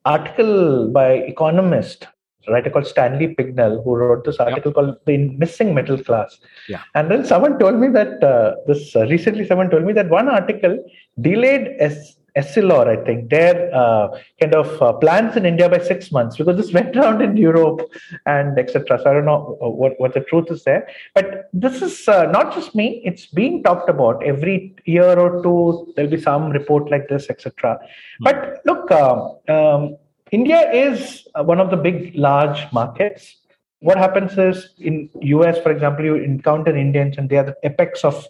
article 0.05 0.89
by 0.89 1.13
Economist 1.13 2.07
writer 2.49 2.69
called 2.69 2.87
Stanley 2.87 3.35
Pignal 3.35 3.83
who 3.83 3.95
wrote 3.95 4.25
this 4.25 4.37
article 4.37 4.71
yep. 4.71 4.75
called 4.75 4.95
"The 5.05 5.17
Missing 5.43 5.73
Middle 5.73 6.03
Class." 6.03 6.39
Yeah. 6.67 6.81
And 6.95 7.09
then 7.09 7.25
someone 7.25 7.59
told 7.59 7.79
me 7.79 7.87
that 7.89 8.23
uh, 8.23 8.55
this 8.67 8.95
uh, 8.95 9.07
recently 9.07 9.45
someone 9.45 9.69
told 9.69 9.85
me 9.85 9.93
that 9.93 10.09
one 10.09 10.29
article 10.29 10.83
delayed 11.19 11.75
S- 11.79 12.17
Essilor, 12.35 12.87
I 12.87 13.03
think, 13.03 13.29
their 13.29 13.73
uh, 13.73 14.09
kind 14.39 14.53
of 14.55 14.81
uh, 14.81 14.93
plans 14.93 15.35
in 15.35 15.45
India 15.45 15.69
by 15.69 15.79
six 15.79 16.11
months 16.11 16.37
because 16.37 16.57
this 16.57 16.73
went 16.77 16.95
around 16.95 17.21
in 17.21 17.37
Europe 17.37 17.81
and 18.25 18.57
etc. 18.57 18.99
So 19.01 19.09
I 19.09 19.13
don't 19.13 19.25
know 19.25 19.57
uh, 19.61 19.69
what, 19.69 19.99
what 19.99 20.13
the 20.13 20.21
truth 20.21 20.47
is 20.49 20.63
there. 20.63 20.87
But 21.15 21.49
this 21.53 21.81
is 21.81 22.07
uh, 22.07 22.25
not 22.25 22.53
just 22.53 22.75
me, 22.75 23.01
it's 23.03 23.25
being 23.25 23.63
talked 23.63 23.89
about 23.89 24.23
every 24.23 24.75
year 24.85 25.17
or 25.17 25.41
two. 25.43 25.93
There'll 25.95 26.11
be 26.11 26.21
some 26.21 26.49
report 26.49 26.89
like 26.91 27.07
this, 27.09 27.29
etc. 27.29 27.79
Mm-hmm. 27.79 28.23
But 28.23 28.61
look, 28.65 28.91
um, 28.91 29.37
um 29.47 29.97
India 30.31 30.71
is 30.71 31.27
uh, 31.35 31.43
one 31.43 31.59
of 31.59 31.69
the 31.69 31.77
big, 31.77 32.15
large 32.15 32.71
markets. 32.71 33.35
What 33.79 33.97
happens 33.97 34.37
is 34.37 34.69
in 34.77 35.09
US, 35.21 35.57
for 35.59 35.71
example, 35.71 36.05
you 36.05 36.15
encounter 36.15 36.75
Indians 36.75 37.17
and 37.17 37.29
they 37.29 37.37
are 37.37 37.45
the 37.45 37.55
apex 37.63 38.03
of 38.03 38.25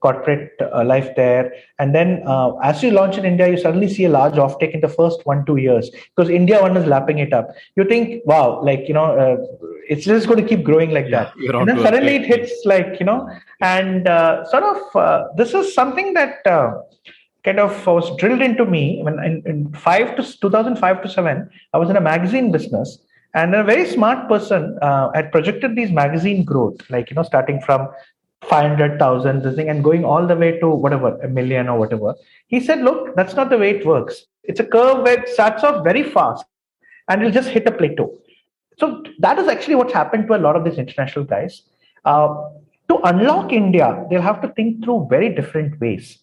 corporate 0.00 0.52
uh, 0.60 0.84
life 0.84 1.08
there. 1.16 1.52
And 1.78 1.94
then 1.94 2.22
uh, 2.26 2.56
as 2.62 2.82
you 2.82 2.90
launch 2.90 3.16
in 3.18 3.24
India, 3.24 3.48
you 3.48 3.56
suddenly 3.56 3.88
see 3.88 4.04
a 4.04 4.08
large 4.08 4.34
offtake 4.34 4.72
in 4.72 4.80
the 4.80 4.88
first 4.88 5.24
one, 5.24 5.44
two 5.46 5.56
years 5.56 5.90
because 6.14 6.28
India 6.28 6.60
one 6.60 6.76
is 6.76 6.86
lapping 6.86 7.18
it 7.18 7.32
up. 7.32 7.48
You 7.76 7.84
think, 7.84 8.22
wow, 8.26 8.62
like, 8.62 8.88
you 8.88 8.94
know, 8.94 9.16
uh, 9.16 9.36
it's 9.88 10.04
just 10.04 10.26
going 10.26 10.42
to 10.42 10.48
keep 10.48 10.64
growing 10.64 10.90
like 10.90 11.06
yeah, 11.08 11.30
that. 11.36 11.54
And 11.54 11.68
then 11.68 11.78
suddenly 11.80 12.16
it 12.16 12.26
hits 12.26 12.52
like, 12.64 12.98
you 12.98 13.06
know, 13.06 13.28
and 13.60 14.08
uh, 14.08 14.44
sort 14.46 14.64
of 14.64 14.96
uh, 14.96 15.24
this 15.36 15.54
is 15.54 15.74
something 15.74 16.14
that 16.14 16.46
kind 17.44 17.58
of 17.58 17.86
was 17.86 18.16
drilled 18.18 18.42
into 18.42 18.64
me 18.64 19.00
when 19.02 19.18
in, 19.24 19.42
in 19.46 19.72
five 19.72 20.16
to 20.16 20.22
2005 20.22 21.02
to 21.02 21.08
seven, 21.08 21.50
I 21.72 21.78
was 21.78 21.90
in 21.90 21.96
a 21.96 22.00
magazine 22.00 22.52
business, 22.52 22.98
and 23.34 23.54
a 23.54 23.64
very 23.64 23.86
smart 23.86 24.28
person 24.28 24.78
uh, 24.82 25.10
had 25.14 25.32
projected 25.32 25.74
these 25.74 25.90
magazine 25.90 26.44
growth, 26.44 26.78
like 26.90 27.10
you 27.10 27.16
know, 27.16 27.22
starting 27.22 27.60
from 27.60 27.88
500,000 28.42 29.42
this 29.42 29.54
thing 29.54 29.68
and 29.68 29.84
going 29.84 30.04
all 30.04 30.26
the 30.26 30.36
way 30.36 30.58
to 30.58 30.68
whatever 30.68 31.16
a 31.20 31.28
million 31.28 31.68
or 31.68 31.78
whatever. 31.78 32.14
He 32.48 32.60
said, 32.60 32.80
"Look, 32.80 33.14
that's 33.16 33.34
not 33.34 33.50
the 33.50 33.58
way 33.58 33.70
it 33.70 33.86
works. 33.86 34.26
It's 34.44 34.60
a 34.60 34.64
curve 34.64 35.02
where 35.02 35.20
it 35.20 35.28
starts 35.28 35.64
off 35.64 35.84
very 35.84 36.02
fast, 36.02 36.44
and 37.08 37.20
it'll 37.20 37.32
just 37.32 37.48
hit 37.48 37.66
a 37.66 37.72
plateau." 37.72 38.12
So 38.78 39.04
that 39.20 39.38
is 39.38 39.48
actually 39.48 39.76
what's 39.76 39.92
happened 39.92 40.26
to 40.28 40.34
a 40.34 40.42
lot 40.46 40.56
of 40.56 40.64
these 40.64 40.78
international 40.78 41.24
guys. 41.24 41.62
Uh, 42.04 42.34
to 42.88 42.98
unlock 43.04 43.52
India, 43.52 44.04
they'll 44.10 44.20
have 44.22 44.42
to 44.42 44.48
think 44.48 44.84
through 44.84 45.06
very 45.08 45.34
different 45.34 45.80
ways. 45.80 46.18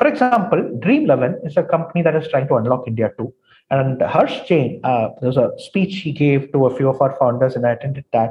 For 0.00 0.06
example, 0.06 0.58
Dream11 0.82 1.46
is 1.46 1.58
a 1.58 1.62
company 1.62 2.00
that 2.00 2.16
is 2.16 2.26
trying 2.28 2.48
to 2.48 2.54
unlock 2.54 2.84
India 2.86 3.12
too. 3.18 3.34
And 3.70 4.00
Harsh 4.00 4.40
Jain, 4.48 4.80
uh, 4.82 5.08
there 5.20 5.28
was 5.28 5.36
a 5.36 5.50
speech 5.58 5.96
he 5.96 6.10
gave 6.10 6.50
to 6.52 6.64
a 6.64 6.74
few 6.74 6.88
of 6.88 7.02
our 7.02 7.14
founders, 7.18 7.54
and 7.54 7.66
I 7.66 7.72
attended 7.72 8.06
that. 8.14 8.30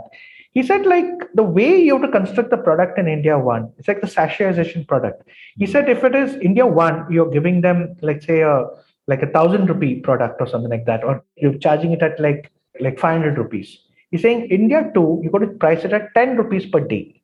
He 0.52 0.64
said, 0.64 0.88
like, 0.88 1.06
the 1.36 1.44
way 1.44 1.80
you 1.80 1.94
have 1.94 2.02
to 2.02 2.12
construct 2.12 2.50
the 2.50 2.58
product 2.58 2.98
in 2.98 3.08
India 3.08 3.38
One, 3.38 3.72
it's 3.78 3.88
like 3.88 4.02
the 4.02 4.08
sachetization 4.08 4.88
product. 4.88 5.22
He 5.58 5.68
said, 5.68 5.88
if 5.88 6.04
it 6.04 6.16
is 6.16 6.34
India 6.38 6.66
One, 6.66 7.06
you're 7.12 7.30
giving 7.30 7.62
them, 7.62 7.96
let's 8.02 8.26
say, 8.26 8.42
a 8.42 8.66
like 9.06 9.22
a 9.22 9.28
thousand 9.28 9.68
rupee 9.68 10.00
product 10.00 10.42
or 10.42 10.48
something 10.48 10.72
like 10.72 10.88
that, 10.88 11.04
or 11.04 11.24
you're 11.36 11.60
charging 11.60 11.92
it 11.92 12.02
at 12.02 12.20
like 12.20 12.52
like 12.80 12.98
500 12.98 13.38
rupees. 13.38 13.78
He's 14.10 14.24
saying 14.24 14.48
India 14.50 14.90
2, 14.96 15.22
you 15.24 15.30
got 15.30 15.40
to 15.40 15.48
price 15.48 15.86
it 15.86 15.94
at 15.94 16.16
10 16.16 16.36
rupees 16.36 16.66
per 16.66 16.80
day 16.80 17.19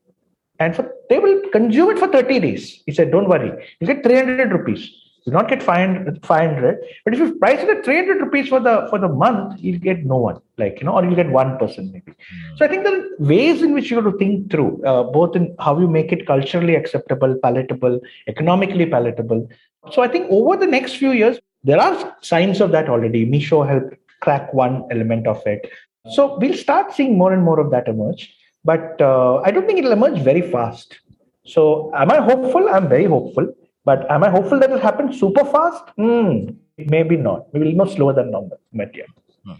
and 0.59 0.75
for 0.75 0.91
they 1.09 1.19
will 1.19 1.41
consume 1.51 1.89
it 1.91 1.99
for 1.99 2.07
30 2.07 2.39
days. 2.39 2.81
He 2.85 2.93
said, 2.93 3.11
Don't 3.11 3.29
worry, 3.29 3.51
you 3.79 3.87
get 3.87 4.03
300 4.03 4.51
rupees. 4.51 4.91
You 5.25 5.31
not 5.31 5.49
get 5.49 5.63
500, 5.63 6.23
500, 6.23 6.79
but 7.03 7.13
if 7.15 7.19
you 7.19 7.33
price 7.39 7.59
it 7.59 7.69
at 7.69 7.83
300 7.83 8.21
rupees 8.21 8.47
for 8.47 8.59
the 8.59 8.85
for 8.91 8.99
the 8.99 9.07
month, 9.07 9.59
you'll 9.59 9.79
get 9.79 10.05
no 10.05 10.17
one, 10.17 10.39
like 10.59 10.79
you 10.79 10.85
know, 10.85 10.93
or 10.93 11.03
you'll 11.03 11.15
get 11.15 11.31
one 11.31 11.57
person 11.57 11.91
maybe. 11.91 12.11
Mm. 12.11 12.57
So 12.57 12.65
I 12.65 12.67
think 12.67 12.83
there 12.83 12.95
are 12.95 13.05
ways 13.17 13.63
in 13.63 13.73
which 13.73 13.89
you 13.89 13.95
have 13.99 14.11
to 14.11 14.15
think 14.19 14.51
through, 14.51 14.83
uh, 14.85 15.01
both 15.01 15.35
in 15.35 15.55
how 15.59 15.79
you 15.79 15.87
make 15.87 16.11
it 16.11 16.27
culturally 16.27 16.75
acceptable, 16.75 17.35
palatable, 17.41 17.99
economically 18.27 18.85
palatable. 18.85 19.49
So 19.91 20.03
I 20.03 20.07
think 20.07 20.27
over 20.29 20.57
the 20.57 20.67
next 20.67 20.97
few 20.97 21.11
years, 21.11 21.39
there 21.63 21.81
are 21.81 22.15
signs 22.21 22.61
of 22.61 22.71
that 22.73 22.87
already. 22.87 23.25
Meesho 23.25 23.67
helped 23.67 23.95
crack 24.21 24.53
one 24.53 24.85
element 24.91 25.25
of 25.25 25.41
it. 25.47 25.71
So 26.11 26.37
we'll 26.37 26.53
start 26.53 26.93
seeing 26.93 27.17
more 27.17 27.33
and 27.33 27.43
more 27.43 27.59
of 27.59 27.71
that 27.71 27.87
emerge 27.87 28.31
but 28.65 28.99
uh, 28.99 29.41
I 29.45 29.51
don't 29.51 29.65
think 29.67 29.79
it'll 29.79 29.91
emerge 29.91 30.19
very 30.21 30.41
fast. 30.51 30.99
So, 31.45 31.91
am 31.95 32.11
I 32.11 32.19
hopeful? 32.19 32.67
I'm 32.67 32.89
very 32.89 33.05
hopeful. 33.05 33.53
But 33.85 34.09
am 34.09 34.23
I 34.23 34.29
hopeful 34.29 34.59
that 34.59 34.71
it'll 34.71 34.79
happen 34.79 35.13
super 35.13 35.45
fast? 35.45 35.83
Mm, 35.99 36.55
maybe 36.77 37.15
not. 37.15 37.53
Maybe 37.53 37.67
a 37.67 37.71
little 37.73 37.95
slower 37.95 38.13
than 38.13 38.31
normal. 38.31 38.59
But 38.73 38.89
yeah. 38.95 39.05
Hmm. 39.45 39.53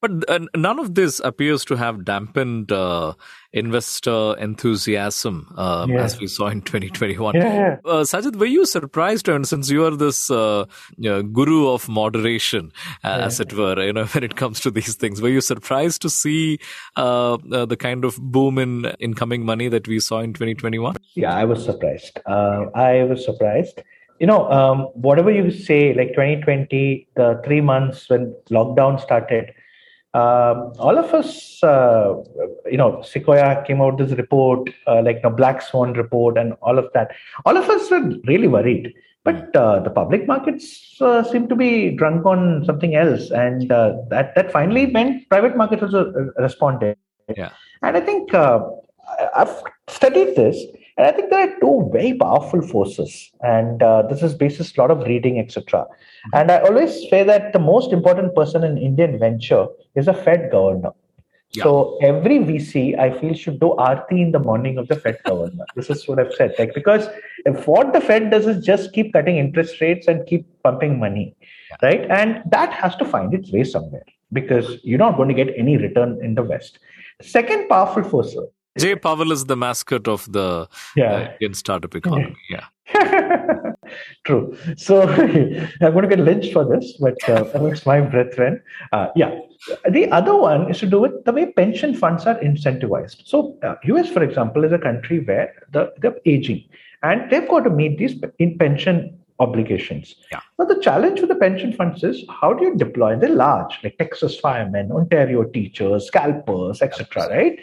But 0.00 0.30
uh, 0.30 0.46
none 0.56 0.78
of 0.78 0.94
this 0.94 1.20
appears 1.20 1.64
to 1.66 1.76
have 1.76 2.04
dampened 2.04 2.72
uh, 2.72 3.12
investor 3.52 4.34
enthusiasm 4.38 5.52
um, 5.56 5.90
yeah. 5.90 6.04
as 6.04 6.18
we 6.18 6.26
saw 6.26 6.48
in 6.48 6.62
2021. 6.62 7.34
Yeah, 7.34 7.42
yeah. 7.42 7.76
Uh, 7.84 8.02
Sajith, 8.02 8.36
were 8.36 8.46
you 8.46 8.64
surprised, 8.64 9.28
and 9.28 9.46
since 9.46 9.70
you 9.70 9.84
are 9.84 9.94
this 9.94 10.30
uh, 10.30 10.64
you 10.96 11.10
know, 11.10 11.22
guru 11.22 11.68
of 11.68 11.88
moderation, 11.88 12.72
uh, 13.04 13.18
as 13.24 13.40
it 13.40 13.52
were, 13.52 13.82
you 13.82 13.92
know, 13.92 14.04
when 14.12 14.24
it 14.24 14.36
comes 14.36 14.60
to 14.60 14.70
these 14.70 14.94
things, 14.94 15.20
were 15.20 15.28
you 15.28 15.40
surprised 15.40 16.00
to 16.02 16.10
see 16.10 16.58
uh, 16.96 17.36
the 17.44 17.76
kind 17.78 18.04
of 18.04 18.16
boom 18.16 18.58
in 18.58 18.86
incoming 19.00 19.44
money 19.44 19.68
that 19.68 19.86
we 19.86 20.00
saw 20.00 20.20
in 20.20 20.32
2021? 20.32 20.96
Yeah, 21.14 21.34
I 21.34 21.44
was 21.44 21.64
surprised. 21.64 22.20
I 22.26 23.04
was 23.04 23.24
surprised 23.24 23.82
you 24.18 24.26
know, 24.26 24.50
um, 24.50 24.80
whatever 24.94 25.30
you 25.30 25.50
say, 25.50 25.94
like 25.94 26.08
2020, 26.08 27.08
the 27.16 27.40
three 27.44 27.60
months 27.60 28.08
when 28.08 28.34
lockdown 28.50 29.00
started, 29.00 29.52
um, 30.14 30.72
all 30.78 30.96
of 30.96 31.12
us, 31.12 31.62
uh, 31.62 32.14
you 32.70 32.78
know, 32.78 33.02
Sequoia 33.02 33.62
came 33.66 33.82
out 33.82 33.98
this 33.98 34.12
report, 34.12 34.70
uh, 34.86 35.02
like 35.02 35.20
the 35.22 35.28
Black 35.28 35.60
Swan 35.60 35.92
report, 35.92 36.38
and 36.38 36.54
all 36.62 36.78
of 36.78 36.88
that. 36.94 37.10
All 37.44 37.56
of 37.56 37.68
us 37.68 37.90
were 37.90 38.12
really 38.24 38.48
worried. 38.48 38.94
But 39.24 39.50
hmm. 39.52 39.58
uh, 39.58 39.80
the 39.80 39.90
public 39.90 40.26
markets 40.26 40.96
uh, 41.00 41.22
seem 41.22 41.48
to 41.48 41.56
be 41.56 41.90
drunk 41.90 42.24
on 42.24 42.64
something 42.64 42.94
else, 42.94 43.30
and 43.30 43.70
uh, 43.70 43.96
that 44.08 44.34
that 44.36 44.52
finally 44.52 44.86
meant 44.86 45.28
private 45.28 45.56
markets 45.56 45.82
also 45.82 46.12
uh, 46.12 46.42
responded. 46.42 46.96
Yeah. 47.36 47.50
And 47.82 47.96
I 47.96 48.00
think 48.00 48.32
I've 48.32 49.62
studied 49.88 50.34
this 50.36 50.64
And 50.96 51.06
I 51.06 51.12
think 51.12 51.30
there 51.30 51.40
are 51.40 51.60
two 51.60 51.90
very 51.92 52.14
powerful 52.14 52.62
forces, 52.62 53.30
and 53.42 53.82
uh, 53.82 54.02
this 54.02 54.22
is 54.22 54.34
basis 54.34 54.76
a 54.76 54.80
lot 54.80 54.90
of 54.90 55.00
reading, 55.06 55.38
etc. 55.38 55.86
And 56.32 56.50
I 56.50 56.60
always 56.60 57.08
say 57.10 57.22
that 57.22 57.52
the 57.52 57.58
most 57.58 57.92
important 57.92 58.34
person 58.34 58.64
in 58.64 58.78
Indian 58.78 59.18
venture 59.18 59.66
is 59.94 60.08
a 60.08 60.14
Fed 60.14 60.50
governor. 60.50 60.92
Yeah. 61.50 61.64
So 61.64 61.98
every 62.02 62.38
VC, 62.38 62.98
I 62.98 63.16
feel, 63.18 63.34
should 63.34 63.60
do 63.60 63.74
Aarti 63.78 64.20
in 64.20 64.32
the 64.32 64.38
morning 64.38 64.78
of 64.78 64.88
the 64.88 64.96
Fed 64.96 65.18
governor. 65.24 65.64
this 65.74 65.90
is 65.90 66.08
what 66.08 66.18
I've 66.18 66.32
said. 66.34 66.54
Like 66.58 66.74
because 66.74 67.08
if 67.44 67.66
what 67.66 67.92
the 67.92 68.00
Fed 68.00 68.30
does 68.30 68.46
is 68.46 68.64
just 68.64 68.92
keep 68.92 69.12
cutting 69.12 69.36
interest 69.36 69.80
rates 69.80 70.08
and 70.08 70.26
keep 70.26 70.46
pumping 70.62 70.98
money, 70.98 71.36
yeah. 71.70 71.88
right? 71.88 72.10
And 72.10 72.42
that 72.50 72.72
has 72.72 72.96
to 72.96 73.04
find 73.04 73.32
its 73.32 73.52
way 73.52 73.64
somewhere 73.64 74.04
because 74.32 74.78
you're 74.82 74.98
not 74.98 75.16
going 75.16 75.28
to 75.28 75.34
get 75.34 75.54
any 75.56 75.76
return 75.76 76.18
in 76.22 76.34
the 76.34 76.42
West. 76.42 76.78
Second 77.22 77.68
powerful 77.68 78.02
force. 78.02 78.36
Jay 78.76 78.94
Powell 78.96 79.32
is 79.32 79.46
the 79.46 79.56
mascot 79.56 80.08
of 80.08 80.30
the 80.30 80.68
yeah. 80.96 81.12
uh, 81.12 81.32
Indian 81.32 81.54
startup 81.54 81.94
economy. 81.94 82.36
Yeah. 82.50 82.66
True. 84.24 84.56
So 84.76 85.02
I'm 85.08 85.92
going 85.92 86.08
to 86.08 86.16
get 86.16 86.20
lynched 86.20 86.52
for 86.52 86.64
this, 86.64 86.96
but 87.00 87.16
uh, 87.28 87.44
amongst 87.54 87.84
my 87.86 88.00
brethren, 88.00 88.62
uh, 88.92 89.08
yeah. 89.16 89.38
The 89.90 90.10
other 90.12 90.36
one 90.36 90.70
is 90.70 90.78
to 90.80 90.86
do 90.86 91.00
with 91.00 91.24
the 91.24 91.32
way 91.32 91.52
pension 91.52 91.94
funds 91.94 92.26
are 92.26 92.38
incentivized. 92.40 93.26
So, 93.26 93.58
uh, 93.62 93.74
US, 93.84 94.08
for 94.08 94.22
example, 94.22 94.64
is 94.64 94.72
a 94.72 94.78
country 94.78 95.20
where 95.20 95.52
the, 95.72 95.92
they're 95.98 96.16
aging 96.26 96.64
and 97.02 97.30
they've 97.30 97.48
got 97.48 97.60
to 97.60 97.70
meet 97.70 97.98
these 97.98 98.14
in 98.38 98.58
pension 98.58 99.18
obligations. 99.38 100.16
Yeah. 100.32 100.40
But 100.56 100.68
the 100.68 100.80
challenge 100.80 101.20
with 101.20 101.28
the 101.28 101.36
pension 101.36 101.72
funds 101.72 102.02
is 102.02 102.24
how 102.40 102.52
do 102.54 102.64
you 102.64 102.76
deploy? 102.76 103.16
They're 103.16 103.28
large, 103.30 103.78
like 103.82 103.98
Texas 103.98 104.38
firemen, 104.38 104.90
Ontario 104.92 105.44
teachers, 105.44 106.10
CalPERS, 106.12 106.82
etc. 106.82 107.28
Right? 107.28 107.58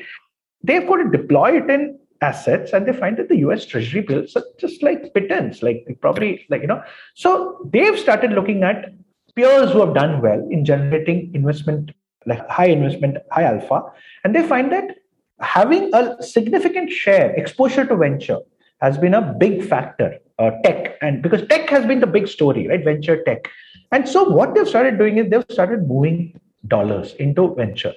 They've 0.63 0.87
got 0.87 0.97
to 0.97 1.09
deploy 1.09 1.57
it 1.57 1.69
in 1.69 1.99
assets 2.23 2.71
and 2.73 2.87
they 2.87 2.93
find 2.93 3.17
that 3.17 3.29
the 3.29 3.37
US 3.47 3.65
Treasury 3.65 4.01
bills 4.01 4.35
are 4.35 4.43
just 4.57 4.81
like 4.81 5.13
pittance, 5.13 5.61
like 5.61 5.85
probably 6.01 6.45
like 6.49 6.61
you 6.61 6.67
know. 6.67 6.81
So 7.15 7.69
they've 7.71 7.99
started 7.99 8.31
looking 8.31 8.63
at 8.63 8.93
peers 9.35 9.71
who 9.71 9.81
have 9.85 9.93
done 9.93 10.21
well 10.21 10.47
in 10.49 10.65
generating 10.65 11.31
investment, 11.33 11.91
like 12.25 12.47
high 12.49 12.67
investment, 12.67 13.17
high 13.31 13.43
alpha, 13.43 13.83
and 14.23 14.35
they 14.35 14.47
find 14.47 14.71
that 14.71 14.95
having 15.41 15.93
a 15.93 16.21
significant 16.23 16.91
share 16.91 17.31
exposure 17.31 17.85
to 17.85 17.95
venture 17.95 18.39
has 18.79 18.97
been 18.97 19.13
a 19.13 19.21
big 19.21 19.63
factor. 19.63 20.17
Uh, 20.39 20.49
tech 20.63 20.97
and 21.01 21.21
because 21.21 21.45
tech 21.47 21.69
has 21.69 21.85
been 21.85 21.99
the 21.99 22.07
big 22.07 22.27
story, 22.27 22.67
right? 22.67 22.83
Venture 22.83 23.23
tech, 23.23 23.47
and 23.91 24.09
so 24.09 24.23
what 24.23 24.55
they've 24.55 24.67
started 24.67 24.97
doing 24.97 25.19
is 25.19 25.29
they've 25.29 25.45
started 25.51 25.87
moving 25.87 26.39
dollars 26.67 27.13
into 27.15 27.53
venture 27.55 27.93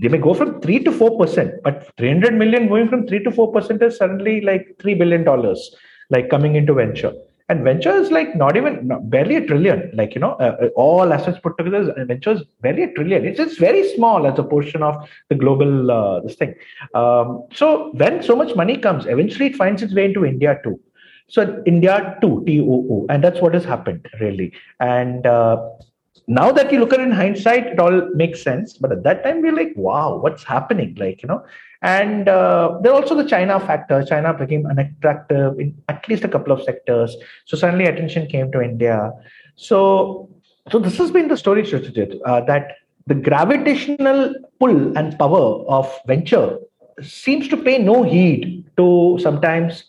they 0.00 0.08
may 0.08 0.18
go 0.18 0.34
from 0.34 0.60
3 0.60 0.80
to 0.84 0.90
4%, 0.90 1.62
but 1.62 1.92
300 1.96 2.34
million 2.34 2.68
going 2.68 2.88
from 2.88 3.06
3 3.06 3.22
to 3.24 3.30
4% 3.30 3.82
is 3.82 3.96
suddenly 3.96 4.40
like 4.40 4.76
$3 4.78 4.98
billion, 4.98 5.24
like 6.10 6.28
coming 6.28 6.56
into 6.56 6.74
venture. 6.74 7.12
And 7.48 7.64
venture 7.64 7.94
is 7.94 8.10
like 8.10 8.34
not 8.34 8.56
even, 8.56 8.88
not, 8.88 9.10
barely 9.10 9.36
a 9.36 9.46
trillion, 9.46 9.90
like, 9.94 10.14
you 10.14 10.20
know, 10.20 10.32
uh, 10.32 10.56
uh 10.62 10.68
all 10.74 11.12
assets 11.12 11.38
put 11.42 11.58
together, 11.58 11.92
venture 12.06 12.32
is 12.32 12.42
barely 12.62 12.84
a 12.84 12.92
trillion. 12.94 13.26
It's 13.26 13.38
just 13.38 13.58
very 13.58 13.94
small 13.94 14.26
as 14.26 14.38
a 14.38 14.42
portion 14.42 14.82
of 14.82 15.08
the 15.28 15.34
global, 15.34 15.90
uh, 15.90 16.20
this 16.20 16.36
thing. 16.36 16.54
Um, 16.94 17.44
so 17.52 17.92
when 17.94 18.22
so 18.22 18.34
much 18.34 18.56
money 18.56 18.78
comes, 18.78 19.06
eventually 19.06 19.46
it 19.46 19.56
finds 19.56 19.82
its 19.82 19.94
way 19.94 20.06
into 20.06 20.24
India 20.24 20.58
too. 20.64 20.80
So 21.28 21.62
India 21.66 22.16
too, 22.20 22.42
TOO, 22.46 23.06
and 23.08 23.22
that's 23.22 23.40
what 23.40 23.54
has 23.54 23.64
happened 23.64 24.08
really. 24.20 24.52
And 24.80 25.26
uh, 25.26 25.68
now 26.26 26.52
that 26.52 26.72
you 26.72 26.78
look 26.78 26.92
at 26.92 27.00
it 27.00 27.04
in 27.04 27.10
hindsight, 27.10 27.66
it 27.66 27.80
all 27.80 28.10
makes 28.14 28.42
sense. 28.42 28.74
But 28.74 28.92
at 28.92 29.02
that 29.04 29.24
time, 29.24 29.42
we're 29.42 29.54
like, 29.54 29.72
wow, 29.76 30.16
what's 30.16 30.44
happening? 30.44 30.94
Like, 30.98 31.22
you 31.22 31.28
know, 31.28 31.44
and 31.82 32.28
uh, 32.28 32.78
there 32.82 32.92
also 32.92 33.14
the 33.14 33.28
China 33.28 33.58
factor. 33.58 34.04
China 34.04 34.32
became 34.32 34.66
unattractive 34.66 35.58
in 35.58 35.74
at 35.88 36.08
least 36.08 36.24
a 36.24 36.28
couple 36.28 36.52
of 36.52 36.62
sectors. 36.62 37.16
So 37.46 37.56
suddenly 37.56 37.86
attention 37.86 38.28
came 38.28 38.52
to 38.52 38.62
India. 38.62 39.12
So, 39.56 40.30
so 40.70 40.78
this 40.78 40.96
has 40.98 41.10
been 41.10 41.28
the 41.28 41.36
story, 41.36 41.62
uh, 41.64 42.40
that 42.42 42.76
the 43.06 43.14
gravitational 43.14 44.34
pull 44.60 44.96
and 44.96 45.18
power 45.18 45.64
of 45.68 45.92
venture 46.06 46.58
seems 47.00 47.48
to 47.48 47.56
pay 47.56 47.78
no 47.78 48.04
heed 48.04 48.64
to 48.76 49.18
sometimes 49.20 49.84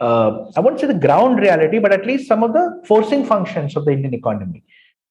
uh, 0.00 0.50
I 0.54 0.60
won't 0.60 0.78
say 0.78 0.86
the 0.86 0.94
ground 0.94 1.38
reality, 1.38 1.78
but 1.78 1.92
at 1.92 2.04
least 2.06 2.28
some 2.28 2.42
of 2.42 2.52
the 2.52 2.82
forcing 2.84 3.24
functions 3.24 3.76
of 3.76 3.86
the 3.86 3.92
Indian 3.92 4.12
economy. 4.12 4.62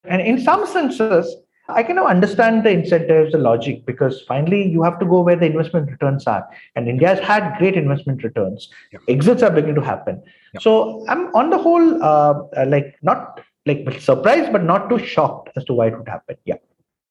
And 0.08 0.22
in 0.22 0.40
some 0.40 0.66
senses, 0.66 1.36
I 1.68 1.82
can 1.82 1.96
now 1.96 2.06
understand 2.06 2.64
the 2.64 2.70
incentives, 2.70 3.32
the 3.32 3.40
logic, 3.40 3.86
because 3.86 4.22
finally 4.28 4.68
you 4.68 4.84
have 4.84 5.00
to 5.00 5.06
go 5.06 5.22
where 5.22 5.36
the 5.36 5.48
investment 5.48 5.90
returns 5.90 6.28
are. 6.28 6.48
And 6.76 6.88
India 6.88 7.08
has 7.08 7.20
had 7.20 7.58
great 7.58 7.76
investment 7.76 8.24
returns. 8.24 8.70
Yeah. 8.92 9.00
Exits 9.08 9.42
are 9.42 9.50
beginning 9.50 9.76
to 9.76 9.82
happen. 9.82 10.22
Yeah. 10.54 10.60
So 10.60 11.06
I'm 11.10 11.34
on 11.36 11.50
the 11.50 11.58
whole, 11.58 12.04
uh, 12.04 12.42
like 12.68 12.96
not 13.02 13.42
like 13.66 14.00
surprised, 14.00 14.52
but 14.52 14.64
not 14.64 14.90
too 14.90 15.00
shocked 15.00 15.50
as 15.56 15.66
to 15.66 15.74
why 15.74 15.88
it 15.88 15.98
would 15.98 16.08
happen. 16.08 16.38
Yeah. 16.46 16.58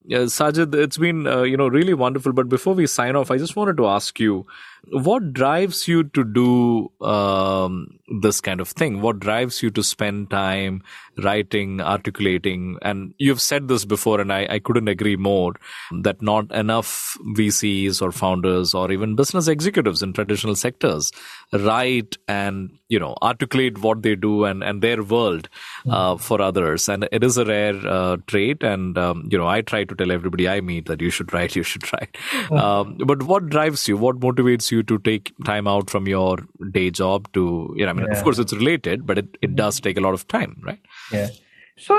Yeah, 0.07 0.19
Sajith, 0.19 0.75
it's 0.75 0.99
been 0.99 1.27
uh, 1.27 1.43
you 1.43 1.57
know 1.57 1.67
really 1.67 1.95
wonderful. 1.95 2.35
But 2.35 2.51
before 2.51 2.75
we 2.75 2.87
sign 2.87 3.17
off, 3.17 3.31
I 3.31 3.39
just 3.39 3.57
wanted 3.57 3.79
to 3.79 3.87
ask 3.87 4.21
you, 4.21 4.47
what 4.93 5.33
drives 5.33 5.89
you 5.89 6.05
to 6.05 6.25
do 6.25 6.91
um, 7.07 7.99
this 8.21 8.41
kind 8.41 8.61
of 8.61 8.69
thing? 8.69 9.01
What 9.01 9.21
drives 9.21 9.63
you 9.63 9.71
to 9.71 9.83
spend 9.83 10.31
time 10.31 10.83
writing, 11.23 11.81
articulating? 11.81 12.79
And 12.83 13.15
you've 13.19 13.41
said 13.41 13.69
this 13.69 13.85
before, 13.85 14.21
and 14.21 14.33
I, 14.33 14.47
I 14.51 14.59
couldn't 14.59 14.89
agree 14.89 15.17
more 15.17 15.55
that 16.03 16.21
not 16.23 16.53
enough 16.53 17.17
VCs 17.37 18.03
or 18.03 18.13
founders 18.13 18.75
or 18.75 18.93
even 18.93 19.17
business 19.17 19.49
executives 19.49 20.03
in 20.03 20.13
traditional 20.13 20.57
sectors 20.57 21.11
write 21.53 22.17
and 22.27 22.71
you 22.89 22.99
know 22.99 23.15
articulate 23.23 23.79
what 23.79 24.03
they 24.03 24.15
do 24.15 24.45
and 24.45 24.63
and 24.63 24.83
their 24.83 25.03
world 25.03 25.49
uh, 25.89 26.17
for 26.17 26.41
others. 26.43 26.89
And 26.89 27.09
it 27.11 27.25
is 27.25 27.39
a 27.39 27.45
rare 27.45 27.75
uh, 27.87 28.17
trait. 28.27 28.63
And 28.63 28.99
um, 28.99 29.29
you 29.31 29.39
know, 29.39 29.47
I 29.47 29.63
try 29.63 29.85
to 29.85 29.95
tell 29.95 30.11
everybody 30.13 30.49
I 30.49 30.61
meet 30.61 30.87
that 30.87 31.01
you 31.01 31.11
should 31.11 31.33
write, 31.33 31.57
you 31.57 31.63
should 31.63 31.91
write. 31.93 32.17
Um, 32.51 32.99
but 32.99 33.23
what 33.23 33.49
drives 33.49 33.89
you? 33.89 33.97
What 33.97 34.21
motivates 34.21 34.71
you? 34.71 34.74
You 34.75 34.83
to 34.91 34.99
take 35.09 35.33
time 35.45 35.67
out 35.73 35.91
from 35.95 36.07
your 36.13 36.37
day 36.77 36.91
job 37.01 37.31
to 37.39 37.43
you 37.77 37.85
know 37.85 37.91
I 37.91 37.95
mean 37.95 38.07
yeah. 38.07 38.17
of 38.19 38.25
course 38.25 38.39
it's 38.45 38.53
related 38.53 39.07
but 39.07 39.19
it, 39.23 39.39
it 39.49 39.57
does 39.63 39.81
take 39.87 39.99
a 40.03 40.05
lot 40.07 40.15
of 40.19 40.27
time 40.29 40.57
right 40.69 40.81
yeah 41.13 41.29
so 41.77 41.97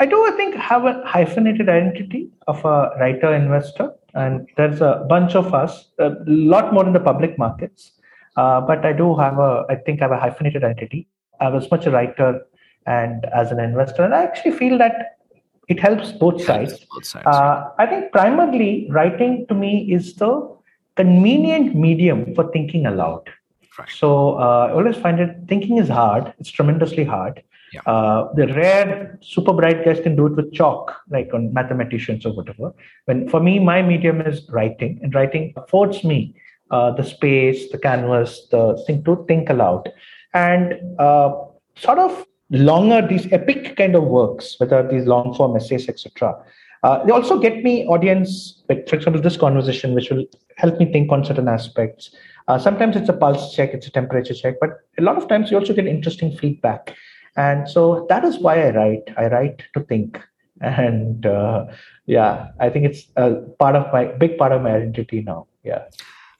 I 0.00 0.06
do 0.06 0.18
I 0.26 0.30
think 0.32 0.54
have 0.54 0.84
a 0.84 0.94
hyphenated 1.14 1.68
identity 1.68 2.30
of 2.46 2.64
a 2.64 2.76
writer 3.00 3.34
investor 3.34 3.92
and 4.14 4.48
there's 4.56 4.80
a 4.80 5.06
bunch 5.08 5.34
of 5.34 5.52
us 5.54 5.86
a 5.98 6.10
lot 6.26 6.72
more 6.72 6.86
in 6.86 6.92
the 6.92 7.04
public 7.10 7.38
markets 7.38 7.92
uh, 8.36 8.60
but 8.60 8.84
I 8.84 8.92
do 8.92 9.14
have 9.16 9.38
a 9.38 9.64
I 9.68 9.76
think 9.76 10.00
I 10.00 10.04
have 10.04 10.12
a 10.12 10.20
hyphenated 10.20 10.64
identity 10.64 11.08
I 11.40 11.48
was 11.48 11.70
much 11.70 11.86
a 11.86 11.90
writer 11.90 12.42
and 12.86 13.26
as 13.26 13.52
an 13.52 13.60
investor 13.60 14.02
and 14.02 14.14
I 14.14 14.22
actually 14.22 14.52
feel 14.52 14.78
that 14.78 15.18
it 15.68 15.78
helps 15.78 16.12
both 16.12 16.42
sides. 16.42 16.84
Both 16.90 17.04
sides. 17.04 17.26
Uh, 17.26 17.70
I 17.78 17.86
think 17.86 18.10
primarily 18.10 18.88
writing 18.90 19.46
to 19.48 19.54
me 19.54 19.92
is 19.92 20.14
the 20.14 20.57
convenient 20.98 21.74
medium 21.86 22.34
for 22.34 22.50
thinking 22.52 22.86
aloud. 22.92 23.30
Right. 23.78 23.88
So 24.00 24.38
uh, 24.38 24.68
I 24.68 24.72
always 24.72 24.96
find 24.96 25.20
it 25.20 25.36
thinking 25.46 25.78
is 25.78 25.88
hard. 25.88 26.32
It's 26.38 26.50
tremendously 26.50 27.04
hard. 27.04 27.42
Yeah. 27.72 27.82
Uh, 27.92 28.32
the 28.34 28.46
rare 28.54 29.18
super 29.22 29.52
bright 29.52 29.84
guys 29.84 30.00
can 30.00 30.16
do 30.16 30.26
it 30.26 30.34
with 30.36 30.52
chalk, 30.52 30.94
like 31.10 31.32
on 31.34 31.52
mathematicians 31.52 32.26
or 32.26 32.32
whatever. 32.32 32.72
When 33.04 33.28
for 33.28 33.40
me, 33.40 33.58
my 33.58 33.82
medium 33.82 34.20
is 34.22 34.48
writing, 34.50 34.98
and 35.02 35.14
writing 35.14 35.52
affords 35.56 36.02
me 36.02 36.34
uh, 36.70 36.90
the 36.92 37.04
space, 37.04 37.70
the 37.70 37.78
canvas, 37.78 38.48
the 38.50 38.82
thing 38.86 39.04
to 39.04 39.24
think 39.28 39.50
aloud, 39.50 39.92
and 40.34 40.74
uh, 40.98 41.30
sort 41.76 41.98
of 41.98 42.24
longer 42.50 43.06
these 43.06 43.30
epic 43.32 43.76
kind 43.76 43.94
of 43.94 44.04
works, 44.04 44.56
whether 44.58 44.82
these 44.90 45.06
long 45.06 45.34
form 45.34 45.54
essays, 45.56 45.88
etc. 45.88 46.34
Uh, 46.82 47.04
they 47.04 47.12
also 47.12 47.38
get 47.38 47.62
me 47.62 47.86
audience, 47.86 48.62
like 48.68 48.88
for 48.88 48.96
example, 48.96 49.20
this 49.20 49.36
conversation, 49.36 49.94
which 49.94 50.10
will 50.10 50.24
help 50.56 50.78
me 50.78 50.90
think 50.92 51.10
on 51.10 51.24
certain 51.24 51.48
aspects. 51.48 52.14
Uh, 52.46 52.58
sometimes 52.58 52.96
it's 52.96 53.08
a 53.08 53.12
pulse 53.12 53.54
check, 53.54 53.74
it's 53.74 53.86
a 53.86 53.90
temperature 53.90 54.34
check, 54.34 54.54
but 54.60 54.70
a 54.98 55.02
lot 55.02 55.16
of 55.16 55.28
times 55.28 55.50
you 55.50 55.58
also 55.58 55.74
get 55.74 55.86
interesting 55.86 56.36
feedback. 56.36 56.94
And 57.36 57.68
so 57.68 58.06
that 58.08 58.24
is 58.24 58.38
why 58.38 58.66
I 58.66 58.70
write. 58.70 59.10
I 59.16 59.26
write 59.28 59.62
to 59.74 59.80
think. 59.84 60.20
And 60.60 61.24
uh, 61.24 61.66
yeah, 62.06 62.48
I 62.58 62.68
think 62.68 62.84
it's 62.84 63.06
a 63.14 63.36
part 63.60 63.76
of 63.76 63.92
my 63.92 64.06
big 64.06 64.36
part 64.36 64.50
of 64.50 64.60
my 64.60 64.74
identity 64.74 65.20
now. 65.20 65.46
Yeah. 65.62 65.84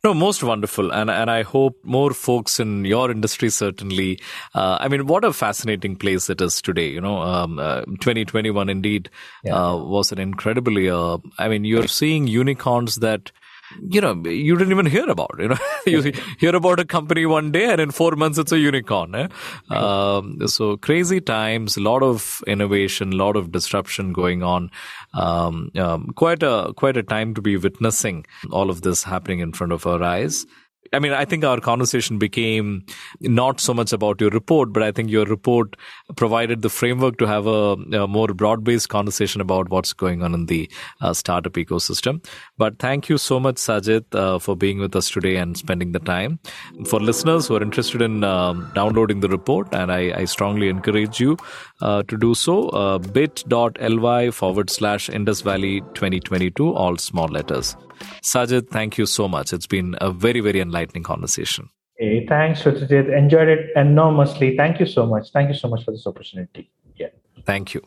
No, 0.04 0.14
most 0.14 0.44
wonderful, 0.44 0.92
and 0.92 1.10
and 1.10 1.28
I 1.28 1.42
hope 1.42 1.76
more 1.82 2.12
folks 2.12 2.60
in 2.60 2.84
your 2.84 3.10
industry 3.10 3.50
certainly. 3.50 4.20
Uh, 4.54 4.78
I 4.80 4.86
mean, 4.86 5.08
what 5.08 5.24
a 5.24 5.32
fascinating 5.32 5.96
place 5.96 6.30
it 6.30 6.40
is 6.40 6.62
today. 6.62 6.88
You 6.88 7.00
know, 7.00 7.20
um, 7.20 7.58
uh, 7.58 7.80
2021 7.82 8.68
indeed 8.68 9.10
yeah. 9.42 9.56
uh, 9.56 9.76
was 9.76 10.12
an 10.12 10.20
incredibly. 10.20 10.88
Uh, 10.88 11.18
I 11.36 11.48
mean, 11.48 11.64
you're 11.64 11.88
seeing 11.88 12.28
unicorns 12.28 12.96
that 12.96 13.32
you 13.80 14.00
know, 14.00 14.14
you 14.24 14.56
didn't 14.56 14.72
even 14.72 14.86
hear 14.86 15.08
about. 15.08 15.34
You 15.38 15.48
know, 15.48 15.58
you 15.86 16.12
hear 16.38 16.54
about 16.54 16.80
a 16.80 16.84
company 16.84 17.26
one 17.26 17.52
day, 17.52 17.66
and 17.66 17.80
in 17.80 17.90
four 17.90 18.12
months, 18.12 18.38
it's 18.38 18.52
a 18.52 18.58
unicorn. 18.58 19.14
Eh? 19.14 19.28
Um, 19.70 20.46
so 20.46 20.76
crazy 20.76 21.20
times, 21.20 21.76
a 21.76 21.80
lot 21.80 22.02
of 22.02 22.42
innovation, 22.46 23.12
a 23.12 23.16
lot 23.16 23.36
of 23.36 23.52
disruption 23.52 24.12
going 24.12 24.42
on. 24.42 24.70
Um, 25.14 25.70
um, 25.76 26.08
quite 26.14 26.42
a 26.42 26.72
quite 26.76 26.96
a 26.96 27.02
time 27.02 27.34
to 27.34 27.42
be 27.42 27.56
witnessing 27.56 28.26
all 28.50 28.70
of 28.70 28.82
this 28.82 29.02
happening 29.02 29.40
in 29.40 29.52
front 29.52 29.72
of 29.72 29.86
our 29.86 30.02
eyes. 30.02 30.46
I 30.92 30.98
mean, 30.98 31.12
I 31.12 31.24
think 31.24 31.44
our 31.44 31.60
conversation 31.60 32.18
became 32.18 32.84
not 33.20 33.60
so 33.60 33.74
much 33.74 33.92
about 33.92 34.20
your 34.20 34.30
report, 34.30 34.72
but 34.72 34.82
I 34.82 34.92
think 34.92 35.10
your 35.10 35.24
report 35.26 35.76
provided 36.16 36.62
the 36.62 36.70
framework 36.70 37.18
to 37.18 37.26
have 37.26 37.46
a, 37.46 37.72
a 38.02 38.08
more 38.08 38.28
broad 38.28 38.64
based 38.64 38.88
conversation 38.88 39.40
about 39.40 39.68
what's 39.68 39.92
going 39.92 40.22
on 40.22 40.34
in 40.34 40.46
the 40.46 40.70
uh, 41.00 41.12
startup 41.12 41.52
ecosystem. 41.54 42.24
But 42.56 42.78
thank 42.78 43.08
you 43.08 43.18
so 43.18 43.38
much, 43.38 43.56
Sajith, 43.56 44.14
uh, 44.14 44.38
for 44.38 44.56
being 44.56 44.78
with 44.78 44.96
us 44.96 45.10
today 45.10 45.36
and 45.36 45.56
spending 45.56 45.92
the 45.92 45.98
time. 46.00 46.38
For 46.86 47.00
listeners 47.00 47.46
who 47.46 47.56
are 47.56 47.62
interested 47.62 48.02
in 48.02 48.24
um, 48.24 48.70
downloading 48.74 49.20
the 49.20 49.28
report, 49.28 49.68
and 49.72 49.92
I, 49.92 50.20
I 50.20 50.24
strongly 50.24 50.68
encourage 50.68 51.20
you 51.20 51.36
uh, 51.80 52.02
to 52.04 52.16
do 52.16 52.34
so, 52.34 52.68
uh, 52.70 52.98
bit.ly 52.98 54.30
forward 54.30 54.70
slash 54.70 55.08
Indus 55.08 55.42
Valley 55.42 55.80
2022, 55.94 56.74
all 56.74 56.96
small 56.96 57.28
letters. 57.28 57.76
Sajith, 58.22 58.68
thank 58.70 58.98
you 58.98 59.06
so 59.06 59.28
much. 59.28 59.52
It's 59.52 59.66
been 59.66 59.96
a 60.00 60.10
very, 60.10 60.40
very 60.40 60.60
enlightening 60.60 61.02
conversation. 61.02 61.68
Hey, 61.96 62.26
thanks, 62.26 62.62
Sruthijith. 62.62 63.16
Enjoyed 63.16 63.48
it 63.48 63.70
enormously. 63.74 64.56
Thank 64.56 64.78
you 64.78 64.86
so 64.86 65.04
much. 65.04 65.30
Thank 65.32 65.48
you 65.48 65.54
so 65.54 65.68
much 65.68 65.84
for 65.84 65.90
this 65.90 66.06
opportunity. 66.06 66.70
Yeah. 66.96 67.08
Thank 67.44 67.74
you. 67.74 67.82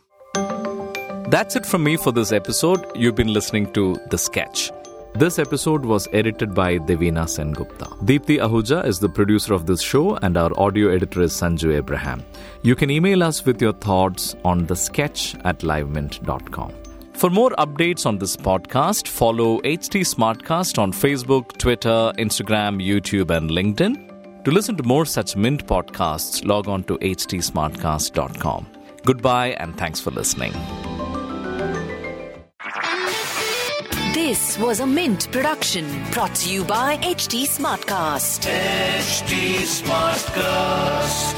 That's 1.29 1.55
it 1.55 1.65
from 1.65 1.85
me 1.85 1.95
for 1.95 2.11
this 2.11 2.33
episode. 2.33 2.85
You've 2.93 3.15
been 3.15 3.31
listening 3.31 3.71
to 3.71 3.97
The 4.09 4.17
Sketch. 4.17 4.69
This 5.13 5.39
episode 5.39 5.85
was 5.85 6.07
edited 6.13 6.53
by 6.53 6.77
Devina 6.77 7.25
Sengupta. 7.25 7.87
Deepthi 8.05 8.39
Ahuja 8.39 8.85
is 8.85 8.99
the 8.99 9.09
producer 9.09 9.53
of 9.53 9.65
this 9.65 9.81
show, 9.81 10.15
and 10.17 10.37
our 10.37 10.51
audio 10.59 10.89
editor 10.89 11.21
is 11.21 11.33
Sanju 11.33 11.75
Abraham. 11.75 12.23
You 12.63 12.75
can 12.75 12.89
email 12.89 13.23
us 13.23 13.45
with 13.45 13.61
your 13.61 13.73
thoughts 13.73 14.35
on 14.43 14.65
the 14.67 14.75
sketch 14.75 15.35
at 15.43 15.59
livemint.com. 15.59 16.73
For 17.21 17.29
more 17.29 17.51
updates 17.59 18.07
on 18.07 18.17
this 18.17 18.35
podcast, 18.35 19.07
follow 19.07 19.61
HT 19.61 20.01
Smartcast 20.01 20.79
on 20.79 20.91
Facebook, 20.91 21.55
Twitter, 21.55 22.11
Instagram, 22.17 22.83
YouTube, 22.83 23.29
and 23.29 23.51
LinkedIn. 23.51 24.43
To 24.43 24.49
listen 24.49 24.75
to 24.77 24.81
more 24.81 25.05
such 25.05 25.35
Mint 25.35 25.67
podcasts, 25.67 26.43
log 26.43 26.67
on 26.67 26.83
to 26.85 26.97
htsmartcast.com. 26.97 28.65
Goodbye 29.05 29.49
and 29.59 29.77
thanks 29.77 29.99
for 29.99 30.09
listening. 30.09 30.51
This 34.15 34.57
was 34.57 34.79
a 34.79 34.87
Mint 34.87 35.31
production 35.31 35.85
brought 36.11 36.33
to 36.37 36.51
you 36.51 36.63
by 36.63 36.97
HT 36.97 37.43
Smartcast. 37.43 38.47
HT 38.49 39.59
Smartcast. 39.83 41.35